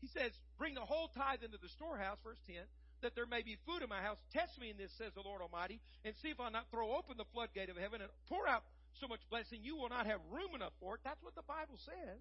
He 0.00 0.08
says, 0.08 0.32
Bring 0.58 0.74
the 0.74 0.84
whole 0.84 1.08
tithe 1.08 1.44
into 1.44 1.62
the 1.62 1.68
storehouse, 1.68 2.18
verse 2.24 2.40
10, 2.46 2.56
that 3.02 3.14
there 3.14 3.26
may 3.26 3.42
be 3.42 3.56
food 3.66 3.82
in 3.82 3.88
my 3.88 4.00
house. 4.00 4.18
Test 4.32 4.60
me 4.60 4.70
in 4.70 4.76
this, 4.76 4.92
says 4.96 5.12
the 5.14 5.24
Lord 5.24 5.42
Almighty, 5.42 5.80
and 6.04 6.14
see 6.22 6.30
if 6.30 6.40
I'll 6.40 6.50
not 6.50 6.70
throw 6.70 6.96
open 6.96 7.16
the 7.16 7.28
floodgate 7.32 7.68
of 7.68 7.76
heaven 7.76 8.00
and 8.00 8.10
pour 8.28 8.48
out 8.48 8.64
so 8.98 9.06
much 9.08 9.20
blessing 9.30 9.60
you 9.62 9.76
will 9.76 9.88
not 9.88 10.06
have 10.06 10.20
room 10.30 10.54
enough 10.54 10.72
for 10.80 10.94
it. 10.96 11.00
That's 11.04 11.22
what 11.22 11.34
the 11.34 11.46
Bible 11.46 11.78
says. 11.84 12.20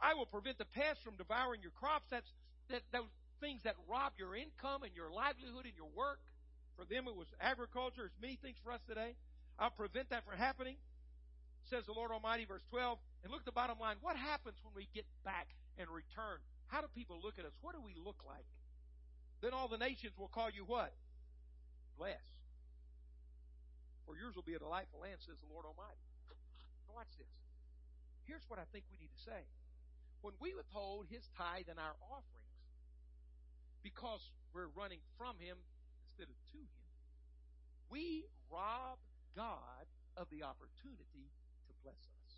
I 0.00 0.14
will 0.14 0.26
prevent 0.26 0.58
the 0.58 0.70
pest 0.70 1.02
from 1.02 1.16
devouring 1.16 1.62
your 1.62 1.74
crops. 1.74 2.06
That's 2.10 2.30
that, 2.70 2.82
those 2.92 3.10
things 3.40 3.62
that 3.64 3.74
rob 3.88 4.12
your 4.18 4.34
income 4.34 4.82
and 4.82 4.94
your 4.94 5.10
livelihood 5.10 5.64
and 5.64 5.76
your 5.76 5.90
work. 5.94 6.20
For 6.76 6.84
them, 6.84 7.08
it 7.08 7.16
was 7.16 7.26
agriculture. 7.40 8.06
There's 8.06 8.22
many 8.22 8.38
things 8.40 8.56
for 8.62 8.70
us 8.70 8.80
today. 8.86 9.14
I'll 9.58 9.74
prevent 9.74 10.10
that 10.10 10.24
from 10.24 10.38
happening 10.38 10.76
says 11.68 11.84
the 11.84 11.92
Lord 11.92 12.10
Almighty, 12.10 12.44
verse 12.44 12.64
12. 12.70 12.98
And 13.22 13.30
look 13.30 13.44
at 13.44 13.46
the 13.46 13.52
bottom 13.52 13.78
line. 13.78 13.96
What 14.00 14.16
happens 14.16 14.56
when 14.64 14.72
we 14.74 14.88
get 14.94 15.04
back 15.24 15.48
and 15.76 15.88
return? 15.88 16.40
How 16.66 16.80
do 16.80 16.88
people 16.96 17.20
look 17.22 17.38
at 17.38 17.44
us? 17.44 17.52
What 17.60 17.76
do 17.76 17.80
we 17.84 17.92
look 17.94 18.24
like? 18.26 18.44
Then 19.40 19.54
all 19.54 19.68
the 19.68 19.78
nations 19.78 20.18
will 20.18 20.28
call 20.28 20.50
you 20.50 20.64
what? 20.66 20.92
Blessed. 21.96 22.38
For 24.06 24.16
yours 24.16 24.34
will 24.34 24.46
be 24.46 24.54
a 24.54 24.58
delightful 24.58 25.00
land, 25.00 25.20
says 25.20 25.36
the 25.38 25.52
Lord 25.52 25.66
Almighty. 25.66 26.00
Now 26.88 26.96
watch 26.96 27.12
this. 27.18 27.30
Here's 28.24 28.44
what 28.48 28.58
I 28.58 28.66
think 28.72 28.84
we 28.90 28.98
need 28.98 29.12
to 29.12 29.22
say. 29.24 29.46
When 30.20 30.34
we 30.40 30.54
withhold 30.54 31.06
his 31.06 31.22
tithe 31.38 31.70
and 31.70 31.78
our 31.78 31.94
offerings, 32.02 32.56
because 33.82 34.20
we're 34.52 34.72
running 34.74 34.98
from 35.16 35.38
him 35.38 35.56
instead 36.08 36.26
of 36.26 36.38
to 36.52 36.58
him, 36.58 36.88
we 37.90 38.26
rob 38.50 38.98
God 39.36 39.86
of 40.16 40.26
the 40.34 40.42
opportunity 40.42 41.30
to 41.68 41.72
bless 41.84 42.00
us. 42.00 42.32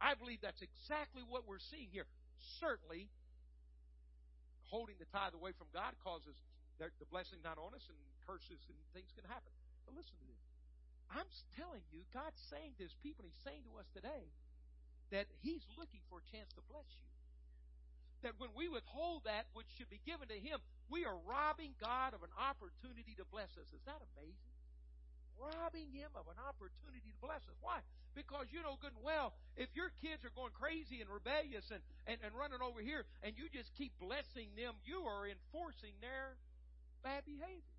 I 0.00 0.14
believe 0.14 0.40
that's 0.42 0.62
exactly 0.62 1.22
what 1.22 1.46
we're 1.46 1.62
seeing 1.62 1.88
here. 1.92 2.06
Certainly, 2.60 3.08
holding 4.68 4.96
the 5.00 5.08
tithe 5.10 5.34
away 5.34 5.56
from 5.56 5.68
God 5.72 5.96
causes 6.04 6.36
the 6.78 7.08
blessing 7.10 7.42
not 7.42 7.58
on 7.58 7.74
us 7.74 7.82
and 7.90 7.98
curses 8.22 8.62
and 8.70 8.78
things 8.94 9.10
can 9.16 9.26
happen. 9.26 9.50
But 9.82 9.98
listen 9.98 10.14
to 10.20 10.26
this. 10.28 10.44
I'm 11.08 11.26
telling 11.56 11.82
you, 11.90 12.04
God's 12.12 12.38
saying 12.52 12.76
to 12.76 12.84
his 12.84 12.94
people, 13.00 13.24
he's 13.24 13.40
saying 13.42 13.64
to 13.64 13.80
us 13.80 13.88
today, 13.96 14.28
that 15.08 15.24
he's 15.40 15.64
looking 15.80 16.04
for 16.12 16.20
a 16.20 16.26
chance 16.28 16.52
to 16.52 16.62
bless 16.68 16.84
you. 16.84 17.08
That 18.28 18.36
when 18.36 18.52
we 18.52 18.68
withhold 18.68 19.24
that 19.24 19.48
which 19.56 19.70
should 19.78 19.88
be 19.88 20.04
given 20.04 20.28
to 20.28 20.36
him, 20.36 20.60
we 20.92 21.08
are 21.08 21.16
robbing 21.24 21.72
God 21.80 22.12
of 22.12 22.20
an 22.20 22.34
opportunity 22.36 23.16
to 23.16 23.24
bless 23.24 23.48
us. 23.56 23.72
Is 23.72 23.80
that 23.88 24.04
amazing? 24.12 24.57
Robbing 25.38 25.88
him 25.94 26.10
of 26.18 26.26
an 26.26 26.38
opportunity 26.42 27.14
to 27.14 27.22
bless 27.22 27.42
us. 27.46 27.58
Why? 27.62 27.80
Because 28.12 28.50
you 28.50 28.60
know 28.66 28.74
good 28.82 28.92
and 28.92 29.06
well, 29.06 29.32
if 29.54 29.70
your 29.78 29.94
kids 30.02 30.26
are 30.26 30.34
going 30.34 30.50
crazy 30.54 30.98
and 30.98 31.08
rebellious 31.08 31.70
and, 31.70 31.80
and, 32.10 32.18
and 32.20 32.34
running 32.34 32.58
over 32.58 32.82
here 32.82 33.06
and 33.22 33.38
you 33.38 33.46
just 33.48 33.70
keep 33.78 33.94
blessing 34.02 34.50
them, 34.58 34.74
you 34.82 35.06
are 35.06 35.30
enforcing 35.30 35.94
their 36.02 36.34
bad 37.06 37.22
behavior. 37.22 37.78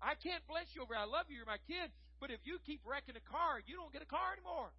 I 0.00 0.16
can't 0.16 0.40
bless 0.48 0.72
you 0.72 0.80
over 0.80 0.96
I 0.96 1.04
love 1.04 1.28
you, 1.28 1.44
you're 1.44 1.48
my 1.48 1.60
kid, 1.68 1.92
but 2.18 2.32
if 2.32 2.40
you 2.48 2.56
keep 2.64 2.80
wrecking 2.88 3.20
a 3.20 3.24
car, 3.28 3.60
you 3.68 3.76
don't 3.76 3.92
get 3.92 4.00
a 4.00 4.08
car 4.08 4.32
anymore. 4.32 4.72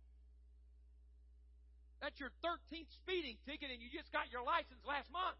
That's 2.02 2.18
your 2.18 2.34
13th 2.41 2.89
speeding 3.06 3.38
ticket 3.45 3.70
and 3.70 3.78
you 3.78 3.93
just 3.93 4.10
got 4.10 4.34
your 4.34 4.41
license 4.41 4.82
last 4.82 5.14
month. 5.14 5.38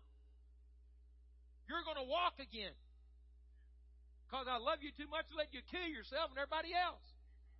You're 1.66 1.82
going 1.82 1.98
to 1.98 2.06
walk 2.06 2.38
again 2.38 2.78
because 4.32 4.48
I 4.48 4.64
love 4.64 4.80
you 4.80 4.96
too 4.96 5.12
much 5.12 5.28
to 5.28 5.36
let 5.36 5.52
you 5.52 5.60
kill 5.68 5.84
yourself 5.92 6.32
and 6.32 6.40
everybody 6.40 6.72
else. 6.72 7.04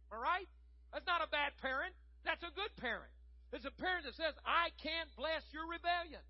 All 0.08 0.24
right? 0.24 0.48
That's 0.96 1.04
not 1.04 1.20
a 1.20 1.28
bad 1.28 1.52
parent. 1.60 1.92
That's 2.24 2.40
a 2.48 2.54
good 2.56 2.72
parent. 2.80 3.12
It's 3.52 3.68
a 3.68 3.76
parent 3.76 4.08
that 4.08 4.16
says, 4.16 4.32
I 4.48 4.72
can't 4.80 5.12
bless 5.20 5.44
your 5.52 5.68
rebellion. 5.68 6.24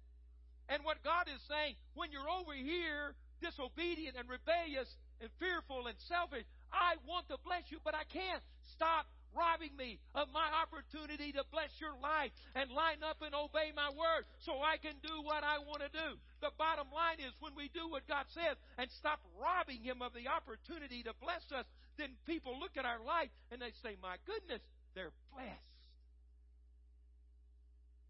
And 0.66 0.82
what 0.82 1.06
God 1.06 1.30
is 1.30 1.38
saying, 1.46 1.78
when 1.94 2.10
you're 2.10 2.26
over 2.26 2.58
here 2.58 3.14
disobedient 3.38 4.18
and 4.18 4.26
rebellious 4.26 4.90
and 5.22 5.30
fearful 5.38 5.86
and 5.86 5.98
selfish, 6.10 6.50
I 6.74 6.98
want 7.06 7.30
to 7.30 7.38
bless 7.46 7.70
you, 7.70 7.78
but 7.86 7.94
I 7.94 8.10
can't. 8.10 8.42
Stop 8.74 9.06
robbing 9.36 9.76
me 9.78 10.00
of 10.16 10.28
my 10.34 10.48
opportunity 10.52 11.32
to 11.34 11.44
bless 11.52 11.72
your 11.80 11.96
life 12.00 12.32
and 12.56 12.72
line 12.72 13.04
up 13.04 13.24
and 13.24 13.36
obey 13.36 13.72
my 13.76 13.90
word 13.92 14.28
so 14.40 14.60
I 14.60 14.78
can 14.78 14.96
do 15.04 15.22
what 15.24 15.44
I 15.44 15.60
want 15.64 15.84
to 15.84 15.92
do. 15.92 16.20
The 16.42 16.52
bottom 16.58 16.88
line 16.92 17.20
is 17.20 17.34
when 17.40 17.56
we 17.56 17.70
do 17.72 17.88
what 17.88 18.08
God 18.08 18.26
says 18.32 18.58
and 18.78 18.90
stop 18.92 19.20
robbing 19.40 19.84
Him 19.84 20.02
of 20.02 20.14
the 20.14 20.28
opportunity 20.28 21.04
to 21.04 21.14
bless 21.22 21.46
us, 21.52 21.66
then 21.98 22.16
people 22.26 22.60
look 22.60 22.76
at 22.76 22.86
our 22.86 23.00
life 23.04 23.32
and 23.52 23.62
they 23.62 23.72
say, 23.84 23.96
My 24.02 24.18
goodness, 24.26 24.64
they're 24.96 25.16
blessed. 25.34 25.72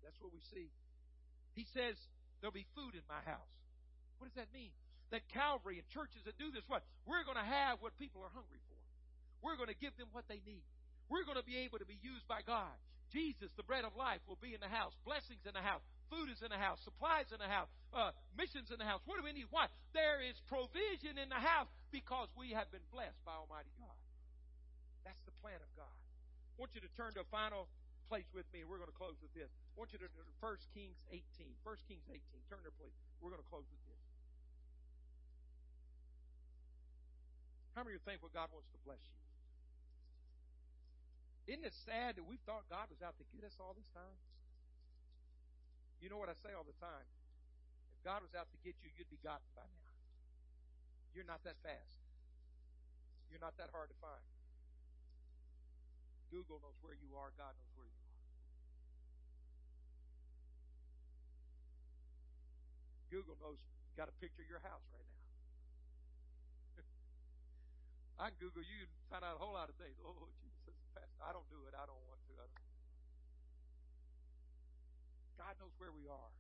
That's 0.04 0.20
what 0.22 0.34
we 0.34 0.42
see. 0.54 0.70
He 1.54 1.66
says, 1.74 1.96
There'll 2.40 2.56
be 2.56 2.70
food 2.74 2.98
in 2.98 3.06
my 3.06 3.22
house. 3.26 3.54
What 4.18 4.30
does 4.30 4.38
that 4.38 4.50
mean? 4.54 4.74
That 5.14 5.28
Calvary 5.30 5.78
and 5.78 5.88
churches 5.90 6.24
that 6.26 6.38
do 6.38 6.50
this, 6.50 6.64
what? 6.68 6.82
We're 7.06 7.26
going 7.26 7.38
to 7.38 7.46
have 7.46 7.82
what 7.82 7.98
people 8.00 8.22
are 8.24 8.34
hungry 8.34 8.62
for. 8.66 8.80
We're 9.42 9.58
going 9.58 9.70
to 9.70 9.78
give 9.78 9.98
them 9.98 10.08
what 10.14 10.26
they 10.30 10.42
need. 10.46 10.64
We're 11.12 11.28
going 11.28 11.36
to 11.36 11.44
be 11.44 11.60
able 11.68 11.84
to 11.84 11.86
be 11.86 12.00
used 12.00 12.24
by 12.32 12.40
God. 12.48 12.72
Jesus, 13.12 13.52
the 13.60 13.68
bread 13.68 13.84
of 13.84 13.92
life, 14.00 14.24
will 14.24 14.40
be 14.40 14.56
in 14.56 14.64
the 14.64 14.72
house. 14.72 14.96
Blessings 15.04 15.44
in 15.44 15.52
the 15.52 15.60
house. 15.60 15.84
Food 16.08 16.32
is 16.32 16.40
in 16.40 16.48
the 16.48 16.58
house. 16.58 16.80
Supplies 16.88 17.28
in 17.36 17.44
the 17.44 17.52
house. 17.52 17.68
Uh, 17.92 18.16
missions 18.40 18.72
in 18.72 18.80
the 18.80 18.88
house. 18.88 19.04
What 19.04 19.20
do 19.20 19.28
we 19.28 19.36
need? 19.36 19.52
Why? 19.52 19.68
There 19.92 20.24
is 20.24 20.40
provision 20.48 21.20
in 21.20 21.28
the 21.28 21.44
house 21.44 21.68
because 21.92 22.32
we 22.40 22.56
have 22.56 22.72
been 22.72 22.84
blessed 22.96 23.20
by 23.28 23.36
Almighty 23.36 23.76
God. 23.76 24.00
That's 25.04 25.20
the 25.28 25.36
plan 25.44 25.60
of 25.60 25.68
God. 25.76 25.92
I 25.92 26.56
want 26.56 26.72
you 26.72 26.80
to 26.80 26.92
turn 26.96 27.12
to 27.20 27.28
a 27.28 27.30
final 27.30 27.68
place 28.08 28.28
with 28.36 28.48
me, 28.52 28.68
we're 28.68 28.76
going 28.76 28.92
to 28.92 29.00
close 29.00 29.16
with 29.24 29.32
this. 29.32 29.48
I 29.48 29.76
want 29.80 29.96
you 29.96 30.00
to 30.04 30.08
turn 30.12 30.28
to 30.28 30.36
1 30.44 30.76
Kings 30.76 31.00
18. 31.12 31.24
1 31.64 31.88
Kings 31.88 32.04
18. 32.12 32.20
Turn 32.52 32.60
there, 32.60 32.76
please. 32.76 32.92
We're 33.24 33.32
going 33.32 33.40
to 33.40 33.48
close 33.48 33.64
with 33.72 33.80
this. 33.88 34.04
How 37.72 37.88
many 37.88 37.96
are 37.96 38.04
thankful 38.04 38.28
God 38.36 38.52
wants 38.52 38.68
to 38.76 38.80
bless 38.84 39.00
you? 39.08 39.31
Isn't 41.50 41.66
it 41.66 41.74
sad 41.74 42.16
that 42.18 42.26
we 42.26 42.38
thought 42.46 42.70
God 42.70 42.90
was 42.90 43.02
out 43.02 43.18
to 43.18 43.26
get 43.34 43.42
us 43.46 43.58
all 43.58 43.74
this 43.74 43.90
time? 43.92 44.18
You 46.02 46.10
know 46.10 46.18
what 46.18 46.30
I 46.30 46.38
say 46.42 46.54
all 46.54 46.66
the 46.66 46.78
time? 46.82 47.06
If 47.98 48.02
God 48.02 48.26
was 48.26 48.34
out 48.34 48.50
to 48.50 48.58
get 48.66 48.74
you, 48.82 48.90
you'd 48.98 49.10
be 49.10 49.22
gotten 49.22 49.46
by 49.54 49.66
now. 49.66 49.94
You're 51.14 51.28
not 51.28 51.46
that 51.46 51.58
fast. 51.62 52.02
You're 53.30 53.44
not 53.44 53.58
that 53.62 53.70
hard 53.70 53.90
to 53.94 53.98
find. 54.02 54.26
Google 56.32 56.64
knows 56.64 56.80
where 56.82 56.96
you 56.96 57.14
are, 57.20 57.30
God 57.36 57.54
knows 57.54 57.74
where 57.76 57.86
you 57.86 58.00
are. 58.00 58.12
Google 63.12 63.36
knows 63.44 63.60
got 64.00 64.08
a 64.08 64.16
picture 64.24 64.42
of 64.42 64.50
your 64.50 64.64
house 64.64 64.88
right 64.96 65.04
now. 65.04 65.20
I 68.24 68.32
can 68.32 68.40
Google 68.40 68.64
you 68.64 68.88
and 68.88 68.92
find 69.12 69.22
out 69.28 69.36
a 69.36 69.42
whole 69.44 69.52
lot 69.52 69.68
of 69.68 69.76
things. 69.76 70.00
Oh, 70.00 70.32
Jesus, 70.40 70.51
I 71.22 71.32
don't 71.34 71.48
do 71.50 71.62
it. 71.70 71.74
I 71.74 71.86
don't 71.86 72.02
want 72.10 72.20
to. 72.28 72.32
Don't. 72.38 72.56
God 75.38 75.54
knows 75.58 75.74
where 75.78 75.94
we 75.94 76.06
are. 76.06 76.32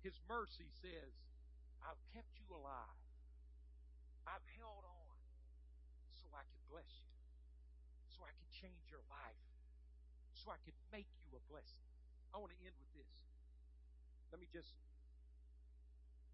His 0.00 0.16
mercy 0.28 0.68
says, 0.80 1.12
I've 1.80 2.00
kept 2.12 2.32
you 2.40 2.48
alive. 2.52 3.00
I've 4.24 4.44
held 4.56 4.84
on 4.84 5.16
so 6.16 6.28
I 6.32 6.44
can 6.48 6.60
bless 6.72 6.88
you, 7.04 7.12
so 8.08 8.24
I 8.24 8.32
can 8.32 8.48
change 8.52 8.88
your 8.88 9.04
life, 9.12 9.40
so 10.32 10.48
I 10.48 10.60
can 10.64 10.72
make 10.92 11.08
you 11.24 11.36
a 11.36 11.42
blessing. 11.48 11.84
I 12.32 12.40
want 12.40 12.52
to 12.52 12.60
end 12.64 12.72
with 12.80 12.92
this. 12.96 13.12
Let 14.32 14.40
me 14.40 14.48
just 14.48 14.72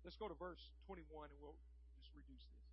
Let's 0.05 0.17
go 0.17 0.29
to 0.29 0.35
verse 0.35 0.73
21 0.87 1.29
and 1.29 1.39
we'll 1.45 1.61
just 2.01 2.13
reduce 2.17 2.41
this. 2.41 2.70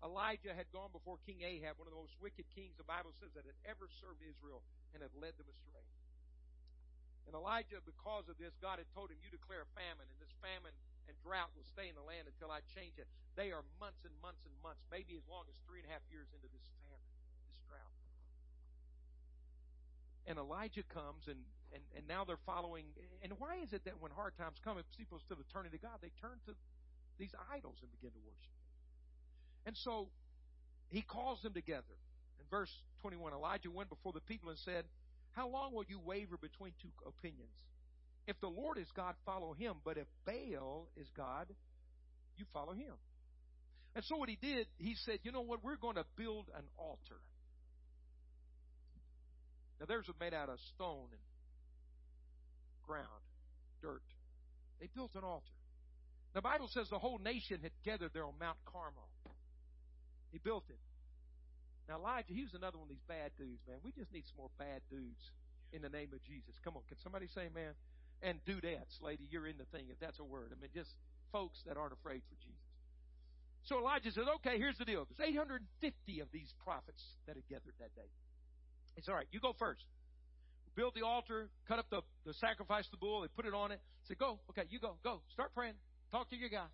Elijah 0.00 0.56
had 0.56 0.68
gone 0.72 0.88
before 0.92 1.20
King 1.28 1.44
Ahab, 1.44 1.76
one 1.76 1.84
of 1.84 1.92
the 1.92 2.00
most 2.00 2.16
wicked 2.24 2.48
kings 2.56 2.72
the 2.80 2.88
Bible 2.88 3.12
says 3.20 3.32
that 3.36 3.44
had 3.44 3.58
ever 3.68 3.84
served 4.00 4.24
Israel 4.24 4.64
and 4.96 5.04
had 5.04 5.12
led 5.12 5.36
them 5.36 5.48
astray. 5.48 5.84
And 7.28 7.36
Elijah, 7.36 7.84
because 7.84 8.26
of 8.32 8.40
this, 8.40 8.56
God 8.64 8.80
had 8.80 8.88
told 8.96 9.12
him, 9.12 9.20
You 9.20 9.28
declare 9.28 9.68
a 9.68 9.70
famine, 9.76 10.08
and 10.08 10.18
this 10.18 10.32
famine 10.40 10.72
and 11.04 11.14
drought 11.20 11.52
will 11.52 11.68
stay 11.68 11.92
in 11.92 11.94
the 11.94 12.02
land 12.02 12.26
until 12.26 12.48
I 12.48 12.64
change 12.72 12.96
it. 12.96 13.06
They 13.36 13.52
are 13.52 13.62
months 13.76 14.02
and 14.08 14.14
months 14.24 14.40
and 14.48 14.56
months, 14.64 14.80
maybe 14.88 15.14
as 15.20 15.22
long 15.28 15.44
as 15.46 15.54
three 15.68 15.84
and 15.84 15.86
a 15.86 15.92
half 15.92 16.02
years 16.08 16.32
into 16.32 16.48
this 16.48 16.64
famine, 16.80 17.12
this 17.52 17.60
drought. 17.68 17.94
And 20.26 20.40
Elijah 20.40 20.82
comes 20.88 21.28
and 21.28 21.44
and, 21.72 21.82
and 21.94 22.04
now 22.06 22.24
they're 22.24 22.42
following. 22.46 22.84
And 23.22 23.32
why 23.38 23.62
is 23.62 23.72
it 23.72 23.84
that 23.84 23.94
when 24.00 24.10
hard 24.10 24.36
times 24.36 24.58
come, 24.62 24.78
if 24.78 24.86
people 24.96 25.18
still 25.22 25.38
turning 25.52 25.70
to 25.72 25.78
God, 25.78 26.02
they 26.02 26.10
turn 26.20 26.42
to 26.46 26.54
these 27.18 27.34
idols 27.50 27.78
and 27.82 27.90
begin 27.94 28.10
to 28.10 28.22
worship? 28.26 28.59
And 29.66 29.76
so 29.76 30.08
he 30.88 31.02
calls 31.02 31.40
them 31.42 31.52
together. 31.52 31.96
In 32.38 32.46
verse 32.50 32.70
21, 33.02 33.32
Elijah 33.32 33.70
went 33.70 33.88
before 33.88 34.12
the 34.12 34.20
people 34.20 34.50
and 34.50 34.58
said, 34.58 34.84
How 35.32 35.48
long 35.48 35.72
will 35.72 35.84
you 35.88 36.00
waver 36.04 36.36
between 36.40 36.72
two 36.80 36.90
opinions? 37.06 37.54
If 38.26 38.40
the 38.40 38.48
Lord 38.48 38.78
is 38.78 38.88
God, 38.94 39.14
follow 39.24 39.54
him. 39.54 39.76
But 39.84 39.96
if 39.96 40.06
Baal 40.24 40.88
is 40.96 41.08
God, 41.16 41.46
you 42.36 42.44
follow 42.52 42.72
him. 42.72 42.94
And 43.94 44.04
so 44.04 44.16
what 44.16 44.28
he 44.28 44.38
did, 44.40 44.66
he 44.78 44.94
said, 45.04 45.18
You 45.22 45.32
know 45.32 45.40
what? 45.40 45.64
We're 45.64 45.76
going 45.76 45.96
to 45.96 46.04
build 46.16 46.46
an 46.56 46.64
altar. 46.78 47.20
Now 49.80 49.86
theirs 49.86 50.06
was 50.06 50.16
made 50.20 50.34
out 50.34 50.48
of 50.48 50.58
stone 50.74 51.08
and 51.10 51.20
ground, 52.86 53.06
dirt. 53.82 54.02
They 54.80 54.88
built 54.94 55.12
an 55.14 55.24
altar. 55.24 55.46
The 56.34 56.42
Bible 56.42 56.68
says 56.72 56.86
the 56.90 56.98
whole 56.98 57.18
nation 57.18 57.60
had 57.62 57.72
gathered 57.84 58.10
there 58.12 58.24
on 58.24 58.34
Mount 58.38 58.58
Carmel. 58.66 59.08
He 60.32 60.38
built 60.38 60.64
it. 60.68 60.78
Now 61.88 61.98
Elijah, 61.98 62.32
he 62.32 62.42
was 62.42 62.54
another 62.54 62.78
one 62.78 62.86
of 62.86 62.94
these 62.94 63.06
bad 63.08 63.34
dudes, 63.36 63.62
man. 63.66 63.78
We 63.82 63.90
just 63.92 64.12
need 64.12 64.24
some 64.26 64.38
more 64.38 64.54
bad 64.58 64.82
dudes 64.90 65.20
in 65.72 65.82
the 65.82 65.90
name 65.90 66.14
of 66.14 66.22
Jesus. 66.22 66.54
Come 66.62 66.76
on, 66.76 66.82
can 66.86 66.98
somebody 67.02 67.26
say, 67.26 67.50
man? 67.50 67.74
And 68.22 68.38
dudettes, 68.44 69.00
lady, 69.02 69.26
you're 69.30 69.46
in 69.46 69.58
the 69.58 69.66
thing, 69.74 69.90
if 69.90 69.98
that's 69.98 70.18
a 70.20 70.24
word. 70.24 70.52
I 70.54 70.60
mean, 70.60 70.70
just 70.74 70.92
folks 71.32 71.58
that 71.66 71.76
aren't 71.76 71.94
afraid 71.94 72.22
for 72.28 72.36
Jesus. 72.38 72.68
So 73.64 73.78
Elijah 73.78 74.12
says, 74.12 74.28
okay, 74.40 74.58
here's 74.58 74.78
the 74.78 74.84
deal. 74.84 75.06
There's 75.08 75.28
850 75.28 75.66
of 76.20 76.28
these 76.32 76.52
prophets 76.62 77.02
that 77.26 77.36
had 77.36 77.46
gathered 77.48 77.74
that 77.80 77.94
day. 77.94 78.08
It's 78.96 79.08
all 79.08 79.14
right, 79.14 79.28
you 79.32 79.40
go 79.40 79.54
first 79.58 79.84
build 80.76 80.94
the 80.94 81.04
altar, 81.04 81.48
cut 81.68 81.78
up 81.78 81.86
the, 81.90 82.00
the 82.24 82.34
sacrifice, 82.34 82.86
the 82.90 82.96
bull, 82.96 83.22
they 83.22 83.28
put 83.28 83.46
it 83.46 83.54
on 83.54 83.72
it. 83.72 83.80
Say, 84.08 84.14
go, 84.14 84.38
okay, 84.50 84.62
you 84.70 84.78
go, 84.78 84.96
go. 85.02 85.20
Start 85.32 85.52
praying. 85.54 85.74
Talk 86.10 86.30
to 86.30 86.36
your 86.36 86.48
guy. 86.48 86.66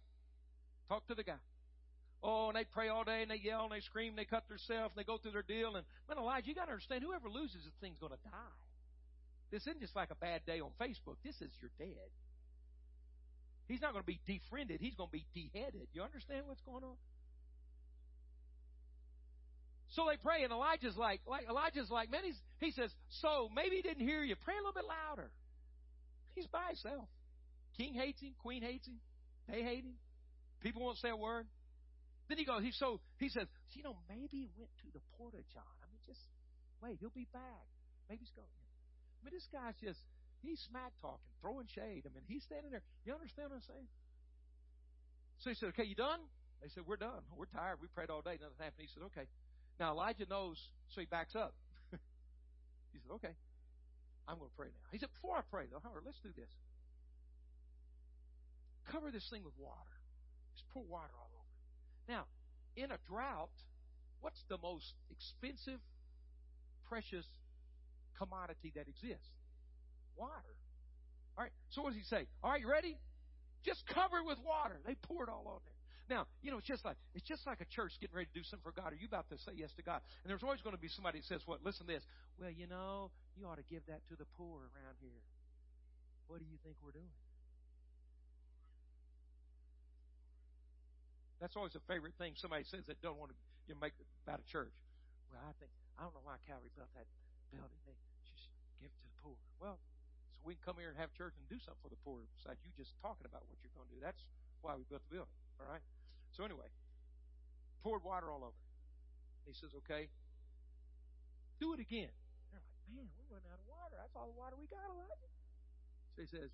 Talk 0.88 1.06
to 1.08 1.14
the 1.14 1.24
guy. 1.24 1.40
Oh, 2.22 2.48
and 2.48 2.56
they 2.56 2.64
pray 2.64 2.88
all 2.88 3.04
day 3.04 3.22
and 3.22 3.30
they 3.30 3.40
yell 3.42 3.64
and 3.64 3.72
they 3.72 3.80
scream 3.80 4.10
and 4.10 4.18
they 4.18 4.24
cut 4.24 4.48
themselves 4.48 4.94
and 4.96 4.98
they 4.98 5.06
go 5.06 5.18
through 5.18 5.32
their 5.32 5.46
deal. 5.46 5.76
And 5.76 5.84
man, 6.08 6.18
Elijah, 6.18 6.48
you 6.48 6.54
got 6.54 6.66
to 6.66 6.72
understand, 6.72 7.04
whoever 7.04 7.28
loses 7.28 7.62
this 7.64 7.76
thing's 7.80 7.98
going 7.98 8.12
to 8.12 8.22
die. 8.24 8.58
This 9.50 9.62
isn't 9.62 9.80
just 9.80 9.94
like 9.94 10.10
a 10.10 10.18
bad 10.18 10.42
day 10.44 10.60
on 10.60 10.70
Facebook. 10.80 11.16
This 11.22 11.36
is 11.40 11.52
your 11.60 11.70
dead. 11.78 12.10
He's 13.68 13.80
not 13.80 13.92
going 13.92 14.02
to 14.02 14.06
be 14.06 14.20
defriended. 14.26 14.80
He's 14.80 14.94
going 14.94 15.10
to 15.10 15.16
be 15.16 15.26
beheaded. 15.34 15.88
You 15.92 16.02
understand 16.02 16.46
what's 16.46 16.62
going 16.62 16.84
on? 16.84 16.96
So 19.90 20.04
they 20.10 20.16
pray, 20.16 20.42
and 20.42 20.52
Elijah's 20.52 20.96
like, 20.96 21.20
like 21.26 21.48
Elijah's 21.48 21.90
like, 21.90 22.10
man, 22.10 22.22
he's, 22.24 22.38
he 22.58 22.70
says, 22.72 22.90
so 23.22 23.48
maybe 23.54 23.76
he 23.76 23.82
didn't 23.82 24.06
hear 24.06 24.22
you. 24.22 24.34
Pray 24.44 24.54
a 24.54 24.58
little 24.58 24.74
bit 24.74 24.84
louder. 24.84 25.30
He's 26.34 26.46
by 26.46 26.68
himself. 26.68 27.08
King 27.76 27.94
hates 27.94 28.20
him, 28.20 28.34
queen 28.42 28.62
hates 28.62 28.86
him, 28.86 28.98
they 29.48 29.62
hate 29.62 29.84
him. 29.84 29.94
People 30.60 30.82
won't 30.82 30.98
say 30.98 31.10
a 31.10 31.16
word. 31.16 31.46
Then 32.28 32.38
he 32.38 32.44
goes, 32.44 32.62
he 32.62 32.72
so 32.74 32.98
he 33.18 33.28
says, 33.28 33.46
you 33.74 33.82
know, 33.82 33.94
maybe 34.10 34.50
he 34.50 34.50
went 34.58 34.74
to 34.82 34.88
the 34.92 35.02
porta 35.14 35.38
john. 35.54 35.74
I 35.78 35.86
mean, 35.90 36.02
just 36.06 36.22
wait, 36.82 36.98
he'll 36.98 37.14
be 37.14 37.28
back. 37.32 37.66
Maybe 38.10 38.26
he's 38.26 38.34
going. 38.34 38.50
I 38.50 39.20
mean, 39.22 39.34
this 39.34 39.46
guy's 39.54 39.78
just 39.78 40.02
he's 40.42 40.58
smack 40.66 40.90
talking, 41.00 41.30
throwing 41.40 41.70
shade. 41.70 42.02
I 42.06 42.10
mean, 42.10 42.26
he's 42.26 42.42
standing 42.42 42.70
there. 42.74 42.82
You 43.06 43.14
understand 43.14 43.50
what 43.54 43.62
I'm 43.62 43.68
saying? 43.70 43.88
So 45.42 45.50
he 45.50 45.56
said, 45.56 45.70
Okay, 45.74 45.86
you 45.86 45.94
done? 45.94 46.20
They 46.62 46.68
said, 46.74 46.82
We're 46.86 46.98
done. 46.98 47.22
We're 47.30 47.50
tired. 47.50 47.78
We 47.78 47.86
prayed 47.88 48.10
all 48.10 48.22
day. 48.22 48.38
Nothing 48.42 48.58
happened. 48.58 48.86
He 48.86 48.90
said, 48.90 49.06
Okay. 49.14 49.30
Now 49.78 49.92
Elijah 49.92 50.26
knows, 50.26 50.56
so 50.90 51.00
he 51.00 51.06
backs 51.06 51.36
up. 51.36 51.54
he 52.92 52.98
said, 52.98 53.12
Okay, 53.22 53.34
I'm 54.26 54.38
going 54.38 54.50
to 54.50 54.56
pray 54.56 54.74
now. 54.74 54.88
He 54.90 54.98
said, 54.98 55.12
Before 55.14 55.36
I 55.38 55.44
pray, 55.46 55.70
though, 55.70 55.78
however, 55.82 56.02
let's 56.02 56.18
do 56.26 56.34
this. 56.34 56.50
Cover 58.90 59.10
this 59.10 59.26
thing 59.30 59.44
with 59.44 59.54
water. 59.58 59.94
Just 60.54 60.66
pour 60.72 60.82
water 60.82 61.12
it. 61.12 61.25
Now, 62.08 62.24
in 62.76 62.90
a 62.90 62.98
drought, 63.08 63.50
what's 64.20 64.42
the 64.48 64.58
most 64.58 64.94
expensive, 65.10 65.80
precious 66.88 67.26
commodity 68.18 68.72
that 68.74 68.88
exists? 68.88 69.28
Water. 70.16 70.54
All 71.36 71.44
right, 71.44 71.52
so 71.70 71.82
what 71.82 71.90
does 71.90 71.98
he 71.98 72.04
say? 72.04 72.26
All 72.42 72.50
right, 72.50 72.60
you 72.60 72.70
ready? 72.70 72.96
Just 73.64 73.84
cover 73.86 74.18
it 74.18 74.26
with 74.26 74.38
water. 74.46 74.80
They 74.86 74.94
pour 75.02 75.24
it 75.24 75.28
all 75.28 75.44
on 75.46 75.60
there. 75.64 75.76
Now, 76.08 76.26
you 76.40 76.54
know, 76.54 76.58
it's 76.58 76.70
just 76.70 76.84
like 76.84 76.96
it's 77.14 77.26
just 77.26 77.46
like 77.46 77.60
a 77.60 77.66
church 77.66 77.98
getting 78.00 78.14
ready 78.14 78.30
to 78.30 78.38
do 78.38 78.46
something 78.46 78.62
for 78.62 78.70
God. 78.70 78.94
Are 78.94 78.98
you 78.98 79.10
about 79.10 79.26
to 79.34 79.38
say 79.42 79.58
yes 79.58 79.74
to 79.74 79.82
God? 79.82 80.00
And 80.22 80.30
there's 80.30 80.46
always 80.46 80.62
going 80.62 80.76
to 80.76 80.80
be 80.80 80.86
somebody 80.86 81.18
that 81.18 81.26
says, 81.26 81.42
"What? 81.46 81.66
Listen 81.66 81.86
to 81.90 81.98
this. 81.98 82.06
Well, 82.38 82.50
you 82.50 82.70
know, 82.70 83.10
you 83.34 83.42
ought 83.42 83.58
to 83.58 83.66
give 83.66 83.82
that 83.90 84.06
to 84.08 84.14
the 84.14 84.24
poor 84.38 84.70
around 84.70 84.94
here. 85.02 85.18
What 86.30 86.38
do 86.38 86.46
you 86.46 86.58
think 86.62 86.76
we're 86.78 86.94
doing?" 86.94 87.10
That's 91.40 91.56
always 91.56 91.76
a 91.76 91.84
favorite 91.84 92.16
thing 92.16 92.32
somebody 92.36 92.64
says 92.64 92.88
that 92.88 93.00
don't 93.04 93.20
want 93.20 93.30
to 93.32 93.38
you 93.68 93.74
know, 93.76 93.80
make 93.82 93.92
about 94.24 94.40
a 94.40 94.46
church. 94.48 94.72
Well, 95.28 95.42
I 95.44 95.52
think 95.60 95.70
I 96.00 96.04
don't 96.04 96.16
know 96.16 96.24
why 96.24 96.40
Calvary 96.48 96.72
built 96.72 96.88
that 96.96 97.08
building. 97.52 97.80
They 97.84 97.96
just 98.24 98.48
give 98.80 98.88
it 98.88 98.98
to 99.00 99.08
the 99.08 99.16
poor. 99.20 99.36
Well, 99.60 99.76
so 100.36 100.40
we 100.48 100.56
can 100.56 100.64
come 100.64 100.76
here 100.80 100.88
and 100.88 100.96
have 100.96 101.12
church 101.12 101.36
and 101.36 101.44
do 101.48 101.60
something 101.60 101.80
for 101.84 101.92
the 101.92 102.00
poor 102.00 102.24
besides 102.40 102.60
you 102.64 102.72
just 102.76 102.96
talking 103.04 103.28
about 103.28 103.44
what 103.48 103.60
you're 103.60 103.74
going 103.76 103.88
to 103.92 103.94
do. 103.96 104.00
That's 104.00 104.22
why 104.64 104.76
we 104.76 104.88
built 104.88 105.04
the 105.08 105.20
building. 105.20 105.36
All 105.60 105.68
right. 105.68 105.84
So 106.32 106.44
anyway, 106.44 106.68
poured 107.84 108.04
water 108.04 108.32
all 108.32 108.44
over. 108.44 108.60
He 109.46 109.54
says, 109.54 109.70
okay, 109.84 110.10
do 111.62 111.72
it 111.72 111.80
again. 111.80 112.10
They're 112.50 112.58
like, 112.58 112.68
man, 112.90 113.06
we're 113.14 113.30
running 113.30 113.48
out 113.48 113.62
of 113.62 113.68
water. 113.70 113.94
That's 113.94 114.16
all 114.16 114.28
the 114.32 114.38
water 114.38 114.58
we 114.58 114.66
got, 114.66 114.84
Elijah. 114.90 115.30
So 116.16 116.24
he 116.24 116.28
says, 116.28 116.50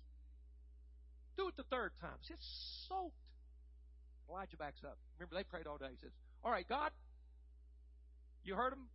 Do 1.35 1.47
it 1.49 1.57
the 1.57 1.67
third 1.67 1.91
time. 1.99 2.19
It's 2.29 2.85
soaked. 2.87 3.22
Elijah 4.29 4.57
backs 4.57 4.81
up. 4.83 4.97
Remember, 5.17 5.35
they 5.35 5.43
prayed 5.43 5.67
all 5.67 5.77
day. 5.77 5.91
He 5.91 5.97
says, 6.01 6.11
All 6.43 6.51
right, 6.51 6.67
God, 6.67 6.91
you 8.43 8.55
heard 8.55 8.71
them? 8.71 8.87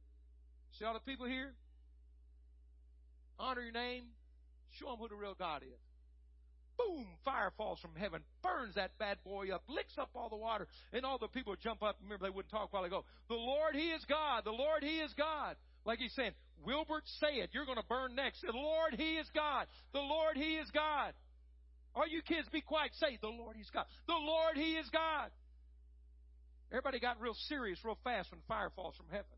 See 0.79 0.85
all 0.85 0.95
the 0.95 1.01
people 1.01 1.27
here? 1.27 1.55
Honor 3.39 3.63
your 3.63 3.73
name. 3.73 4.05
Show 4.79 4.87
them 4.87 4.97
who 4.99 5.09
the 5.09 5.17
real 5.17 5.35
God 5.39 5.63
is. 5.63 5.81
Boom! 6.77 7.07
Fire 7.25 7.53
falls 7.57 7.81
from 7.81 7.91
heaven, 7.97 8.23
burns 8.41 8.77
that 8.77 8.97
bad 8.99 9.19
boy 9.25 9.51
up, 9.53 9.65
licks 9.69 9.99
up 9.99 10.11
all 10.15 10.29
the 10.29 10.37
water, 10.37 10.69
and 10.93 11.05
all 11.05 11.19
the 11.19 11.27
people 11.27 11.57
jump 11.61 11.83
up. 11.83 11.97
Remember, 12.03 12.27
they 12.27 12.31
wouldn't 12.31 12.53
talk 12.53 12.73
while 12.73 12.85
they 12.85 12.89
go, 12.89 13.05
The 13.29 13.35
Lord, 13.35 13.75
He 13.75 13.91
is 13.91 14.05
God. 14.09 14.45
The 14.45 14.53
Lord, 14.53 14.85
He 14.85 14.99
is 14.99 15.13
God. 15.15 15.57
Like 15.85 15.99
he's 15.99 16.15
saying, 16.15 16.33
Wilbert, 16.65 17.05
say 17.21 17.41
it. 17.41 17.51
You're 17.53 17.65
going 17.65 17.79
to 17.79 17.89
burn 17.89 18.15
next. 18.15 18.43
The 18.43 18.53
Lord, 18.53 18.95
He 18.95 19.17
is 19.17 19.27
God. 19.35 19.67
The 19.93 20.01
Lord, 20.01 20.37
He 20.37 20.57
is 20.57 20.71
God. 20.71 21.15
All 21.99 22.07
you 22.07 22.23
kids, 22.23 22.47
be 22.53 22.61
quiet. 22.61 22.93
Say, 22.95 23.19
The 23.21 23.27
Lord, 23.27 23.57
He's 23.57 23.71
God. 23.71 23.85
The 24.07 24.15
Lord, 24.15 24.55
He 24.55 24.79
is 24.79 24.89
God. 24.91 25.31
Everybody 26.71 27.01
got 27.01 27.21
real 27.21 27.35
serious 27.49 27.81
real 27.85 27.99
fast 28.05 28.31
when 28.31 28.41
fire 28.47 28.71
falls 28.77 28.95
from 28.95 29.07
heaven. 29.11 29.35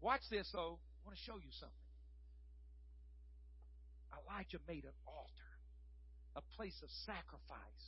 Watch 0.00 0.22
this, 0.30 0.48
though. 0.54 0.78
I 0.80 1.00
want 1.04 1.18
to 1.18 1.22
show 1.28 1.36
you 1.36 1.52
something. 1.60 1.84
Elijah 4.24 4.58
made 4.66 4.84
an 4.84 4.96
altar, 5.04 5.52
a 6.34 6.40
place 6.56 6.80
of 6.82 6.88
sacrifice, 7.04 7.84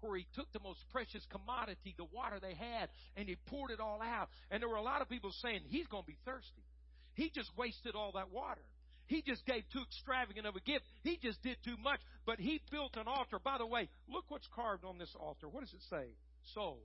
where 0.00 0.16
he 0.16 0.26
took 0.34 0.50
the 0.52 0.58
most 0.58 0.82
precious 0.90 1.22
commodity, 1.30 1.94
the 1.96 2.10
water 2.10 2.40
they 2.40 2.54
had, 2.54 2.88
and 3.14 3.28
he 3.28 3.36
poured 3.46 3.70
it 3.70 3.78
all 3.78 4.02
out. 4.02 4.30
And 4.50 4.60
there 4.60 4.68
were 4.68 4.82
a 4.82 4.82
lot 4.82 5.00
of 5.00 5.08
people 5.08 5.30
saying, 5.42 5.60
He's 5.68 5.86
going 5.86 6.02
to 6.02 6.10
be 6.10 6.18
thirsty. 6.24 6.64
He 7.14 7.30
just 7.30 7.50
wasted 7.56 7.94
all 7.94 8.12
that 8.16 8.32
water. 8.32 8.66
He 9.06 9.22
just 9.22 9.44
gave 9.46 9.62
too 9.72 9.82
extravagant 9.82 10.46
of 10.46 10.56
a 10.56 10.60
gift. 10.60 10.84
He 11.02 11.18
just 11.22 11.42
did 11.42 11.56
too 11.64 11.76
much. 11.82 12.00
But 12.24 12.40
he 12.40 12.60
built 12.70 12.96
an 12.96 13.06
altar. 13.06 13.38
By 13.38 13.58
the 13.58 13.66
way, 13.66 13.88
look 14.08 14.24
what's 14.28 14.48
carved 14.54 14.84
on 14.84 14.98
this 14.98 15.14
altar. 15.18 15.48
What 15.48 15.60
does 15.60 15.72
it 15.72 15.82
say? 15.90 16.06
Soul. 16.54 16.78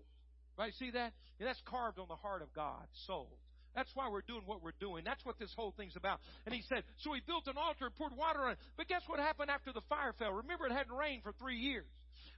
Right? 0.57 0.73
See 0.77 0.91
that? 0.91 1.13
Yeah, 1.39 1.47
that's 1.47 1.61
carved 1.65 1.99
on 1.99 2.07
the 2.07 2.15
heart 2.15 2.41
of 2.41 2.53
God. 2.53 2.85
Soul. 3.07 3.29
That's 3.73 3.89
why 3.95 4.09
we're 4.09 4.21
doing 4.27 4.43
what 4.45 4.61
we're 4.61 4.77
doing. 4.79 5.03
That's 5.05 5.23
what 5.25 5.39
this 5.39 5.51
whole 5.55 5.73
thing's 5.77 5.95
about. 5.95 6.19
And 6.45 6.53
he 6.53 6.61
said, 6.67 6.83
so 6.97 7.13
he 7.13 7.21
built 7.25 7.47
an 7.47 7.55
altar 7.57 7.85
and 7.85 7.95
poured 7.95 8.15
water 8.15 8.41
on 8.41 8.51
it. 8.51 8.57
But 8.75 8.87
guess 8.87 9.01
what 9.07 9.19
happened 9.19 9.49
after 9.49 9.71
the 9.71 9.81
fire 9.87 10.13
fell? 10.19 10.33
Remember, 10.33 10.65
it 10.65 10.73
hadn't 10.73 10.91
rained 10.91 11.23
for 11.23 11.31
three 11.39 11.57
years. 11.57 11.87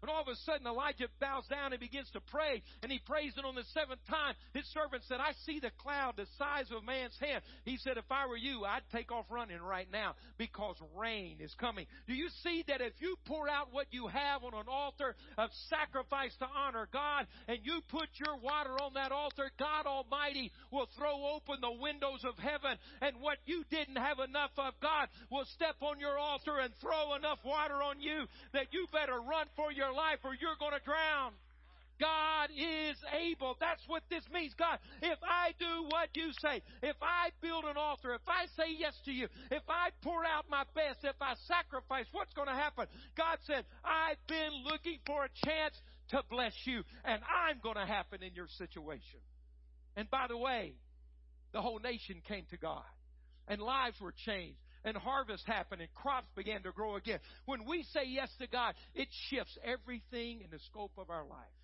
And 0.04 0.12
all 0.12 0.20
of 0.20 0.28
a 0.28 0.36
sudden, 0.44 0.68
Elijah 0.68 1.08
bows 1.22 1.48
down 1.48 1.72
and 1.72 1.80
begins 1.80 2.12
to 2.12 2.20
pray. 2.20 2.62
And 2.84 2.92
he 2.92 3.00
prays, 3.00 3.32
and 3.38 3.46
on 3.46 3.56
the 3.56 3.64
seventh 3.74 4.04
time, 4.10 4.36
his 4.54 4.68
servant 4.76 5.04
said, 5.08 5.24
I 5.24 5.32
see 5.46 5.62
the 5.62 5.72
cloud 5.80 6.16
the 6.18 6.28
size 6.38 6.68
of 6.72 6.84
a 6.84 6.86
man's 6.86 7.16
hand. 7.22 7.42
He 7.64 7.78
said, 7.78 7.96
If 7.96 8.12
I 8.12 8.28
were 8.28 8.36
you, 8.36 8.66
I'd 8.66 8.84
take 8.92 9.14
off 9.14 9.26
running 9.30 9.62
right 9.62 9.88
now 9.90 10.16
because 10.38 10.76
rain 10.94 11.38
is 11.40 11.56
coming. 11.56 11.88
Do 12.06 12.14
you 12.14 12.28
see 12.44 12.66
that 12.68 12.82
if 12.82 12.92
you 13.00 13.16
pour 13.24 13.48
out 13.48 13.70
what 13.72 13.88
you 13.92 14.08
have 14.08 14.44
on 14.44 14.54
an 14.54 14.68
altar 14.68 15.16
of 15.38 15.50
sacrifice 15.70 16.36
to 16.40 16.48
honor 16.54 16.90
God, 16.92 17.26
and 17.48 17.60
you 17.64 17.80
put 17.88 18.10
your 18.20 18.36
water 18.44 18.76
on 18.84 18.96
that 18.96 19.14
altar, 19.14 19.52
God 19.58 19.86
Almighty 19.86 20.52
will 20.70 20.90
throw 20.98 21.32
open 21.32 21.62
the 21.62 21.80
windows 21.80 22.26
of 22.28 22.38
heaven, 22.38 22.76
and 23.00 23.22
what 23.22 23.38
you 23.46 23.64
didn't 23.72 23.96
have 23.96 24.20
enough 24.20 24.52
of, 24.58 24.74
God 24.82 25.08
will 25.32 25.46
step 25.56 25.76
on 25.80 25.98
your 25.98 26.18
altar 26.18 26.60
and 26.60 26.74
throw 26.82 27.16
enough 27.16 27.40
water 27.46 27.82
on 27.82 28.02
you 28.02 28.26
that 28.52 28.68
you 28.72 28.86
better 28.92 29.16
run 29.22 29.48
for 29.56 29.72
life 29.94 30.20
or 30.24 30.34
you're 30.34 30.58
going 30.60 30.74
to 30.74 30.84
drown. 30.84 31.34
God 32.00 32.50
is 32.50 32.98
able. 33.14 33.56
That's 33.60 33.82
what 33.88 34.04
this 34.10 34.24
means. 34.34 34.54
God, 34.58 34.80
if 35.02 35.20
I 35.24 35.54
do 35.60 35.86
what 35.90 36.10
you 36.16 36.32
say, 36.42 36.62
if 36.82 36.98
I 37.02 37.30
build 37.42 37.66
an 37.66 37.78
altar, 37.78 38.14
if 38.16 38.28
I 38.28 38.46
say 38.58 38.76
yes 38.78 38.94
to 39.06 39.12
you, 39.12 39.28
if 39.52 39.64
I 39.70 39.90
pour 40.02 40.26
out 40.26 40.46
my 40.50 40.64
best, 40.76 41.00
if 41.04 41.16
I 41.22 41.36
sacrifice, 41.48 42.06
what's 42.12 42.34
going 42.34 42.48
to 42.48 42.54
happen? 42.54 42.88
God 43.16 43.38
said, 43.46 43.66
I've 43.86 44.18
been 44.28 44.52
looking 44.66 45.00
for 45.06 45.26
a 45.26 45.30
chance 45.46 45.76
to 46.10 46.22
bless 46.30 46.54
you, 46.66 46.82
and 47.06 47.22
I'm 47.24 47.60
going 47.62 47.78
to 47.78 47.86
happen 47.86 48.24
in 48.24 48.34
your 48.34 48.48
situation. 48.58 49.20
And 49.96 50.10
by 50.10 50.26
the 50.28 50.38
way, 50.38 50.74
the 51.54 51.62
whole 51.62 51.80
nation 51.80 52.22
came 52.28 52.46
to 52.50 52.58
God, 52.58 52.84
and 53.48 53.62
lives 53.62 54.02
were 54.02 54.14
changed 54.26 54.58
and 54.86 54.98
harvest 54.98 55.46
happened 55.46 55.82
and 55.82 55.94
crops 55.94 56.28
began 56.36 56.64
to 56.64 56.72
grow 56.72 56.96
again. 56.96 57.20
When 57.46 57.66
we 57.66 57.84
say 57.94 58.02
yes 58.08 58.30
to 58.40 58.48
God, 58.48 58.76
it 58.94 59.08
shifts 59.30 59.58
everything 59.64 60.42
in 60.42 60.50
the 60.52 60.60
scope 60.70 60.92
of 60.98 61.10
our 61.10 61.26
life. 61.26 61.63